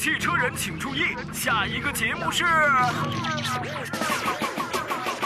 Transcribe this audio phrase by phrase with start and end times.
[0.00, 2.42] 汽车人请注意，下一个节目是。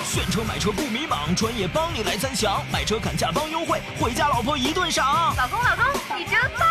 [0.04, 5.32] 选车买车不迷茫，专业帮你来参详，买车砍价帮优惠，回家老婆一顿赏。
[5.36, 6.68] 老公老公，你真棒！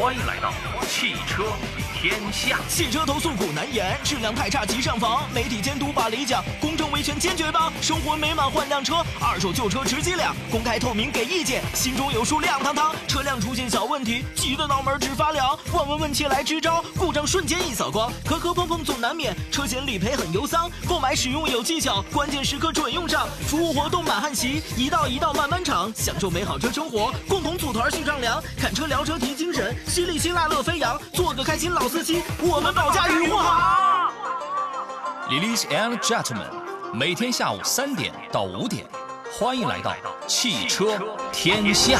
[0.00, 0.50] 欢迎来到
[0.88, 1.52] 汽车
[1.92, 2.56] 天下。
[2.68, 12.94] 汽车投诉苦难言，质量太差急上访，媒体监督把理讲，公正维权坚决帮，生活美满换辆车，二手旧车值几两，公开透明给意见，心中有数亮堂堂。
[13.08, 34.12] 车辆出现小问题，急得脑门直发凉，问问问切来支招，故障瞬间一扫光，磕磕碰碰总难免，车险理赔很忧桑，购买使用有技巧，关键时刻准用上，服务活动满汉席，一道一道慢慢尝，享受美好车生活，共同组团去丈量，看车聊车提精神，犀利辛辣乐飞扬，做个开心老司机，我们保驾护航。
[35.30, 36.50] Ladies and gentlemen，
[36.92, 38.86] 每天下午三点到五点，
[39.36, 39.96] 欢迎来到
[40.28, 40.96] 汽车
[41.32, 41.98] 天下。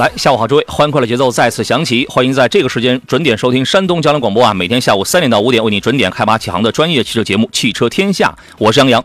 [0.00, 9.04] 来，下午好，诸位，欢快的节奏再次响起，欢迎在这个时间准点收听山东交通广播啊，每天下午三点到五点为你准点开拔启航的专业汽车节目《汽车天下》，我是杨洋。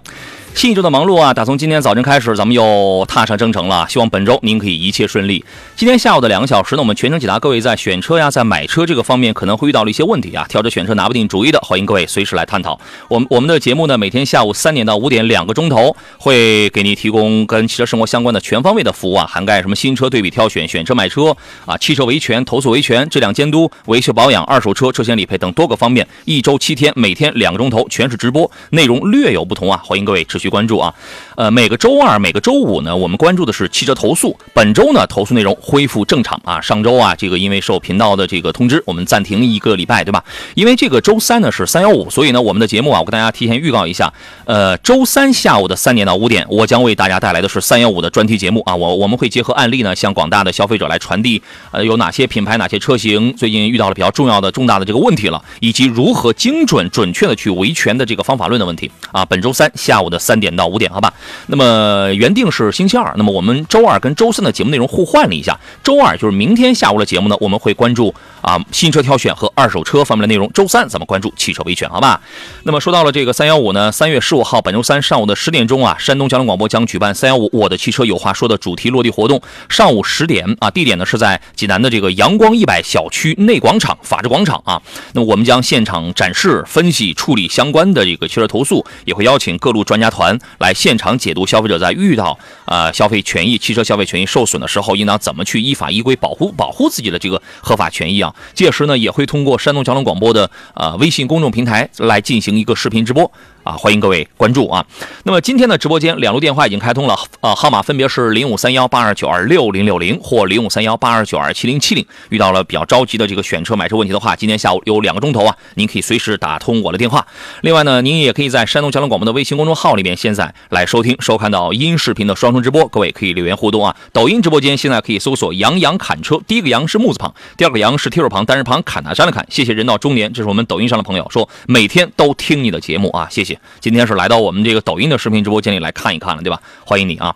[0.56, 3.86] 新一周的忙碌啊，打从今天早晨开始，咱们又踏上征程了。
[3.90, 5.44] 希望本周您可以一切顺利。
[5.76, 12.80] 今天下午的两个小时呢，我们全程解答各位在选车呀、在买车这个方面可能会遇到的一些问题啊，挑着选车拿不定主意的，欢迎各位随时来探讨。
[13.10, 30.94] 我们我们的节目呢，每天下午三点到五点两个钟头，会给你提供跟汽车生活相关的全方位的服务啊，涵盖什么新车对比挑选、选车买车啊、汽车维权、投诉维权、质量监督、维修保养、二手车、车险理赔等多个方面，一周七天，每天两个钟头，全是直播，内容略有不同啊，欢迎各位持续去关注啊。
[31.36, 34.38] 呃，每个周二、每个周五呢，我们关注的是汽车投诉。
[34.54, 36.62] 本周呢，投诉内容恢复正常啊。
[36.62, 40.24] 上周啊，这个因为受频道的这个通知，我们暂停一个礼拜，对吧？
[40.54, 44.14] 因为这个周三呢是三幺五，所以呢，我们的节目啊，我跟大家提前预告一下，
[44.46, 48.76] 呃，周三下午的三点到五点，我将为大家带来的是三幺五的专题节目啊。
[48.76, 51.42] 我我们会结合案例呢，向广大的消费者来传递，
[51.72, 59.26] 呃，有哪些品牌、哪些车型最近遇到了比较重要的、重大的这个问题了，以及如何精准、准确的去维权的这个方法论的问题啊。
[59.26, 61.14] 本周三下午的三三点到五点，好吧？
[61.48, 65.58] 那么原定是星期二，那么我们周二跟周三的节目内容互换了一下。
[65.82, 70.52] 周二就是明天下午的节目呢，我们会关注啊新车挑选和二手车方面的内容。
[70.52, 72.20] 周三咱们关注汽车维权，好吧？
[72.64, 79.42] 那么说到了这个三幺五呢，三月十五号本周三上午的十点钟啊，山东交通广播将举办三幺五我的汽车有话说的主题落地活动。
[79.70, 84.82] 上午十点啊，地点呢是在济南的这个阳光一百小区内广场法治广场啊。
[85.14, 90.25] 那么我们将现场展示、分析、处理相关的这个汽车投诉，也会邀请各路专家团
[90.60, 98.34] 来现场解读消费者在遇到呃、消费权益、汽车消费权益受损的时候，应当怎么去依法依规保护保护自己的这个合法权益啊。
[98.54, 103.32] 届时呢，也会通过山东交通广播的呃、微信公众平台来进行一个视频直播。
[103.66, 104.86] 啊，欢迎各位关注啊！
[105.24, 112.06] 那么今天的直播间两路电话已经开通了，呃，号码分别是零五三幺八二九二六零六零或零五三幺八二九二七零七零。
[112.30, 117.26] 遇到了比较着急的这个选车买车问题的话，今天下午有两个钟头啊，您可以随时打通我的电话。
[117.62, 123.96] 另外呢，您也可以在山东交通广播的微信公众号里面，现在来收听收看到音视频的双重直播，各位可以留言互动啊。
[124.14, 129.44] 抖音直播间现在可以搜索“杨洋侃车”，第一个“杨”是木字旁，第二个“杨”是提手旁，单人旁，侃大山的侃。
[129.50, 133.55] 谢谢人到中年，这是我们抖音上的朋友说每天都听你的节目啊，谢谢。
[133.80, 136.62] 今天是来到我们这个抖音的视频直播间里来看一看了，对吧？
[136.86, 137.36] 欢迎你啊！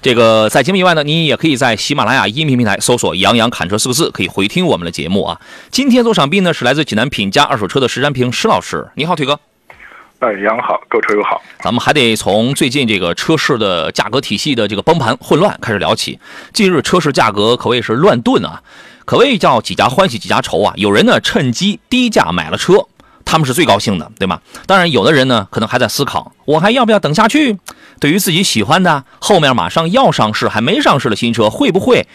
[0.00, 5.40] 这个在节目以外呢，你也可以在喜马拉雅音频平台搜索“杨洋侃车”四个字，可以回听我们的节目啊。
[5.70, 9.38] 今天做场宾呢是来自济南品家二手车的石占平石老师，你好，腿哥。
[10.18, 11.40] 哎，杨好，各位车友好。
[11.60, 16.18] 咱们还得从最近这个车市的价格体系的这个崩盘混乱开始聊起。
[16.52, 18.62] 近日车市价格可谓是乱炖啊，
[19.04, 20.74] 可谓叫几家欢喜几家愁啊。
[20.76, 22.86] 有人呢趁机低价买了车，
[23.24, 24.40] 他们是最高兴的，对吗？
[24.66, 27.58] 当然，有的人呢可能还在思考，我还要不要等下去？
[28.00, 32.06] 对于自己喜欢的后面马上要上市还没上市的新车，会不会？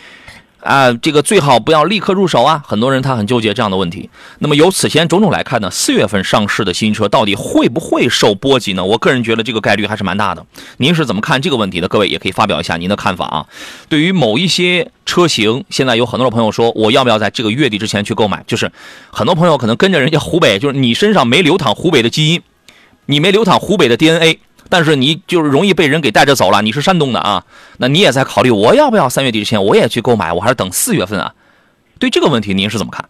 [0.67, 2.61] 啊，这个最好不要立刻入手啊！
[2.67, 4.09] 很多人他很纠结这样的问题。
[4.39, 8.83] 那么由此前种种来看呢，四月份上市的新车到底会不会受波及呢？
[8.83, 10.45] 我个人觉得这个概率还是蛮大的。
[10.75, 11.87] 您是怎么看这个问题的？
[11.87, 13.45] 各位也可以发表一下您的看法啊。
[13.87, 18.43] 对于某一些车型，现在有很多的朋友说，我要不要在这个月底之前去购买？
[18.45, 18.69] 就是
[19.09, 22.41] 很多朋友可能跟着人家湖北，就是你身上没流淌湖北的基因，
[23.05, 24.39] 你没流淌湖北的 DNA。
[24.69, 26.61] 但是你就是容易被人给带着走了。
[26.61, 27.43] 你是山东的啊，
[27.79, 31.33] 那你也在考虑我要不要三月底之前我也去购买，我还是等四月份啊？
[31.99, 33.03] 对这个问题您是怎么看？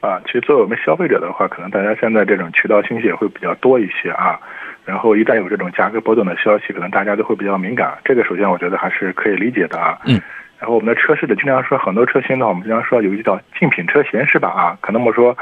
[0.00, 4.38] 啊，其实作为我们消费者的话，可能大家现在这种渠道信息也会比较多一些啊。
[4.86, 7.98] 然后一旦有这种价格波动的消息，可能大家都会比较敏感。
[8.04, 9.98] 这个首先我觉得还是可以理解的啊。
[10.06, 10.20] 嗯。
[10.58, 14.48] 然后我们的车市的经常说很多车型呢，我们经常说有一叫竞品车型是吧？
[14.48, 15.36] 啊，可能我们说，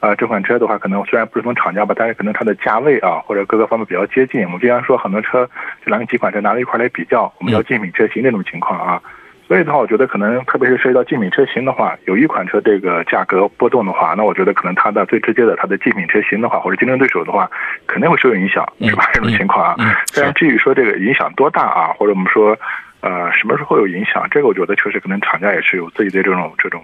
[0.00, 4.42] 啊这款车的话，可能虽然不是从厂家吧，但是可能它的价位啊或者各个方面比较接近。
[4.44, 5.48] 我们经常说很多车
[5.84, 9.00] 就拿几款车拿到一块来比较，我们叫竞品车型这种情况啊。
[9.46, 17.50] 所以的话，我觉得可能特别是涉及到竞品车型的话，有一款车这个价格波动的话，那我觉得可能它的最直接的它的竞品车型的话，或者竞争对手的话，
[17.86, 19.10] 肯定会受影响，是吧？
[19.12, 19.76] 这种情况啊。
[20.06, 22.56] 虽然至于说这个影响多大啊，或者我们说。
[23.02, 24.28] 呃，什么时候有影响？
[24.30, 26.82] 这个我觉得确实可能厂家也是有自己的这种这种，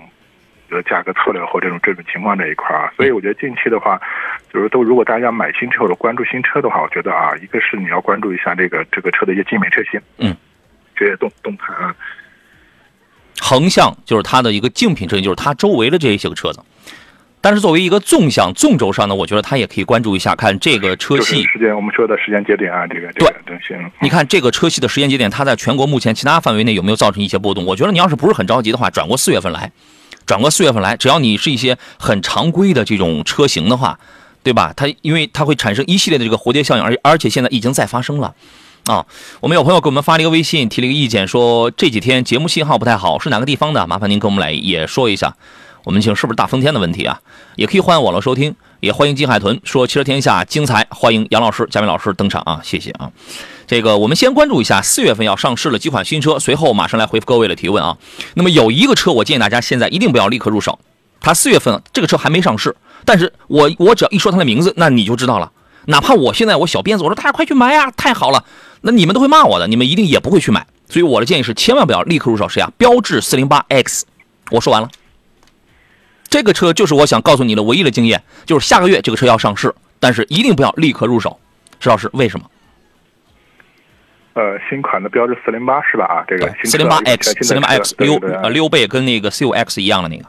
[0.70, 2.92] 呃，价格策略或这种这种情况这一块啊。
[2.96, 4.00] 所以我觉得近期的话，
[4.52, 10.36] 就是都如果大家买新车或者关注新车的话，我觉得啊，一个是你要关注一下这个这个车的一些竞品车型，嗯，
[10.94, 11.94] 这些动动态啊。
[13.38, 16.60] 横向就是它的一个竞品车型，就是它周围的这一些个车子。
[17.38, 23.76] 但是作为一个纵向纵轴上呢，我觉得它也可以关注一下，看这个车系时间，我们说的时间节点啊，这个这个东西。
[24.00, 27.64] 你看这个车系的时间节点，它在全国目前其他范围内有没有造成一些波动？
[27.64, 29.70] 我觉得你要是不是很着急的话，转过四月份来，
[30.26, 33.98] 转过四月份来，只要你是一些很常规的这种车型的话，
[34.42, 34.72] 对吧？
[34.76, 38.34] 它因为它会产生一系列的这个蝴蝶效应，而而且现在已经在发生了
[38.86, 39.06] 啊。
[39.40, 43.86] 我们有朋友给我们发了一个微信，提了一个意见，说这几天节目信号不太好，是哪个地方的？
[43.86, 45.34] 麻烦您给我们来也说一下。
[45.84, 47.20] 我们请是不是大风天的问题啊？
[47.54, 52.60] 也可以换网络收听，也欢迎金海豚说汽车天下精彩，欢迎杨老师、嘉宾老师登场啊！
[52.64, 53.12] 谢谢啊。
[53.66, 57.98] 这个我们先关注一下四月份要上市的几款新车，随后马上来回复各位的提问啊。
[58.34, 60.78] 那么有一个车，我建议大家现在一定不要立刻入手，
[61.20, 65.50] 它四月份这个车还没上市，但是我我只要一说它的名字，那你就知道了。
[65.86, 68.44] 哪怕我现在我小辫子，我说大家快去买呀，太好了，
[68.82, 70.66] 那你们都会骂我的，你们一定也不会去买。
[70.88, 72.48] 所以我的建议是，千万不要立刻入手。
[72.48, 72.70] 谁啊？
[72.76, 74.06] 标致四零八 X。
[74.50, 74.88] 我说完了。
[76.28, 81.38] 这个车就是我想告诉你的唯一的经验，就是下个月这个车要上市，但是一定不要立刻入手。
[81.80, 82.46] 石老师，为什么？
[84.36, 86.04] 呃，新款的标致四零八是吧？
[86.04, 90.24] 啊，这个四零八 X，四零八 X 溜呃溜背跟那个 C 五 X 一样的那个。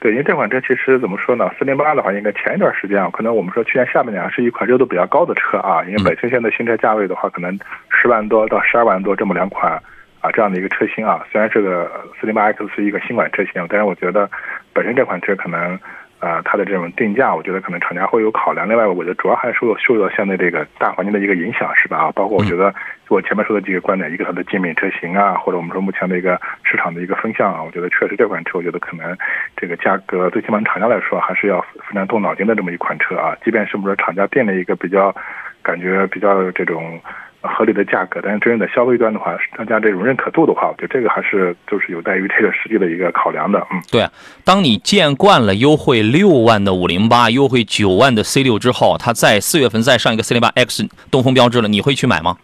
[0.00, 1.50] 对，因为这款车其实怎么说呢？
[1.58, 5.84] 四零八的话，应该前一段时间啊，可能我们说去年下半年啊是一款热度比较高的车啊。
[5.84, 7.58] 因为本身现在新车价位的话，可能
[7.90, 9.78] 十万多到十二万多这么两款。
[10.20, 11.88] 啊，这样的一个车型啊，虽然这个
[12.20, 14.28] 四零八 X 是一个新款车型，但是我觉得
[14.72, 15.78] 本身这款车可能，
[16.20, 18.68] 呃，它的这种定价，我觉得可能厂家会有考量。
[18.68, 21.96] 另外，我觉得主要还是受受到现在这个大环境的一个影响，是吧？
[21.96, 22.74] 啊，包括我觉得
[23.08, 29.16] 我前面说的几个观点，一个它的竞品车型啊，或者我们说目前的一个市场的一个风向啊，我觉得确实这款车，我觉得可能
[29.56, 33.36] 这个价格，最起码厂家来说还是要非常动脑筋的这么一款车啊。
[33.44, 35.14] 即便是我们说厂家定了一个比较
[35.62, 37.00] 感觉比较这种。
[37.48, 43.58] 合理的价格，但是真正的消费端的话，大家这种认可度的话，我觉得这个还是就是有待于这个实际的一个考量的。
[43.70, 44.08] 嗯，对，
[44.44, 52.36] 当你见惯了优惠六万的五零八，优惠九万的 C 六之后，它在四月份再上一个 C 零八 X 东风标致了，你会去买吗？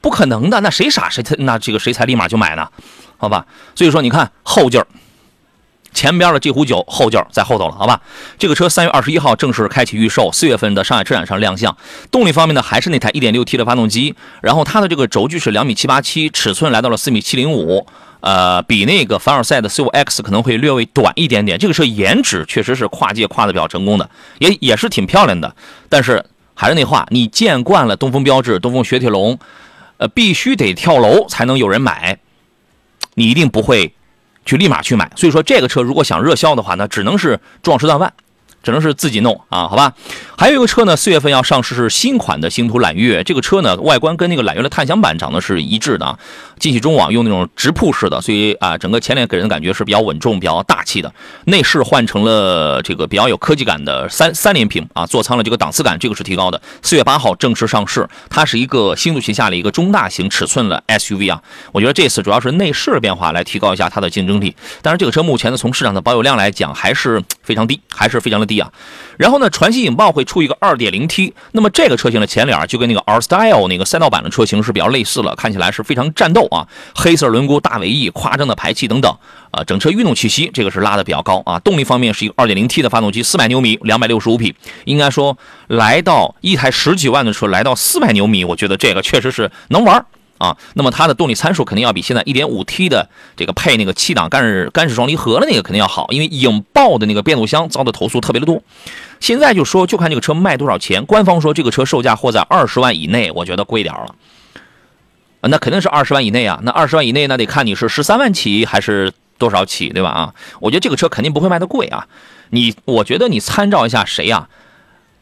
[0.00, 2.68] 不可能的，那谁傻谁才那这个谁才立马就买呢？
[3.16, 4.86] 好吧，所以说你看后劲儿。
[5.94, 8.00] 前边的这壶酒后劲在后头了，好吧？
[8.38, 11.76] 这个车三月二十一号正式开启预售，四月份的上海车展上亮相。
[12.10, 17.86] 动力方面呢，还是那台一点六 T 的发动机，然后它的这个轴距是两米七八七，尺寸来到了四米七零五，
[18.20, 21.58] 呃，比那个凡尔赛的 C 五 X 可能会略微短一点点。
[21.58, 25.54] 这个车颜值确实是跨界跨的比较成功的，也也是挺漂亮的。
[25.88, 26.24] 但是
[26.54, 29.38] 还是那话，你见惯了东风标致、东风雪铁龙，
[29.98, 32.18] 呃，必须得跳楼才能有人买，
[33.14, 33.94] 你一定不会。
[34.44, 38.12] 去立马去买，所以说这个车如果想热销的话，那只能是壮士断腕。
[38.64, 39.92] 只能是自己弄啊，好吧。
[40.38, 43.24] 还有一个车呢，四月份要上市是新款的星途揽月。
[43.24, 46.16] 这个车呢，外观跟那个揽月的探享版长得是一致的啊。
[46.62, 51.12] 进气中网用那种直瀑式的，所以啊，整个前脸给人的感觉是比较稳重、比较大气的。
[51.46, 56.62] 内饰换成了这个比较有科技感的三三连屏啊，座舱的这个档次感这个是提高的。
[56.80, 61.42] 四月八号正式上市，它是一个星途旗下的一个中大型尺寸的 SUV 啊。
[61.72, 64.54] 我觉得这次主要是内饰的变化来提高一下它的竞争力。
[64.82, 68.60] 但是这个车目前呢，从市场的保有量来讲还是非常低，还是非常的低。
[68.60, 68.70] 啊，
[69.18, 79.16] 然后呢，传祺引爆会出一个 2.0T，那么这个车型的前脸就跟那个 R Style 那个赛道版的车型是比较类似了，看起来是非常战斗啊，黑色轮毂、大尾翼、夸张的排气等等
[79.50, 81.58] 啊，整车运动气息这个是拉的比较高啊。
[81.60, 84.54] 动力方面是一个 2.0T 的发动机，400牛米，265匹，
[84.84, 85.36] 应该说
[85.68, 90.04] 来到一台十几万的车来到400牛米，我觉得这个确实是能玩。
[90.38, 98.60] 啊，那么它的动力参数肯定要比现在 1.5T 的这个配那个七档干式干式双离合的那个肯定要好，因为引爆的那个变速箱遭的投诉特别的多。
[99.20, 104.16] 现在就说就看这个车卖多少钱，官方说这个车售价或在二十万以内，我觉得贵点了。
[105.48, 110.10] 那肯定是二十万以内啊，那二十万以内那得看你是十三万起还是多少起，对吧？
[110.10, 112.06] 啊，我觉得这个车肯定不会卖的贵啊。
[112.50, 114.48] 你，我觉得你参照一下谁呀？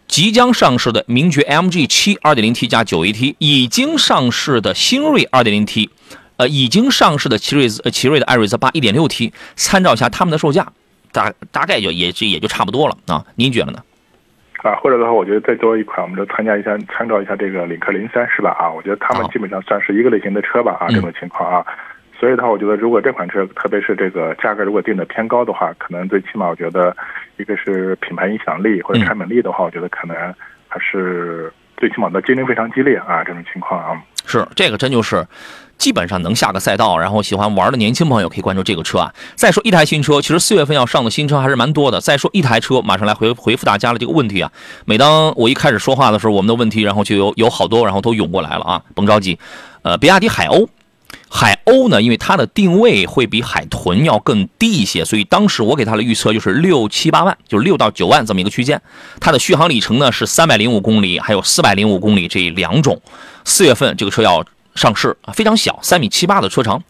[0.08, 5.88] 即将上市的名爵 MG 七 2.0T 加 9AT，已经上市的新锐 2.0T，
[6.36, 10.72] 呃，已经上市的奇瑞呃奇瑞的艾瑞泽八 1.6T，参照一下他们的售价，
[11.12, 13.24] 大大概就也也就差不多了啊。
[13.36, 13.78] 您觉得呢？
[14.62, 18.50] 啊，或者的话，我觉得再多一款，我们就参加一下，参照一下这个领克零三，是吧？
[18.58, 20.76] 啊，我觉得他们基本上算是一个类型的车吧？
[20.80, 21.64] 啊，这种情况啊。
[22.18, 26.94] 所以的话，我觉得如果这款车，特别是这个价格如果定的偏高的话，可能最起码我觉得，
[27.38, 30.14] 一个是品牌影响力或者产品力的话，我觉得可能
[30.68, 33.98] 还是最起码的竞争非常激烈啊，这种情况啊。
[34.26, 35.26] 是这个真就是
[35.80, 39.12] 基本上能下个赛道，然后喜欢玩的年轻朋友可以关注这个车啊。
[39.34, 41.98] 再说一台新车，其实四月份要上的新车还是蛮多的。
[41.98, 44.52] 再说一台车，马上来回回复大家的这个问题啊。
[44.84, 49.38] 每当我一开始说话的时候，我们的问题然后就有有好多，然后都涌过来了啊，甭着急。
[49.80, 50.68] 呃，比亚迪海鸥。
[51.32, 58.80] 海鸥呢，因为它的定位会比海豚要更低一些，所以当时我给它的预测就是六七八万，就是六到九万这么一个区间。
[59.18, 63.00] 它的续航里程呢是三百零五公里，还有四百零五公里这两种。
[63.44, 64.44] 四月份这个车要
[64.74, 66.82] 上市，非常小，三米七八的车长。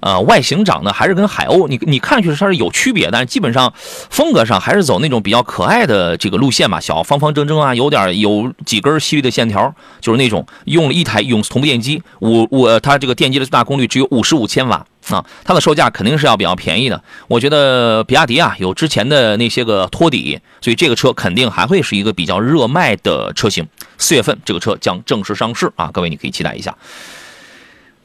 [0.00, 17.02] 呃，外形长得还是跟海鸥，你你看上去它是有区别，但是基本上风格上还是走那种比较可爱的这个路线吧，小方方正正啊，有点有几根细微的线条，就是那种用了一台永磁同步电机，五五它这个电机的最大功率只有五十五千瓦啊，它的售价肯定是要比较便宜的。
[17.28, 23.66] 我觉得比亚迪啊有之前的那些个托底，所以这个车肯定还会是一个比较热卖的车型。
[23.96, 26.76] 四月份这个车将正式上市啊，各位你可以期待一下。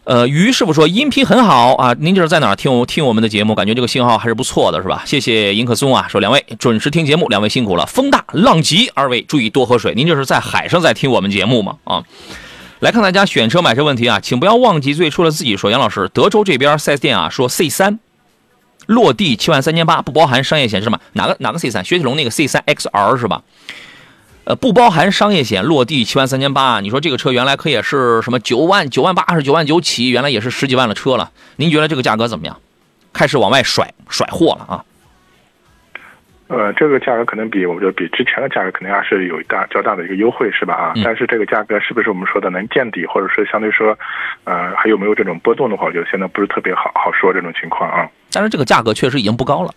[0.06, 3.56] 呃，于师傅说音频很好啊，您这是在哪儿听我听我们的节目？
[3.56, 5.02] 感觉这个信号还是不错的，是吧？
[5.06, 7.86] 谢谢迎客松啊，说两位准时听节目，两位辛苦了。
[7.86, 9.94] 风大浪急，二位注意多喝水。
[9.96, 11.78] 您这是在海上在听我们节目吗？
[11.86, 12.04] 啊，
[12.84, 17.98] 来看大家选车买车问题啊，请不要忘记最初的自己说，杨老师，德州这边 4S 店啊说 C 三
[18.88, 21.00] 落地七万三千八，不包含商业险是吗？
[21.14, 21.86] 哪个哪个 C 三？
[21.86, 23.42] 雪铁龙那个 C 三 XR 是吧？
[24.44, 26.82] 呃，不包含商业险，落地七万三千八。
[26.82, 30.10] 你说这个车原来可也是什么九万九万八还是九万九起？
[30.10, 31.32] 原来也是十几万的车了。
[31.56, 32.60] 您觉得这个价格怎么样？
[33.14, 34.84] 开始往外甩甩货了啊？
[36.48, 40.74] 呃，这个价格可能比我觉得比之前的价格肯定还是有一大较大的一个优惠，是吧？
[40.74, 43.98] 啊，但是这个价格是不是我们说的能见底，或者是相对说，
[44.44, 48.08] 呃，还有没有这种波动的话，我觉得现在不是特别好好说这种情况啊。
[48.32, 49.72] 但是这个价格确实已经不高了。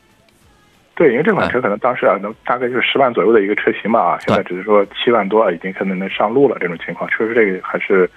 [0.97, 8.11] 对，因为这款车可能当时啊，能大概就是十万左右的一个车型吧啊，现在只是说七万多已经可能能上路了这种情况，确实这个还是，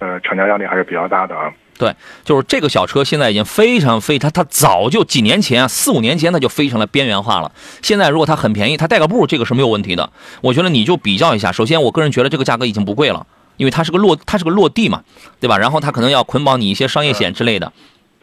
[0.00, 1.52] 呃，厂家压力还是比较大的啊。
[1.78, 7.52] 对，就是这个小车现在已经非常非它它早就几年前啊四五年前它就非常的边缘化了。
[7.82, 10.10] 现在如果它很便宜，它带个步这个是没有问题的。
[10.40, 15.02] 我觉得你就比较一下，首先我个人觉得这个价格已经不贵了，因为它是个落它是个落地嘛，
[15.40, 15.58] 对吧？
[15.58, 17.72] 然后它可能要捆绑你一些商业险之类的。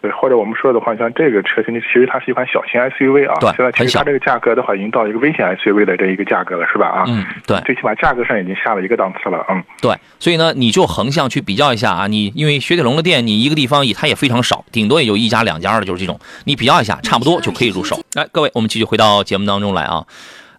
[0.03, 3.39] 对，或者我们说的话，像这个车型，其实它是一款小型 SUV 啊。
[3.39, 6.87] 对，现在其实它这个价格的话，已经到一个微型 SUV 的这一个价格了，是吧？
[6.89, 9.95] 啊，嗯，对，最起码价格上已经下了一个档次了，嗯，对。
[10.19, 16.19] 所以呢，你就横向去比较一下啊，你因为雪铁龙的店，你一个地方也它也非常少，顶多也就一家两家的，就是这种。
[16.43, 17.97] 你比较一下，差不多就可以入手。
[18.15, 20.03] 来，各位，我们继续回到节目当中来啊。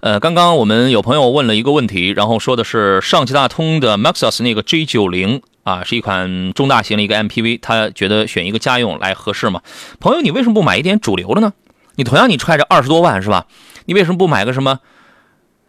[0.01, 5.43] 呃，刚刚我们有朋友问了一个问题，然后说的是上汽大通的 Maxus 那个 G 九零。
[5.65, 9.63] 啊，是一款中大型的一个 MPV，他觉得选一个家用来合适吗？
[9.99, 11.55] 朋友，你为什么不买一点主流的呢？
[11.97, 13.47] 你同样你揣着二十多万是吧？
[13.87, 14.81] 你为什么不买个什么？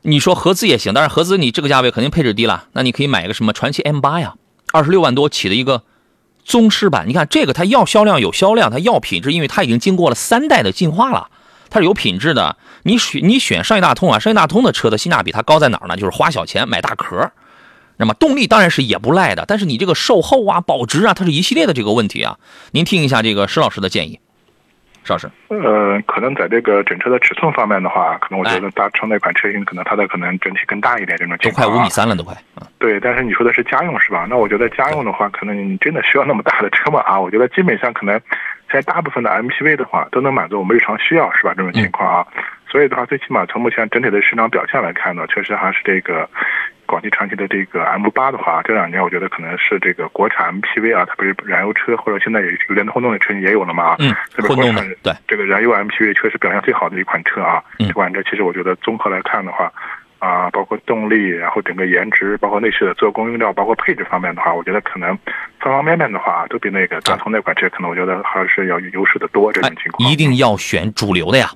[0.02, 4.36] 你说合资也行，但是合资你这个价位肯定配置低了，那你可以买一个什么传祺 M 八呀，
[4.72, 5.84] 二十六万多起的一个
[6.44, 7.08] 宗师版。
[7.08, 11.30] 你看这个它要销量有销量，它要品质，因为它已经经过了三代的进化了，
[11.70, 12.58] 它是有品质的。
[12.84, 15.96] 你选你选上汽大通啊，上汽大通的车的性价比它高在哪儿呢？
[15.96, 17.32] 就是花小钱买大壳。
[17.98, 22.38] 那么动力当然是也不赖的，但是你这个售后啊、保值啊，它是一系列的这个问题啊。
[22.72, 24.20] 您听一下这个施老师的建议，
[25.04, 25.30] 施老师。
[25.48, 31.66] 呃，可能在这个整车的尺寸方面的话，可能我觉得大成那款车型可能它的可能整体更大一点这种情况。
[31.66, 32.36] 都快五米三了，都快。
[32.80, 34.28] 对，但是你说的是家用是吧？
[34.30, 37.00] 那我觉得家用的话，可能你真的需要那么大的车吗？
[37.06, 38.20] 啊，我觉得基本上可能
[38.70, 41.54] 在大部分的 MPV 的话，都能满足我们日常需要是吧？
[41.56, 42.28] 这种情况啊，
[42.70, 46.30] 所以的话，最起码从目前整体的市场表现来看呢，确实还是这个。
[46.86, 53.96] 广汽传祺的这个 M 八的话，这两年我觉得可能是这个国产 MPV 啊，它不是燃油车，或者现在也有联动混动的车型也有了嘛？
[54.00, 57.63] 嗯，混动的对这个燃油 MPV 确实表现最好的一款车啊。
[57.80, 59.72] 这款车其实我觉得综合来看的话，
[60.20, 65.18] 啊，包括动力，然后整个颜值，包括内饰的做工用料，包括配置方面的话，我觉得可能
[65.60, 69.51] 方方面面的话都比那个大通那款车可能我觉得还是要优势的多。
[69.51, 71.50] 这种情况一定要选主流的呀。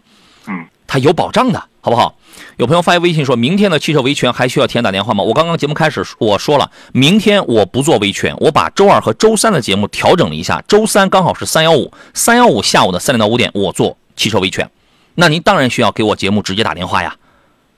[0.47, 0.65] 嗯。
[0.89, 2.15] 它有保障的，好不好？
[2.57, 5.23] 有朋友发微信说，明天的汽车维权还需要提前打电话吗？
[5.23, 14.67] 我刚刚节目开始我说了，明天我不做维权，我把周二和周三的节目调整了一下，周三刚好是三幺五，三幺五下午的三点到五点我做汽车维权，
[15.13, 17.15] 那您当然需要给我节目直接打电话呀，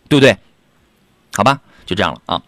[0.08, 0.38] 对不对？
[1.34, 2.41] 好吧，就这样了啊。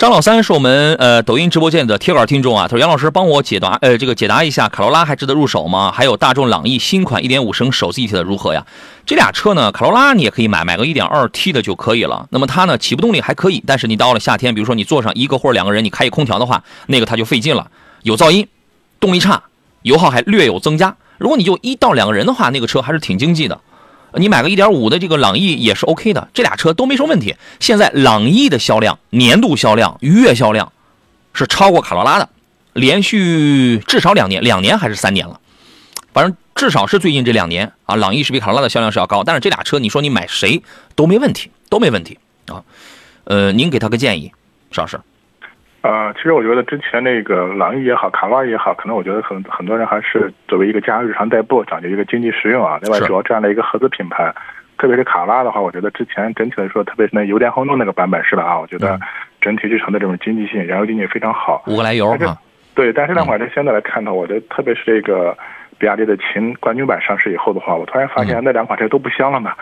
[0.00, 5.92] 张老三是我们呃抖音直播间的铁杆听众啊，他说杨老师帮我解答呃这个解答一下卡罗拉还值得入手吗？
[5.94, 8.64] 还有大众朗逸新款1.5升手自一体的如何呀？
[9.04, 12.26] 这俩车呢，卡罗拉你也可以买，买个 1.2T 的就可以了。
[12.30, 17.70] 那么它呢起步动力还可以，但是你到了夏天，比如说你坐上一个或者两个人，你开一空调的话，那个它就费劲了，
[18.02, 18.48] 有噪音，
[19.00, 19.42] 动力差，
[19.82, 20.96] 油耗还略有增加。
[21.18, 23.60] 如果你就一到两个人的话，那个车还是挺经济的。
[24.14, 27.36] 你买个1.5的这个朗逸也是 OK 的，这俩车都没什么问题。
[27.60, 30.72] 现在朗逸的销量、年度销量、月销量
[31.32, 32.28] 是超过卡罗拉的，
[32.72, 35.40] 连续至少两年，两年还是三年了，
[36.12, 39.22] 反正至少是最近这两年啊，朗逸是比卡罗拉的销量是要高。
[39.24, 40.62] 但是这俩车，你说你买谁
[40.94, 42.64] 都没问题，都没问题啊。
[43.24, 44.32] 呃，您给他个建议，
[44.72, 45.00] 邵老师。
[45.82, 52.78] 呃，其实我觉得之前那个朗逸也好，卡罗拉也好，可能我觉得很很多人还是作为一个家日常代步，讲究一个经济实用啊。
[52.82, 54.30] 另外，主要这样的一个合资品牌，
[54.76, 58.42] 特别是卡罗拉的话，我觉得之前整体来说，特别是那油电混动那个版本是吧？
[58.42, 59.00] 啊，我觉得
[59.40, 61.64] 整体日常的这种经济性、燃油经济非常好。
[61.66, 62.36] 五个来油啊。
[62.74, 65.36] 对，但是那会儿在现在来看呢，我觉得特别是这个。
[65.80, 69.54] 比亚迪的秦冠军版上市以后的话，我突然发现那两款车都不香了嘛。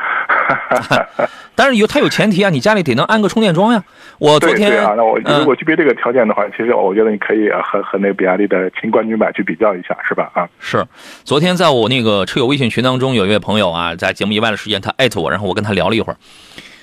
[1.54, 3.82] 但是有它有前提啊，你家里得能安个充电桩呀。
[4.18, 10.28] 我昨天啊，那我如果具备这个条件的话，其实我觉得你可以和和那比亚迪的秦冠军版去比较一下，是吧？
[10.34, 10.84] 啊，是。
[11.22, 16.16] 昨天在我那个车友微信群当中，有一位朋友啊，在节目以外的时间，他艾特我，然后我跟他聊了一会儿。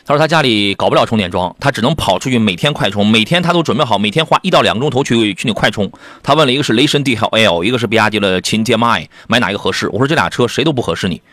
[0.08, 5.92] 他说他家里搞不了充电桩，他只能跑出去每天快充，每天他都准备好，每天花一到两个钟头去去那快充。
[6.22, 9.90] 他问了一个是雷神 DHL，一个是比亚迪的秦 DM-i，买哪一个合适？
[9.90, 11.24] 我说这俩车谁都不合适你。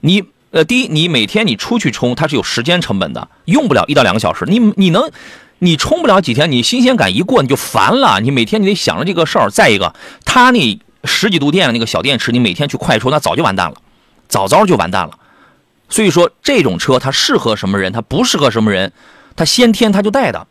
[0.00, 4.44] 你呃，第一，你每天你出去充，它是有时间成本的，用不了一到两个小时。
[4.46, 5.10] 你你能，
[5.58, 8.20] 你充不了几天，你新鲜感一过你就烦了。
[8.20, 9.50] 你每天你得想着这个事儿。
[9.50, 9.92] 再一个，
[10.24, 13.76] 它那十几度电的那个小电池，你每天去快充，那早就完蛋了，
[14.28, 15.10] 早早就完蛋了。
[15.88, 18.92] 所以说，这种车它适合什么人，它不适合什么人，
[19.36, 20.46] 它先天它就带的，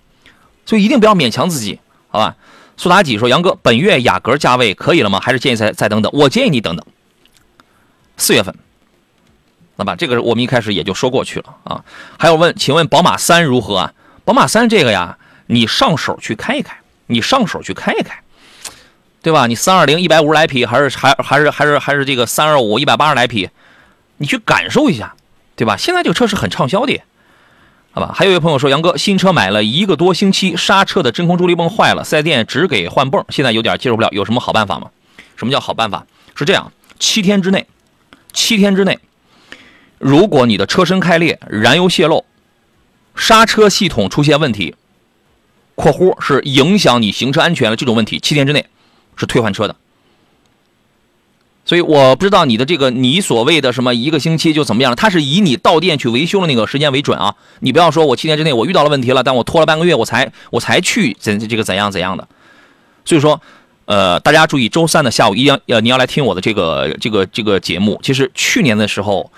[0.66, 1.80] 所以一定不要勉强自己，
[2.10, 2.36] 好吧？
[2.80, 5.20] 苏妲己说：“杨哥，本月雅阁价位可以了吗？
[5.20, 6.12] 还是建议再再等等？
[6.14, 6.86] 我建议你等等，
[8.18, 8.54] 四月份，
[9.78, 9.96] 那么？
[9.96, 11.84] 这个我们一开始也就说过去了啊。
[12.20, 13.94] 还有问，请问宝马三如何啊？
[14.26, 18.22] 宝马三这个呀，你上手去开一开，你上手去开一开，
[19.24, 19.48] 对吧？
[19.48, 23.50] 你三二零一百五十来匹，还是还还是还是还是这个三二五一百八十来匹，
[24.18, 25.16] 你去感受一下。”
[25.58, 25.76] 对吧？
[25.76, 27.02] 现在这个车是很畅销的，
[27.92, 28.14] 好吧？
[28.16, 34.92] 还有一位朋友说，杨哥新车买了一个多星期，刹车的真空助力泵坏了，四 S 店只给换泵，现在有点接受不了，有什么好办法吗？
[35.36, 36.06] 什么叫好办法？
[36.36, 37.66] 是这样，七天之内，
[38.32, 39.00] 七天之内，
[39.98, 42.24] 如果你的车身开裂、燃油泄漏、
[43.16, 44.76] 刹车系统出现问题
[45.74, 48.68] （括弧是影响你行车安全的这种问题），七天之内
[49.16, 49.76] 是退换车的。
[51.68, 54.96] 所以我不知道你的这个你所谓的什么一个星期就怎么样了？
[54.96, 57.36] 它是以你到店去维修的那个时间为准啊！
[57.60, 62.26] 你不要说我七天之内我遇到了问题了，但我拖了半个月我才我才去怎这个怎样怎样的。
[63.04, 63.42] 所以说，
[63.84, 68.00] 呃，大家注意，周三的下午一定要你要来听我的这个这个这个节目。
[68.02, 69.30] 其实去年的时候，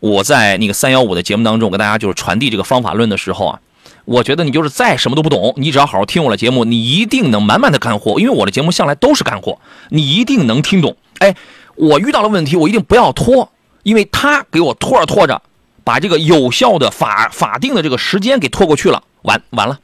[0.00, 3.60] 我在那个三幺五的节目当中跟大家就是传递这个方法论的时候啊，
[4.06, 8.18] 我觉得你就是再什么都不懂，你只要好好听我的节目，你一定能满满的干货。
[8.18, 10.96] 因为我的节目向来都是干货，你一定能听懂。
[11.20, 11.36] 哎。
[11.76, 13.50] 我遇到了问题，我一定不要拖，
[13.82, 15.40] 因为他给我拖着拖着，
[15.84, 19.78] 把这个有效的法法定的这个时间给拖过去了，完完了，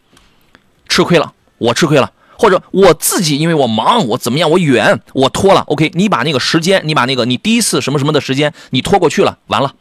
[0.88, 9.74] 吃亏了，我吃亏了，或者我自己因为我忙，我怎么样，我远，我拖了，OK，你把那个时间，你把那个你第一次什么什么的时间你拖过去了，完了，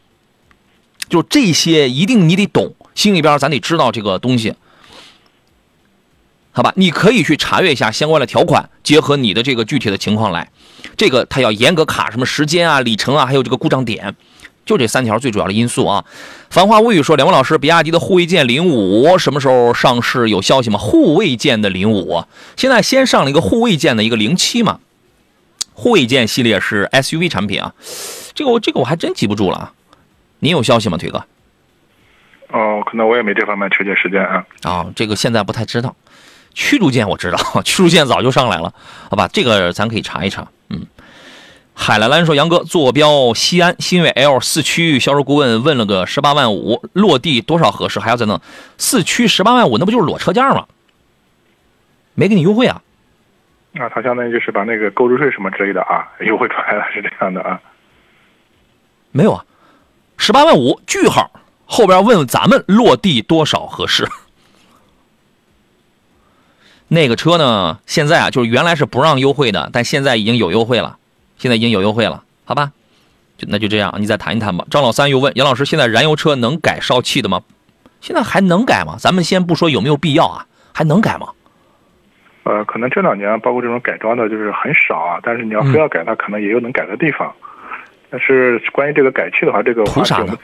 [1.08, 4.54] 就这些一定你得懂，心里边咱得知道这个东西，
[6.54, 6.72] 好吧？
[6.76, 10.50] 你可以去查阅一下相关的条款，结合你的这个具体的情况来。
[10.96, 14.14] 这个它要严格卡什么时间啊、里程啊，还有这个故障点，
[14.66, 16.04] 就这三条最主要的因素啊。
[16.50, 20.28] 繁花物语说，两位老师，比亚迪的护卫舰零五什么时候上市？
[20.28, 20.78] 有消息吗？
[20.78, 22.24] 护卫舰的零五，
[22.56, 24.80] 现在先上了一个护卫舰的一个零七嘛。
[25.72, 27.72] 护卫舰系列是 SUV 产品啊，
[28.34, 29.72] 这个我这个我还真记不住了啊。
[30.40, 31.24] 您有消息吗，腿哥？
[32.48, 34.44] 哦，可能我也没这方面确切时间啊。
[34.62, 35.96] 啊，这个现在不太知道。
[36.54, 38.72] 驱逐舰我知道， 驱逐舰早就上来了，
[39.10, 40.48] 好吧，这个咱可以查一查。
[40.68, 40.86] 嗯，
[41.74, 47.98] 海蓝蓝说：“杨哥，坐标西安，新锐 L 四驱，销售顾问问了个十八万五，落地多少合适？
[47.98, 48.40] 还要再弄
[48.78, 50.66] 四驱十八万五，那不就是裸车价吗？
[52.14, 52.82] 没给你优惠啊？
[53.72, 57.58] 那，他相当于就是把那个购置税什么之类的啊优惠出来了，是这样的啊？
[59.10, 59.44] 没有啊，
[60.18, 61.30] 十八万五，句号，
[61.64, 64.06] 后边问问咱们落地多少合适。
[66.92, 70.98] 那个车呢，现在啊，就是原来是不让优惠的，但现在已经有优惠了，
[71.38, 72.70] 现在已经有优惠了，好吧？
[73.38, 74.66] 就那就这样，你再谈一谈吧。
[74.70, 77.40] 张老三又问杨老师，现在燃油车能改烧气的吗？
[78.02, 78.96] 现在还能改吗？
[78.98, 81.28] 咱们先不说有没有必要啊，还能改吗？
[82.44, 85.18] 呃，可能这两年包括这种改装的，就是很少啊。
[85.22, 87.32] 但是你要非要改，它可能也有能改的地方。
[88.10, 90.36] 但是关于这个改气的话，这个话题我们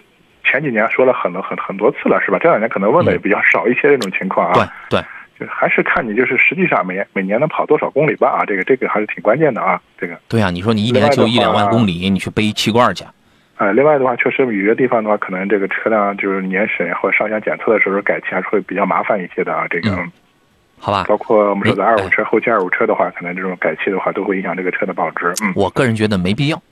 [0.44, 2.38] 前几年说了很多很很多次了，是吧？
[2.40, 4.54] 这两年可能问的也比较少一些这种情况啊。
[4.88, 5.06] 对对，
[5.38, 9.80] 就还是看你就是实际上每每年能跑多少公里吧啊，这个这个还是挺关键的啊。
[9.96, 13.04] 这个对啊，你说你一年就一两万公里，你去背气罐去。
[13.56, 19.66] 呃，另外的话，确实有些地方的话，可能这个车辆就是年审或者上下检测的时候改气还是会比较麻烦一些的啊。
[19.68, 19.96] 这个。
[20.80, 25.34] 好吧，包括我们说的二手车、后期二手车的话，可能这种改气的话，都会影响这个车的保值。
[25.42, 26.62] 嗯，我个人觉得没必要。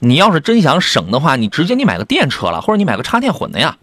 [0.00, 3.74] 你要是真想省的话，你直接你买个电车了，或者你买个插电混的呀。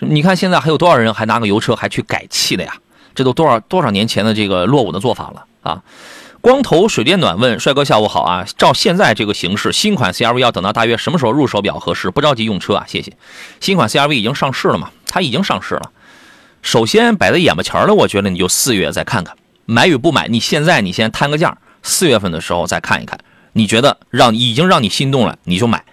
[0.00, 2.74] 你看现在还有多少人还拿个油车还去改气的呀？
[3.14, 5.82] 这都多少多少年前的这个落伍的做法了啊！
[6.40, 8.44] 光头水电暖问帅哥下午好啊！
[8.58, 12.10] 照现在这个形势，新款 CRV 要等到大约什么时候入手比较合适？
[12.10, 13.12] 不着急用车啊，谢谢。
[13.60, 14.90] 新款 CRV 已经上市了嘛？
[15.06, 15.92] 它已经上市了。
[16.60, 23.18] 首先摆在眼巴前的，我觉得你就四月再看看，买与不买，你现在你先摊个价，四月份的时候再看一看，
[23.52, 25.84] 你觉得让已经让你心动了，你就买。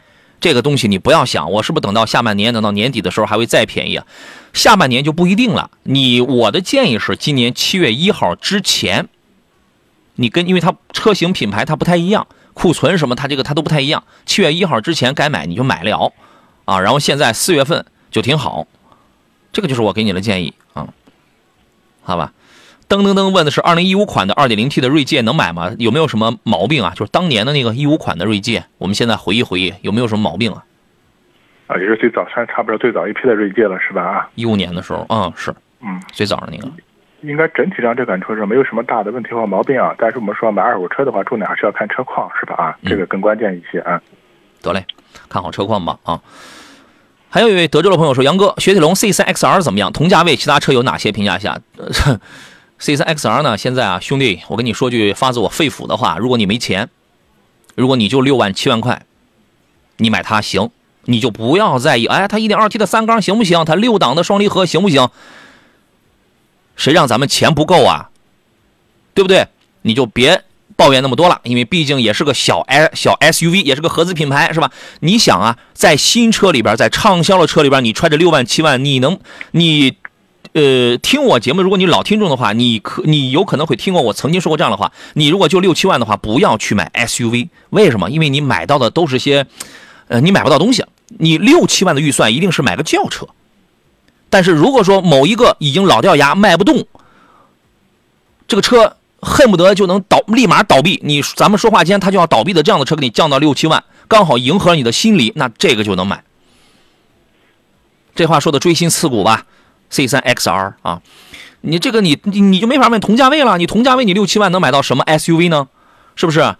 [0.41, 4.05] 这个东西你不要想，我是不是等到下半年，等到年底的时候还会再便宜啊？
[4.51, 5.69] 下半年就不一定了。
[5.83, 9.07] 你我的建议是，今年七月一号之前，
[10.15, 14.03] 你跟因为它车型品牌它不太一样，库存什么它这个它都不太一样。
[14.25, 16.11] 七月一号之前该买你就买了，
[16.65, 18.65] 啊，然后现在四月份就挺好。
[19.53, 20.87] 这个就是我给你的建议啊，
[22.01, 22.33] 好吧？
[22.91, 25.71] 噔噔噔问的是二零一五款的二点零 T 的锐界能买吗？
[25.79, 26.91] 有没有什么毛病啊？
[26.93, 30.65] 就是当年的那个一五款的锐界，我们现在回忆回忆，有没有什么毛病啊？
[31.67, 34.03] 啊，也是最早差差不多最早一批的锐界了，是吧？
[34.03, 36.67] 啊，一五年的时候，嗯，是，嗯，最早的那个。
[37.21, 39.95] 应该整体上这款车是没有什么大的问题或毛病啊。
[39.97, 42.55] 但是我们说买二手车的话，重点还是要看车况，是吧？
[42.55, 44.01] 啊，这个更关键一些啊。
[44.61, 44.85] 得嘞，
[45.29, 46.19] 看好车况吧啊。
[47.29, 49.93] 还有一位德州的朋友说：“杨哥，雪铁龙 C3XR 怎么样？
[49.93, 51.57] 同价位其他车有哪些评价一下
[52.81, 53.57] ？”C3XR 呢？
[53.57, 56.89] 现在啊，兄弟，我跟你说句发自我肺腑的话：如果你没钱，
[57.75, 59.05] 如果你就六万七万块，
[59.97, 60.71] 你买它行，
[61.05, 62.07] 你就不要在意。
[62.07, 63.63] 哎，它 1.2T 的三缸行不行？
[63.63, 65.09] 它六档的双离合行不行？
[66.75, 68.09] 谁让咱们钱不够啊？
[69.13, 69.47] 对不对？
[69.83, 70.43] 你就别。
[70.77, 74.71] 抱怨那么多了，因为毕竟也是个小 S 小 SUV，也是个合资品牌，是吧？
[75.01, 79.19] 你想啊，在新车里边，在畅销的车里边，你揣着六万七万，你能，
[79.51, 79.97] 你，
[80.53, 84.91] 呃，听我节目，如果你老听众的话，你可你有可能会听过我曾经说过这样的话。
[85.13, 88.09] 你如果就六七万的话，不要去买 SUV，为什么？
[88.09, 89.45] 因为你买到的都是些，
[90.07, 90.85] 呃，你买不到东西。
[91.07, 93.27] 你六七万的预算一定是买个轿车，
[94.29, 96.85] 但是如果说某一个已经老掉牙卖不动，
[98.47, 98.97] 这个车。
[99.23, 100.99] 恨不得就能倒，立马倒闭。
[101.03, 106.23] 你咱们说话间，他就要倒闭的这样的车，给你降到六七万，刚好迎合你的心理，那这个就能买。
[108.15, 109.45] 这话说的锥心刺骨吧
[109.91, 111.01] ？C3XR 啊，
[111.61, 113.57] 你这个你你你就没法问同价位了。
[113.57, 115.67] 你同价位你六七万能买到什么 SUV 呢？
[116.15, 116.55] 是不是？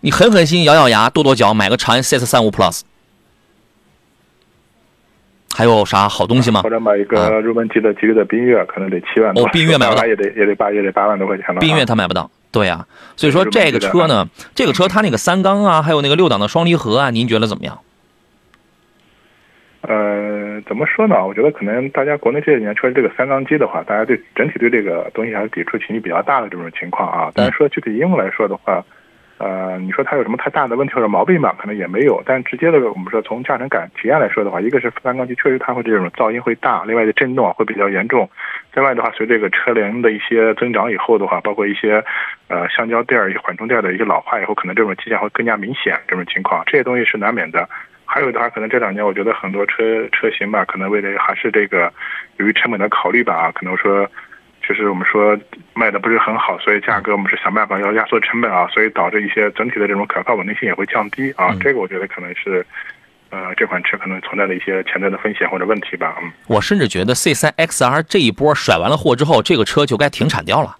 [0.00, 2.80] 你狠狠心，咬咬牙，跺跺脚，买个长安 CS 三五 Plus。
[5.52, 6.62] 还有啥好东西吗？
[6.62, 9.44] 或者买一个入门级的吉利的缤越，可能得七万多。
[9.44, 11.60] 哦，缤越买不到，也得也得八也得八万多块钱了。
[11.60, 12.86] 缤越他买不到，对呀。
[13.16, 17.78] 所以说这个车呢，这个车它那个三缸啊，还有那个六档的双离合啊，您觉得怎么样？
[19.82, 21.26] 呃，怎么说呢？
[21.26, 27.30] 我觉得可能大家国内这几年确实这个三缸机的话，大家对整体对这个东西还是抵触情绪比较大的这种情况啊。
[27.34, 28.84] 但是说具体应用来说的话。
[29.42, 31.56] 呃，你说它有什么太大的问题或者毛病吧？
[31.58, 32.22] 可能也没有。
[32.26, 38.28] 但直接的，我们说从驾乘感体验来说的话，一个是三缸机确实它会这种噪音会大，另外的震动会比较严重。
[38.74, 42.04] 另外的话，随这个车龄的一些增长以后的话，包括一些
[42.48, 45.98] 呃橡胶垫儿、缓冲垫的一个老化以后，可能这种迹象会更加明显。
[46.06, 47.66] 这种情况，这些东西是难免的。
[48.12, 51.92] 还有的话，可能这两年我觉得很多车车型吧，可能为了还是这个
[52.38, 54.10] 由于成本的考虑吧啊，可能说。
[54.62, 55.36] 就是我们说
[55.74, 61.56] 卖的不是很好，所以价格我们是想办法要压缩成本啊，所以导致一些整体的这种可靠稳定性也会降低啊。
[61.58, 62.64] 这个我觉得可能是，
[63.30, 66.14] 呃，这款车可能存在的一些潜在的风险或者问题吧。
[66.22, 70.76] 嗯，我甚至觉得 C 三 XR 这一波甩完了货之后，这个车就该停产掉了。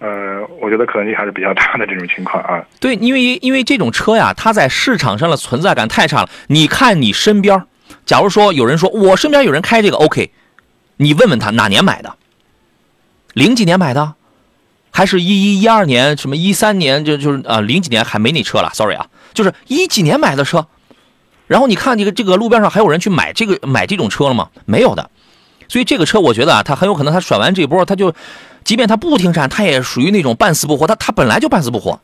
[0.00, 2.64] 呃，我觉得可能性还是比较大的这种情况啊。
[2.78, 6.30] 对，因为因为这种车呀，它在市场上的存在感太差了。
[6.46, 7.64] 你看你身边，
[8.06, 10.30] 假如说有人说我身边有人开这个 OK，
[10.98, 12.14] 你问问他哪年买的。
[13.34, 14.14] 零几年买的，
[14.90, 16.16] 还是一一一二年？
[16.16, 17.04] 什么一三年？
[17.04, 18.70] 就就是啊，零几年还没那车了。
[18.74, 20.66] Sorry 啊，就是一几年买的车，
[21.46, 24.48] 然后你看这个这个路边上还有人去买这个买这种车了吗？
[24.64, 25.10] 没有的。
[25.68, 28.12] 所以这个车我觉得啊，它很有可能它甩完这波，它就，
[28.68, 30.86] 即便它不停产，它也属于那种半死不活。
[30.86, 31.98] 它它本来就半死不活，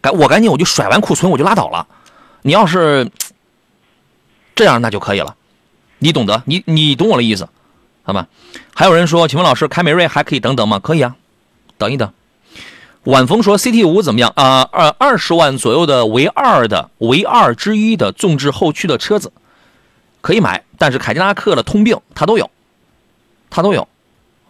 [0.00, 1.88] 赶我赶紧我就甩完库存我就拉倒了。
[2.42, 3.10] 你要是
[4.54, 5.34] 这样那就可以了，
[5.98, 7.48] 你懂得，你你懂我的意思，
[8.04, 8.28] 好吧？
[8.76, 10.78] 还有人说，请问老师，凯美瑞还可以等等吗？
[10.78, 11.16] 可以啊，
[11.78, 12.12] 等一等。
[13.02, 14.62] 晚风说，CT 五怎么样啊？
[14.70, 19.32] 二二十万左右的唯二的唯二之一的纵置后驱的车子
[20.20, 22.48] 可以买，但是凯迪拉克的通病它都有。
[23.50, 23.88] 它都有，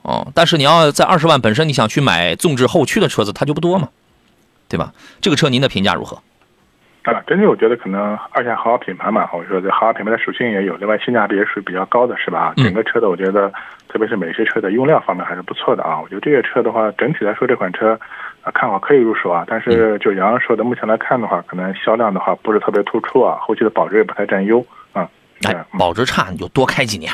[0.05, 3.89] 哦，但是你要在二十万本身你想去买纵置后驱的车子，它就不多嘛，
[4.69, 4.93] 对吧？
[5.23, 6.21] 这个车您的评价如何？
[7.05, 12.53] 啊，整体我觉得可能二线豪华品牌嘛，我说这豪华品牌的属性也有，另外性价比也属于比较高的，是吧？
[12.57, 13.51] 整个车的我觉得，
[13.89, 15.99] 特别是美系车的用料方面还是不错的啊。
[16.01, 17.99] 我觉得这些车的话，整体来说这款车
[18.43, 19.45] 啊，看好可以入手啊。
[19.47, 25.09] 但是就杨洋说的，目前来看的话，可能销量的话不是特别突出啊，后期的保值也不太占优啊。
[25.47, 27.13] 哎，保值差你就多开几年。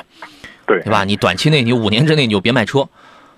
[0.78, 1.04] 对吧？
[1.04, 2.88] 你短期内你五年之内你就别卖车，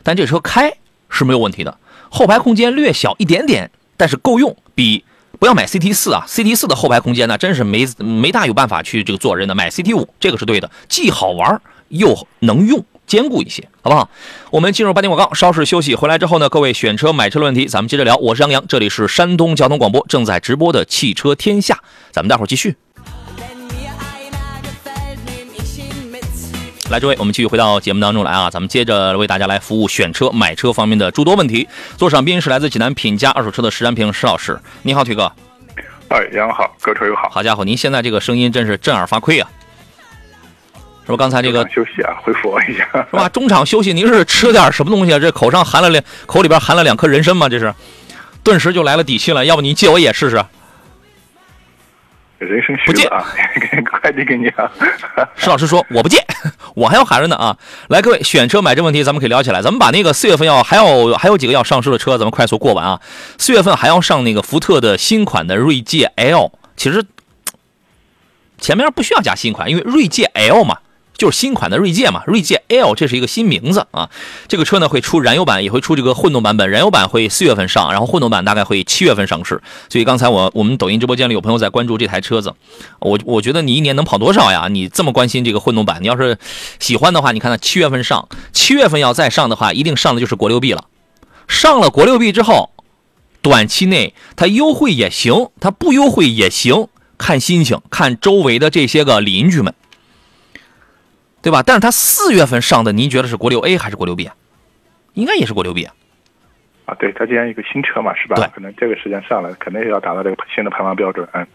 [0.03, 0.73] 但这车开
[1.09, 1.79] 是没有问题的。
[2.11, 4.57] 后排空间略小一点点，但是够用。
[4.75, 5.05] 比
[5.39, 9.55] 不要买 CT 四啊，CT 四的后排空间呢，真是没没大有办法去这个坐人的。
[9.55, 14.09] 买 CT 五这个是对的，既好玩又能用，兼顾一些，好不好？
[14.51, 18.17] 我们进入八点广告，稍事休息，回来之后呢，各位选车买车的问题，咱们接着聊。
[18.17, 22.77] 我是杨洋，这里是山东交通广播正在直播的汽车天下，咱们待会儿继续。
[26.93, 28.51] 来，诸位，我们继续回到节目当中来啊！
[28.51, 31.67] 咱们接着为大家来服务选车、买车方面的诸多问题。
[31.97, 35.33] 座上宾是来自济南品家二手车的石占平石老师，你好，腿哥。
[36.09, 37.31] 哎，杨好，各位车友好。
[37.31, 39.49] 好家伙，您现在这个声音真是震耳发聩啊！
[41.07, 41.17] 是不？
[41.17, 43.27] 刚才这个休息啊，恢复我一下，是吧？
[43.31, 45.19] 中场休息，您是吃点什么东西啊？
[45.19, 47.49] 这口上含了两口里边含了两颗人参吗？
[47.49, 47.75] 这是，
[48.45, 49.47] 顿时就来了底气了。
[49.47, 50.45] 要不您借我也试试？
[52.45, 53.25] 人生不借啊，
[54.01, 54.71] 快递给你啊！
[55.37, 56.19] 石老师说我不借，
[56.75, 57.57] 我还要喊着呢啊！
[57.89, 59.63] 来，各位选车买车问题，咱们可以聊起来。
[59.63, 63.01] 咱们把那个四月份要还有还有几个要上市的车，咱们快速过完啊。
[63.39, 67.05] 四月份还要上那个福特的新款的锐界 L，其实
[68.59, 70.79] 前面不需要加新款，因为锐界 L 嘛。
[71.23, 74.11] 就是新款的锐界嘛，锐界 L 这是一个新名字啊。
[74.49, 76.69] 这个车呢会出燃油版，也会出这个混动版本。
[76.69, 79.63] 燃油版会四月份上，然后混动版大概会七月份上市。
[79.89, 82.53] 所以刚才我我们抖音直播间里有朋友在关注这台车子，
[82.99, 84.67] 我我觉得你一年能跑多少呀？
[84.69, 86.37] 你这么关心这个混动版，你要是
[86.81, 90.87] 喜欢的话，你看它七月份上，七月份要再上的话，一定上的就是国六 B 了。
[91.47, 92.71] 上了国六 B 之后，
[93.43, 99.73] 短期内它优惠也行，它不优惠也行，看心情，看周围的这些个邻居们。
[101.43, 101.63] 对吧？
[101.63, 104.35] 但是它四月份上的，您觉得是国六 A 还是国六 B 啊？
[105.15, 105.93] 应该也是国六 B 啊。
[106.87, 108.37] 啊，对，它既然一个新车嘛，是吧？
[108.37, 111.29] 对，可能这个时间上来，肯定是要达到这个新的排放标准。
[111.33, 111.47] 嗯，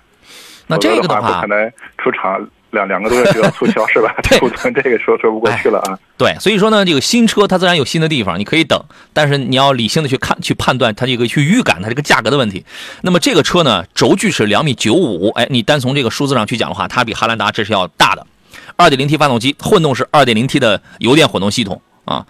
[0.68, 4.14] 那这个的话，可能出厂两两个多月就要促销， 是吧？
[4.40, 5.98] 库存这个说说不过去了啊。
[6.18, 8.82] 对，所以说呢，这个新车它自然有新的地方，你可以等，
[9.14, 12.66] 但是你要理性的去看、去判断它这个去预感它这个价格的问题。
[13.02, 18.26] 那么这个车呢，轴距是两米九五，哎，你单从这个数字上去讲的话，它比汉兰达这是要大的。
[18.78, 22.26] 二点零 T 发动机，混动是二点零 T 的油电混动系统啊，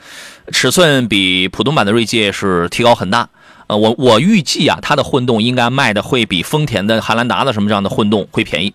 [0.52, 3.30] 尺寸比普通版的锐界是提高很大。
[3.68, 8.74] 呃，我我预计啊，它的混动应该卖的会比丰田的汉兰达的什么这样的混动会便宜。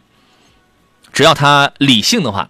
[1.13, 2.49] 只要它理性的话。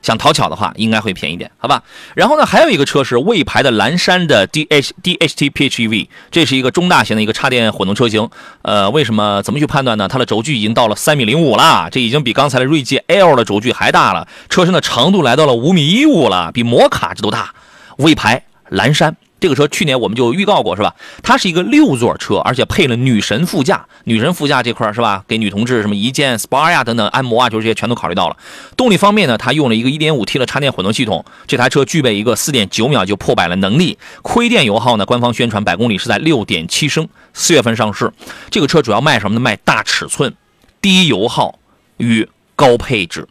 [0.00, 1.82] 想讨巧的话，应该会便宜点，好吧？
[2.14, 8.30] 然后呢，还有一个车是魏牌的蓝山的 D H D H T PHEV，这是一个中大型的一个插电混动车型。
[8.62, 9.42] 呃，为什么？
[9.42, 10.08] 怎么去判断呢？
[10.08, 14.26] 它的轴距已经到了三米零五了，这已经比刚才的锐界 L 的轴距还大了。
[14.48, 17.54] 车身的长度来到了五米一五了，比摩卡这都大。
[17.98, 19.16] 魏牌蓝山。
[19.40, 20.94] 这个车去年我们就预告过是吧？
[21.22, 23.86] 它是一个六座车，而且配了女神副驾。
[24.04, 25.22] 女神副驾这块是吧？
[25.28, 28.36] 给女同志什么一键 SPA 呀等等按摩啊，就这些全都考虑到了。
[28.76, 31.24] 动力方面呢，它用了一个 1.5T 的插电混动系统。
[31.46, 33.98] 这台车具备一个4.9秒就破百的能力。
[34.22, 37.08] 亏电油耗呢，官方宣传百公里是在6.7升。
[37.32, 38.12] 四月份上市。
[38.50, 39.40] 这个车主要卖什么呢？
[39.40, 40.34] 卖大尺寸、
[40.80, 41.58] 低油耗
[41.98, 43.28] 与高配置。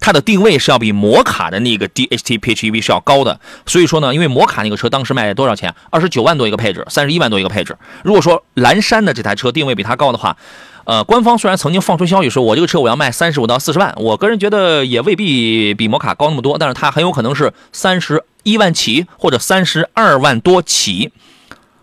[0.00, 5.74] 它的定位是要比摩卡的那个 DHT PHEV 是要高的，所以说呢，因为摩卡那个车当时卖多少钱？
[5.90, 7.76] 二十九万多一个配置，三十一万多一个配置。
[8.02, 10.36] 如果说蓝山的这台车定位比它高的话，
[10.84, 21.12] 呃，官方虽然曾经放出消息说我这个车我要卖三十五到四十万，我个人觉得也未必比摩卡高那么多，但是它很有可能是三十一万起或者三十二万多起，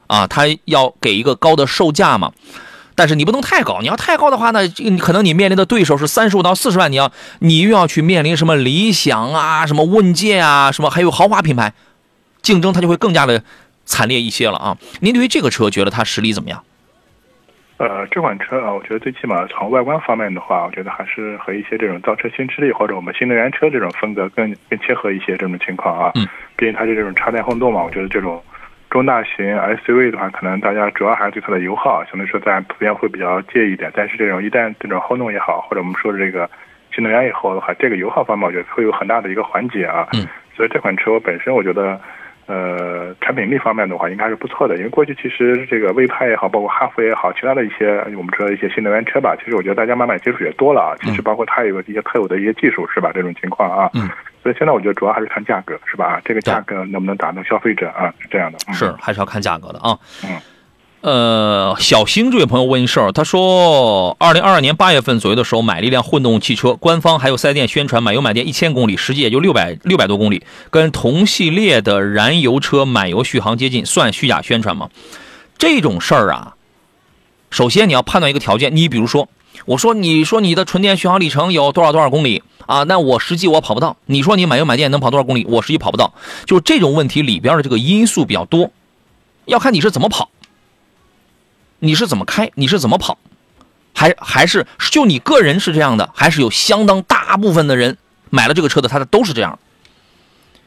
[0.08, 2.32] 啊，它要给一个高的售价嘛。
[2.98, 11.72] 但是你不能太高，你要太高的话呢，这可能你面临的对手是三十五到四十万，你要你又要去面临什么理想啊、什么问界啊、什么还有豪华品牌，
[12.42, 13.44] 竞争它就会更加的
[13.86, 14.78] 惨烈一些了啊。
[15.02, 16.64] 您对于这个车觉得它实力怎么样？
[17.78, 26.12] 呃，这款车啊，我觉得最起码从外观方面的话，我觉得还是和一些这种造车新势力或者我们新能源车这种风格更更切合一些这种情况啊。
[26.16, 26.28] 嗯。
[26.56, 28.42] 毕竟它是这种插电混动嘛，我觉得这种
[28.90, 33.92] 中大型 SUV 的话，可能大家主要还是对它的油耗相对来说在普遍会比较介意一点。
[33.94, 36.50] 但是这种一旦这种混动也好，或者我们说的这个
[36.94, 40.08] 新能源以后的话，这个油耗方面我觉得会有很大的一个缓解啊。
[40.14, 40.26] 嗯。
[40.56, 42.00] 所以这款车本身我觉得。
[42.50, 44.78] 呃，产品力方面的话，应该是不错的。
[44.78, 50.96] 因为过去其实这个魏派也好，包括哈弗也好，其他的一些我们说的一些新能源车吧，其实我觉得大家慢慢接触也多了啊。
[51.02, 53.12] 其实包括它有一些特有的一些技术，是吧？
[53.14, 53.92] 这种情况啊。
[53.96, 54.10] 嗯。
[54.48, 56.22] 所以现在我觉得主要还是看价格，是吧？
[56.24, 58.08] 这个价格能不能打动消费者啊？
[58.18, 58.58] 是这样的。
[58.74, 60.00] 是，还是要看价格的啊。
[60.24, 60.30] 嗯。
[61.02, 74.90] 呃，小星这位朋友问一事儿，他说，二零二二年八月份左右的时候买了一辆混动汽车，官方还有四 S 店宣传满油满电一千公里，实际也就六百六百多公里，跟同系列的燃油车满油续航接近，算虚假宣传吗？
[75.58, 76.56] 这种事儿啊，
[77.50, 79.30] 首先你要判断一个条件，你比如说，
[79.66, 82.84] 我说你说你的纯电续航里程有多少多少公里啊？
[82.84, 83.98] 那我实际我跑不到。
[84.06, 85.46] 你说你买油买电能跑多少公里？
[85.50, 86.14] 我实际跑不到。
[86.46, 88.72] 就这种问题里边的这个因素比较多，
[89.46, 90.30] 要看你是怎么跑。
[91.80, 92.52] 你是怎么开？
[92.56, 93.18] 你是怎么跑？
[93.94, 96.10] 还还是就你个人是这样的？
[96.14, 97.98] 还是有相当大部分的人
[98.30, 99.58] 买了这个车的，他的都是这样。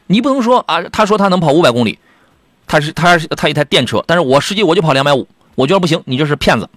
[0.07, 1.99] 你不能说啊，他说他能跑五百公里，
[2.67, 6.69] 他是他他一台电车，但是我实际我就跑两百五，我觉得不行，你就是骗子。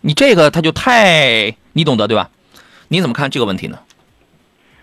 [0.00, 2.30] 你这个他就太你懂得对吧？
[2.88, 3.78] 你怎么看这个问题呢？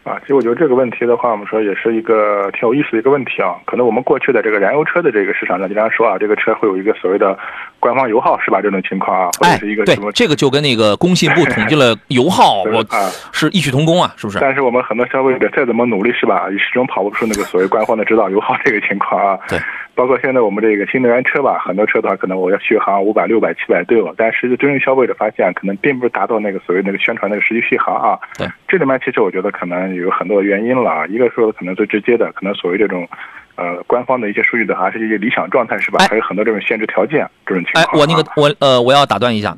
[0.04, 3.56] 啊，其实我觉得这个问题的话，我们说也是一个挺有意思的一个问题啊。
[3.66, 7.38] 可能我们过去的这个燃油车的这个市场上，经常说啊，这个车会有一个所谓的
[7.82, 8.62] 官方油耗，是吧？
[8.62, 10.10] 这种情况啊，或者是一个什么？
[10.14, 12.86] 这个就跟那个工信部统计了 油耗，我
[13.34, 14.40] 是异曲同工啊，是不是？
[14.40, 16.48] 但是我们很多消费者再怎么努力，是吧？
[16.52, 19.38] 始终跑不出那个所谓官方的指导油耗这个情况啊。
[19.50, 19.60] 对。
[19.94, 28.18] 包括现在我们这个新能源车吧，很多车的话，可能我要续航五百、六百、七百都有，但实际真正消费者发现，可能并不是达到那个所谓那个宣传那个实际续航啊。
[28.38, 31.06] 对，这里面其实我觉得可能有很多原因了啊。
[31.08, 33.08] 一个说可能最直接的，可能所谓这种，
[33.56, 36.06] 呃，官方的一些数据的还，是一些理想状态是吧？
[36.10, 37.84] 还有很多这种限制条件这种情况。
[37.84, 39.58] 哎，我那个我呃，我要打断一下，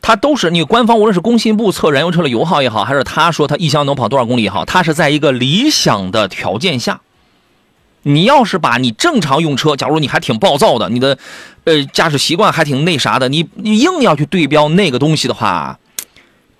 [0.00, 7.00] 它都是你官方无论是工信部测燃油车的油耗也好，还是他说他一箱能跑多少公里也好，它是在一个理想的条件下。
[8.02, 11.18] 你要是把你正常用车，假如你还挺暴躁的，你的，
[11.64, 15.78] 呃，驾驶习惯还挺那啥的，你你硬要去对标那个东西的话，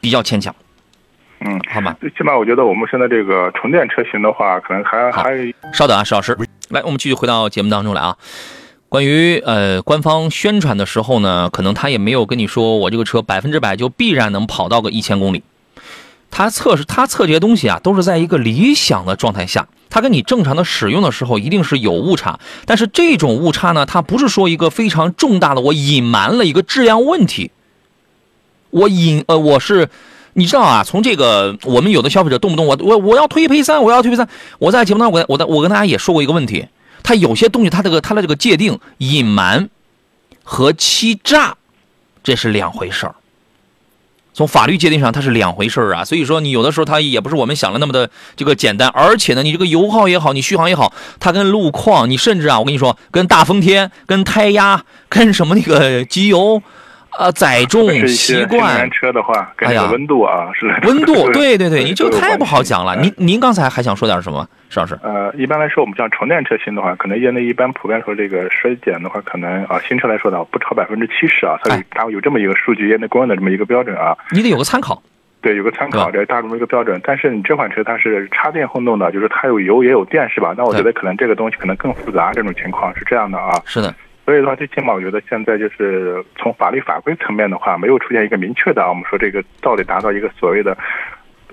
[0.01, 0.55] 比较牵强。
[1.41, 1.97] 嗯，好吧。
[2.01, 5.55] 最起码我觉得我们现在这个纯电车型的话，可能还还。
[5.73, 6.37] 稍等啊，石老师，
[6.69, 8.17] 来，我们继续回到节目当中来啊。
[8.89, 15.43] 关于呃官方宣传的时候呢，可能他也没有跟你说我这个车百分之百就必然能跑到个一千公里。
[16.31, 19.67] 他测试他测这些东西啊，都是在一个理想的状态下。
[19.89, 27.51] 它跟你正常的使用的时候一定是有误差，但是这种误差呢，它不是说一个非常重大的，我隐瞒了一个质量问题。
[28.71, 29.89] 我隐呃，我是，
[30.35, 36.67] 你知道啊，从这个我们有的消费者动不动我我我要推赔三，我要推赔三，我在节目当中我我我跟大家也说过一个问题，
[37.03, 39.69] 它有些东西它这个它的这个界定隐瞒
[40.45, 41.57] 和欺诈，
[42.23, 43.15] 这是两回事儿。
[44.33, 56.63] 从法律界定上，它是两回事儿啊，所以说你有的时候它也不是我们想的那么的这个简单，而且呢，你这个油耗也好，你续航也好，它跟路况，你甚至啊，我跟你说，跟大风天、跟胎压、跟什么那个机油。
[57.21, 62.97] 啊，载重习惯，车的话，哎呀，温度啊，是温度，对对对，你这个太不好讲了。
[62.97, 64.99] 您您刚才还想说点什么，石老师？
[65.03, 74.17] 呃，一般来说，我们像纯电车型的话，可能业内一般普遍说这个衰减的话，可能啊，新车来说的不超百分之七十啊，所以它有这么一个数据，业内公认的这么一个标准啊。
[74.31, 75.03] 你得有个参考，
[75.43, 76.99] 对，有个参考，这大众的一个标准。
[77.05, 80.55] 但是你这款车它是插电混动的，就是它有油也有电，是吧？
[80.57, 83.61] 那我觉得可能这个东西可能更复杂，这种情况是这样的啊。
[83.67, 83.95] 是的。
[84.31, 90.79] 所以的话，最起码我觉得现在就是从法律法规层面的话，没有出现一个明确的啊，我们说这个到底达到一个所谓的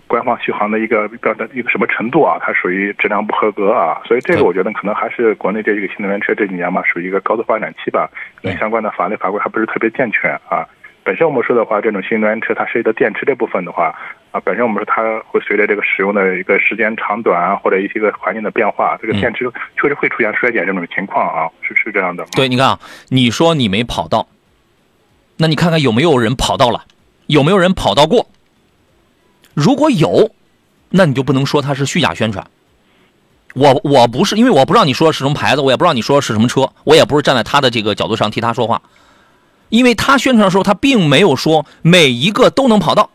[0.05, 2.37] 官方续航的一个标准一个什么程度啊？
[2.39, 3.99] 它属于质量不合格啊。
[4.05, 8.07] 所以这个我觉得可能还是国内这一个新能源车这几年嘛，属于一个高速发展期吧，
[8.59, 10.63] 相关的法律法规还不是特别健全啊。
[11.03, 13.95] 本身我们说的话，这种新能源车它涉及到电池这部分的话，
[14.37, 22.23] 啊，本身我们说它会随着这个使用的一个时间长短啊，或者一些个环境的变化，这个电池确实会出现衰减这种情况啊，是是这样的。
[22.33, 24.27] 对，你看啊，你说你没跑到，
[25.37, 26.85] 那你看看有没有人跑到了，
[27.25, 28.27] 有没有人跑到过？
[29.55, 30.31] 如果有，
[30.89, 32.45] 那你就不能说它是虚假宣传。
[33.55, 38.79] 我我不是，因为我不知道你说的是什么牌子，我也不知道你说的是什么车，我也不是站在他的这个角度上替他说话。
[39.69, 43.09] 因为他宣传的时候，他并没有说每一个都能跑到，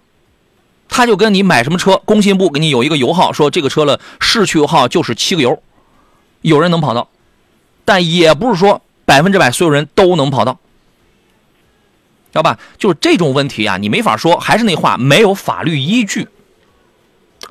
[0.92, 5.62] 他就跟你买什么车，工信部给你有一个油耗，说这个车的市区油耗就是七个油，
[6.42, 7.08] 有人能跑到，
[7.86, 10.58] 但也不是说百分之百所有人都能跑到。
[12.30, 12.58] 知道吧？
[12.78, 14.38] 就是这种问题啊，你没法说。
[14.38, 16.28] 还是那话，没有法律依据，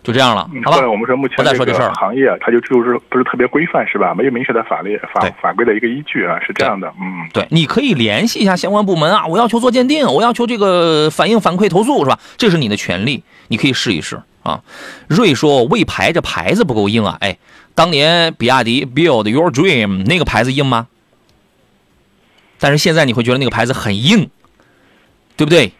[0.03, 0.77] 就这样了，好吧？
[0.77, 4.15] 或者我们说目前这事儿行业，它就就是不是特别规范，是吧？
[4.15, 7.29] 没有明确的法律法法规的一个依据啊，是这样的，嗯。
[7.31, 12.19] 对，你可以联系一下相关部门啊，我要求做鉴定，我要求这个反映反馈投诉，是吧？
[12.35, 14.61] 这是你的权利，你可以试一试啊。
[15.07, 17.37] 瑞说魏牌这牌子不够硬啊，哎，
[17.75, 20.87] 当年比亚迪 Build Your Dream 那个牌子硬吗？
[22.59, 24.29] 但是现在你会觉得那个牌子很硬，
[25.37, 25.73] 对不对？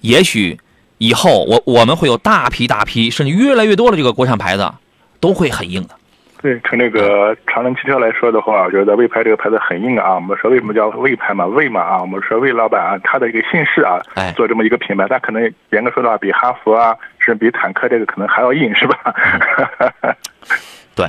[0.00, 0.58] 也许
[1.04, 4.72] 以后我我们会有大批大批，甚至越来越多的这个国产牌子
[5.20, 5.94] 都会很硬的。
[6.40, 10.14] 对，从那个长城汽车来说的话，我觉得魏牌这个牌子很硬啊。
[10.14, 11.46] 我们说为什么叫魏牌嘛？
[11.46, 15.42] 魏嘛啊，我们说魏老板啊，他的一个姓氏啊哎，做这么一个品牌，他可能
[15.72, 19.14] 严格说的话，比哈弗啊，甚至比坦克这个可能还要硬，是吧？
[20.94, 21.08] 对，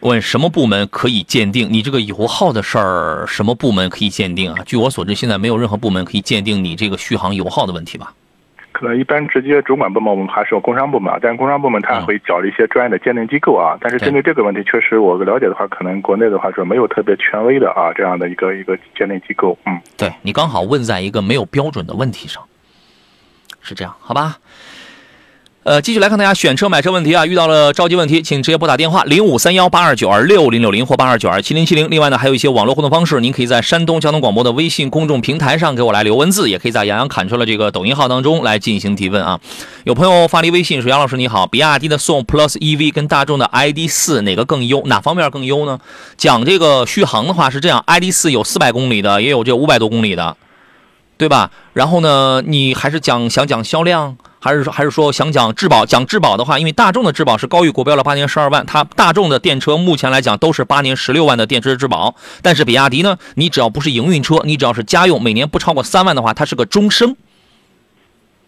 [0.00, 3.24] 问什么部门可以鉴定你这个油耗的事儿？
[3.28, 4.58] 什么部门可以鉴定啊？
[4.66, 8.12] 据我所知，现在没有任何部门可以鉴定你这个续航油耗的问题吧？
[8.80, 13.76] 可能一般直接主管部门我们还是有工商部门啊，但是工商部门它会找一些专业的鉴定机构啊。
[13.78, 19.58] 但是针对这个问题，确实我了解的话，可能国内的话是没有特别权威的啊这样的一个一个鉴定机构。
[19.66, 22.42] 嗯，对你刚好问在一个没有标准的问题上，
[23.60, 24.38] 是这样，好吧？
[25.62, 31.90] 呃，继续来看大家选车买车问题啊，遇到了着急问题，请直接拨打电话零五三幺八二九二六零六零或八二九二七零七零。
[31.90, 39.38] 另外呢，还有一些网络互动方式，您可以在山东交通广播的微信公众平台上给我来留文字，也可以在杨洋侃车的这个抖音号当中来进行提问啊。
[39.84, 44.82] 有朋友发来微信说：“杨老师你好，比亚迪的宋 Plus EV 跟大众的 ID 四哪个更优？
[44.86, 45.78] 哪方面更优呢？”
[46.16, 50.34] 讲这个续航的话是这样，ID 四有四百公里的，也有这五百多公里的。
[51.20, 51.50] 对吧？
[51.74, 55.84] 然后呢，你还是讲想讲销量，还是说还是说想讲质保？
[55.84, 67.14] 讲质保的话，因为大众的质保是高于国标的八年十二万，它大众的电车目前来讲都是八年十六万的电池质保，但是比亚迪呢，你只要不是营运车，你只要是家用，每年不超过三万的话，它是个终生。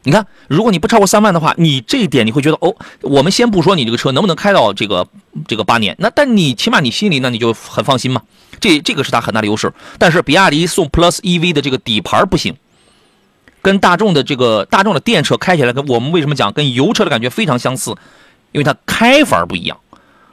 [0.04, 5.06] 你看，如果你不超过三万的话，你这一点你会觉得哦，我们先不说你这个车能不能开到这个
[5.46, 8.22] 这个八年，那但你起码你心里那你就很放心嘛。
[8.58, 9.72] 这这个是它很大的优势。
[9.98, 12.56] 但是比亚迪宋 Plus EV 的这个底盘不行，
[13.60, 17.94] 跟大众的这个大众的电车开起来跟我们为什么讲跟油车的感觉非常相似，
[18.50, 19.78] 因为它开法不一样。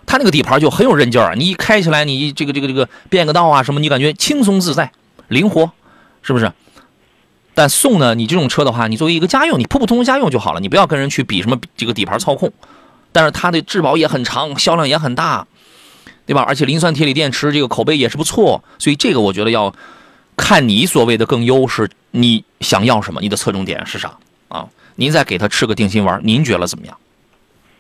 [0.08, 4.92] 它那个底盘就很有韧劲儿，你一开起来，你这个这个这个变个道啊什么，你感觉轻松自在、
[5.28, 5.72] 灵活，
[6.24, 6.52] 是不是？
[7.60, 12.50] 但宋呢，你这种车的话，你作为一个家用，你普普通通家用就好了，你不要跟人去比什么这个底盘操控。
[13.12, 15.46] 但是它的质保也很长，销量也很大，
[16.26, 16.42] 对吧？
[16.48, 19.76] 而且磷酸铁锂电池这个口碑也是不错，所以这个我觉得要
[20.38, 24.66] 看你所谓的更优势你想要什么，你的侧重点是啥啊？
[24.96, 26.98] 您再给他吃个定心丸，您觉得怎么样？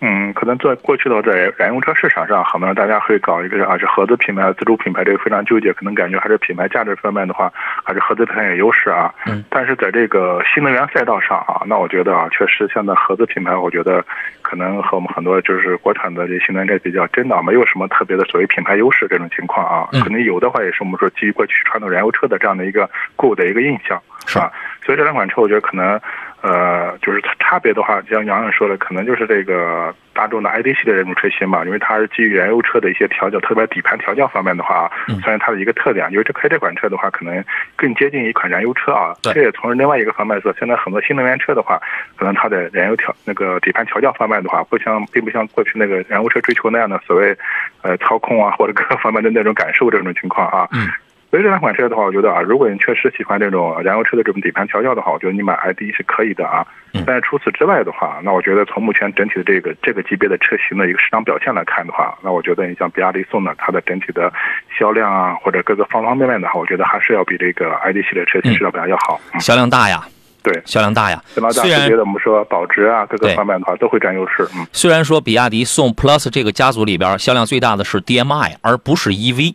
[0.01, 7.51] 嗯，可能在过去的在燃油车市场上，很多人大家会搞一个啊，是合资品牌、自主品牌，这个非常纠结，可能感觉还是品牌价值方面的话，
[7.83, 9.13] 还是合资品牌有优势啊。
[9.25, 9.43] 嗯。
[9.49, 14.01] 但是在这个新能源赛道上啊，那我觉得啊，确实现在合资品牌，我觉得
[14.41, 19.89] 可能和我们很多就是国产的这新能源车比较，真的没有什么特别的所谓品牌优势这种情况啊。
[19.91, 24.49] 嗯可能有的话，也是我们说基于过去传统燃油车的这样的一个固有的一个印象，是吧？
[24.81, 25.99] 所以这两款车，我觉得可能。
[26.41, 36.09] 呃，就是差别的话，像杨洋说的，可能就是这个大众的 ID 系列这种车型吧，因为它是基于燃油车的一些调教，特别底盘调教方面的话，嗯算是它的一个特点。
[36.11, 37.43] 因为这开这款车的话，可能
[37.75, 39.13] 更接近一款燃油车啊。
[39.21, 41.77] 对这也从另外一个方面说，现在很多新能源车的话，
[42.15, 47.35] 可能它的燃油调那个底盘调教方面的话，不像并不像过去那个燃油车追求那样的所谓
[47.81, 50.67] 呃操控啊或者各方面的那种感受这种情况啊。
[50.71, 50.87] 嗯。
[51.29, 56.65] 所以这两款车的话，我觉得啊，如果你确实喜欢这种燃油车的这种底盘调教的话，我觉得你买 ID 是可以的啊。
[56.91, 64.33] 嗯但是除此之外的话，那我觉得从目前整体的这个这个级别的车型的一个市场表现来看的话，那我觉得你像比亚迪宋呢，它的整体的
[64.77, 69.21] 销量啊，或者各个方方面面的话，我觉得还是要比这个 ID 系列车型市场表现要好。
[69.33, 70.03] 嗯，销量大呀，
[70.41, 71.21] 对，销量大呀。
[71.51, 74.47] 虽然觉得我们说保值啊，各个方面的话都会占优势。
[74.57, 79.53] 嗯，虽然说比亚迪宋 Plus 这个家族里边销量最大的是 DMI，而不是 EV，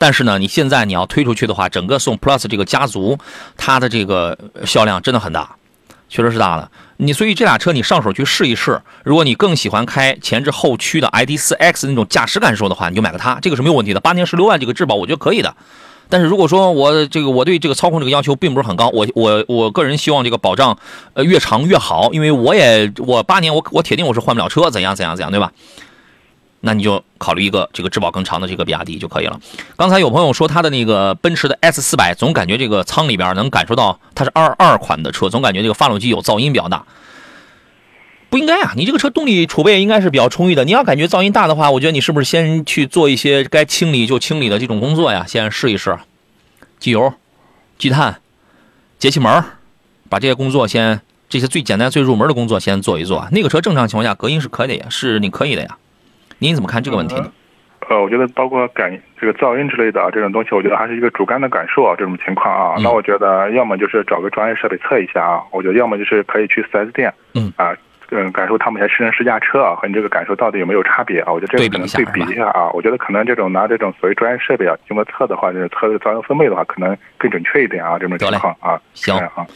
[0.00, 3.18] 但是呢，你现在你要推出去的话，整个宋 Plus 这个家族，
[3.58, 5.56] 它的这个销量真的很大，
[6.08, 6.70] 确实是大的。
[6.96, 14.00] 你所以这俩车你上手去试一试，如果你更喜欢开前置后驱的 ID.4X 那种驾驶感受的话，你就买个它，这个是没有问题的。
[14.00, 15.54] 八年十六万这个质保，我觉得可以的。
[16.08, 20.78] 但是如果说我这个我对这个操控这个要求并不是很高，我我我个人希望这个保障
[21.12, 25.52] 呃越长越好，因为我也我八年我我铁定我是换不了车，怎样怎样怎样，对吧？
[26.60, 29.40] 那你就考虑一个这个质保更长的这个比亚迪就可以了。
[29.76, 36.84] 刚才有朋友说他的那个奔驰的 S 四百，总感觉这个舱里边能感受到它是二二款的车，总感觉这个发动机有噪音比较大。
[38.28, 40.64] 不应该啊，你这个车动力储备应该是比较充裕的。
[40.64, 45.24] 你要感觉噪音大的话，我觉得你是不是先去做一些该清理就清理的这种工作呀？
[45.26, 45.98] 先试一试，
[46.78, 47.12] 机油、
[47.76, 48.20] 积碳，
[49.00, 49.42] 节气门，
[50.08, 53.26] 把这些工作先这些最简单最入门的工作先做一做。
[53.32, 55.76] 那个车正常情况下隔音是可以的呀，是你可以的呀。
[56.40, 57.30] 您怎么看这个问题呢？
[57.88, 67.72] 呃，我觉得包括感这个噪音之类的啊，这种东西，我觉得还是一个主观的感受啊，这种情况啊，嗯那我觉得要么就是找个专业设备测一下啊，我觉得要么就是可以去四 S 店，嗯啊。
[68.12, 71.32] 嗯，感受他们一些试乘试驾车啊，和你这个感受到底有没有差别啊？
[71.32, 72.68] 我觉得这个可能对比一下啊。
[72.70, 77.96] 我觉得可能这种拿这种所谓专业设备啊，经过测的话，就是测这个噪音分贝的话，可能更准确一点啊。
[78.00, 79.46] 这种情况啊，行啊。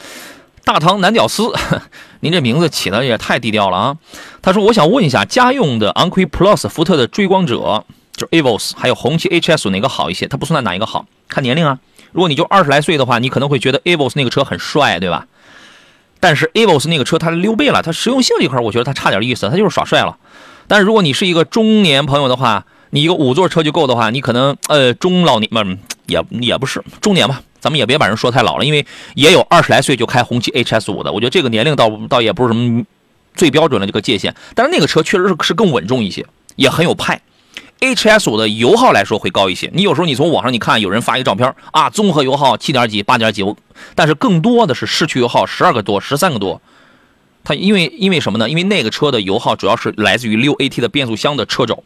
[0.65, 1.53] 大唐男屌丝，
[2.21, 3.97] 您这名字起的也太低调了啊！
[4.41, 7.85] 他说：“我想问一下，家用的昂科威 Plus、福特的追光者，
[8.17, 10.27] 就是 Evos，还有红旗 HS 哪个好一些？
[10.27, 11.79] 它不算哪一个好，看年龄啊。
[12.13, 15.27] 如果你就二十来岁的话，你可能会觉得 Evos 那个车很帅，对吧？
[16.19, 20.17] 但是 Evos 那个车它溜背了，它实用性这块我觉得它差点意思，它就是耍帅了。
[20.67, 28.85] 但是如果你是一个中年朋友的话，你一个五座车就够的话，你可能呃中老年嘛、嗯、也也不是中年吧。”咱们也别把人说太老了，因为
[29.15, 32.85] 也有二十来岁就开红旗 HS 五的，我觉得这个年龄倒倒也不是什么
[33.35, 34.35] 最标准的这个界限。
[34.55, 37.19] 但是那个车确实是是更稳重一些，也很有派。
[37.81, 43.43] HS 五的油耗来说会高一些，你有时候你从网上你看有人发一个照片啊，综合油耗七点几、八点几，
[43.95, 46.61] 但是更多的是市区油耗十二个多、十三个多。
[47.45, 48.51] 它因为因为什么呢？
[48.51, 51.83] 因为那个车的油耗主要是来自于六 AT 的变速箱的车轴。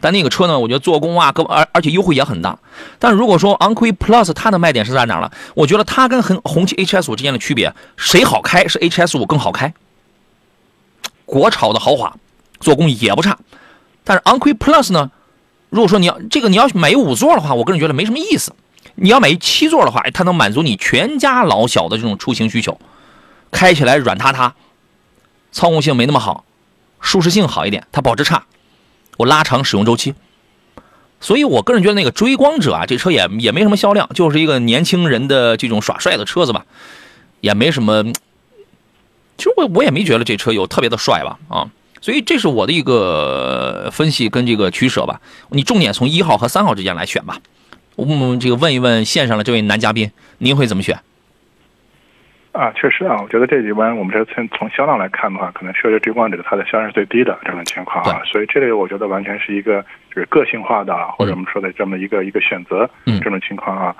[0.00, 2.58] 但那个车呢，我觉得做工啊，各而而且优惠也很大。
[2.98, 5.32] 但如果说昂科威 Plus 它的卖点是在哪了？
[5.54, 9.72] 我觉得它跟红红旗 HS 五之间的区别，谁好开是 HS 五更好开，
[11.24, 12.16] 国潮的豪华，
[12.60, 13.38] 做工也不差。
[14.04, 15.10] 但是昂科威 Plus 呢，
[15.70, 18.54] 如果说你要这个你要买五座的话，我个人觉得没什么意思。
[18.98, 22.78] 你要买一七座的话，它能满足你全家老小的这种出行需求，
[23.50, 24.54] 开起来软塌塌，
[25.52, 26.44] 操控性没那么好，
[27.00, 28.44] 舒适性好一点，它保值差。
[29.16, 30.14] 我拉长使用周期，
[31.20, 36.66] 所以我个人觉得那个追光者啊，这车也也没什么销量，就是一个年轻人的这种耍帅的车子吧，
[37.40, 38.04] 也没什么。
[39.36, 41.68] 其实我我也没觉得这车有特别的帅吧啊，
[42.00, 45.20] 所以这是我的一个分析跟这个取舍吧。
[45.50, 47.40] 你重点从一号和三号之间来选吧。
[47.96, 51.00] 我们这个问一问线上的这位男嘉宾，您会怎么选？
[52.56, 63.94] 啊，确实啊，我觉得这几关我们这从从销量来看的话，可能确实追光者它的销量是最低的这种情况啊，所以这里我觉得完全是一个就是个性化的或者我们说的这么一个、嗯、一个选择这种情况啊。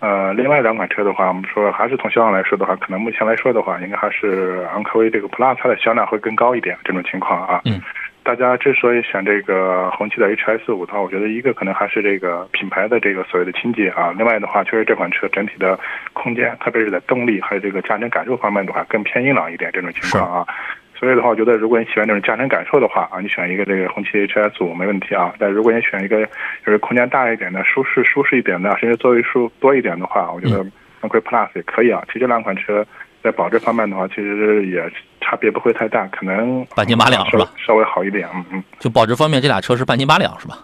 [0.00, 7.60] 呃，另外两款车的话，我们说还是从销量来说的话，可能目前来说的话，应该还是昂科威这个 Plus 它的销量会更高一点这种情况啊。
[7.64, 7.80] 嗯。
[8.22, 14.14] 大家之所以选这个红旗的 HS 五的话，我觉得一个可能还是这个品牌的这个所谓的亲近啊。
[14.16, 15.78] 另外的话，确实这款车整体的
[16.12, 20.46] 空间，特别是在动力还有这个驾乘感受方面的话，更偏硬朗一点这种情况啊。
[20.94, 25.34] 所以的话，我觉得如果你喜欢这种驾乘感受的话啊，你选一个这个红旗 HS 五没问题啊。
[25.38, 30.58] 但如果你选一个就是空间大一点的、舒适舒适一点的，甚至座位数多一点的话，我觉得
[31.00, 32.02] 昂科 Plus 也可以啊。
[32.08, 32.86] 其实这两款车
[33.22, 34.82] 在保值方面的话，其实也
[35.20, 37.50] 差别不会太大，可能半斤八两是吧？
[37.56, 38.64] 稍微好一点，嗯嗯。
[38.78, 40.58] 就保值方面，这俩车是半斤八两是吧？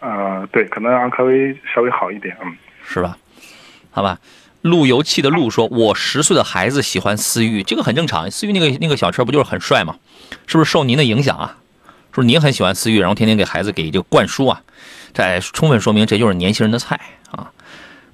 [0.00, 3.16] 呃，对，可能昂科威稍微好一点，嗯，是吧？
[3.90, 4.18] 好吧。
[4.62, 8.30] 路由器的路说：“我十岁的孩子喜欢思域，这个很正常。
[8.30, 9.96] 思域那个那个小车不就是很帅吗？
[10.46, 11.56] 是不是受您的影响啊？
[12.12, 14.62] 是不是您很喜欢思域，然后天天给孩子给这个灌输啊？
[15.12, 17.00] 这充分说明这就是年轻人的菜
[17.32, 17.50] 啊！”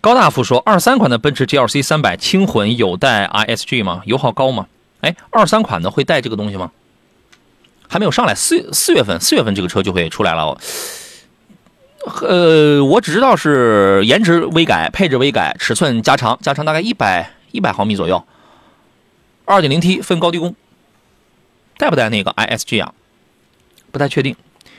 [0.01, 4.03] 高大夫说：“二三款的奔驰 GLC 三百轻混有带 ISG 吗？
[4.07, 4.67] 油耗高吗？
[5.01, 6.71] 哎，二三款的会带这个东西吗？
[7.89, 10.57] 还没有上来，四四月份四月份这个车就会出来了。”
[12.23, 18.25] 呃，我只知道是颜值微改、配置微改、尺寸加长，加长大概一百一百毫米左右。
[19.45, 20.55] 二点零 T 分高低功，
[21.77, 22.95] 带不带那个 ISG 啊？
[23.91, 24.37] 不太确定。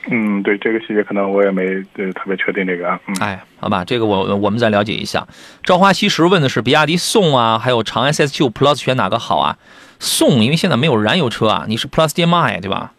[0.08, 1.62] 嗯，对这个细节可能我也没
[1.96, 2.98] 呃特别确定这个啊。
[3.06, 5.26] 嗯、哎，好吧，这个我我们再了解一下。
[5.62, 9.58] 朝花夕拾问的是比亚迪宋啊，还有长安 CS75 Plus 选哪个好啊？
[9.98, 12.92] 宋，因为现在没有燃油车啊，你是 Plus DM-i 对吧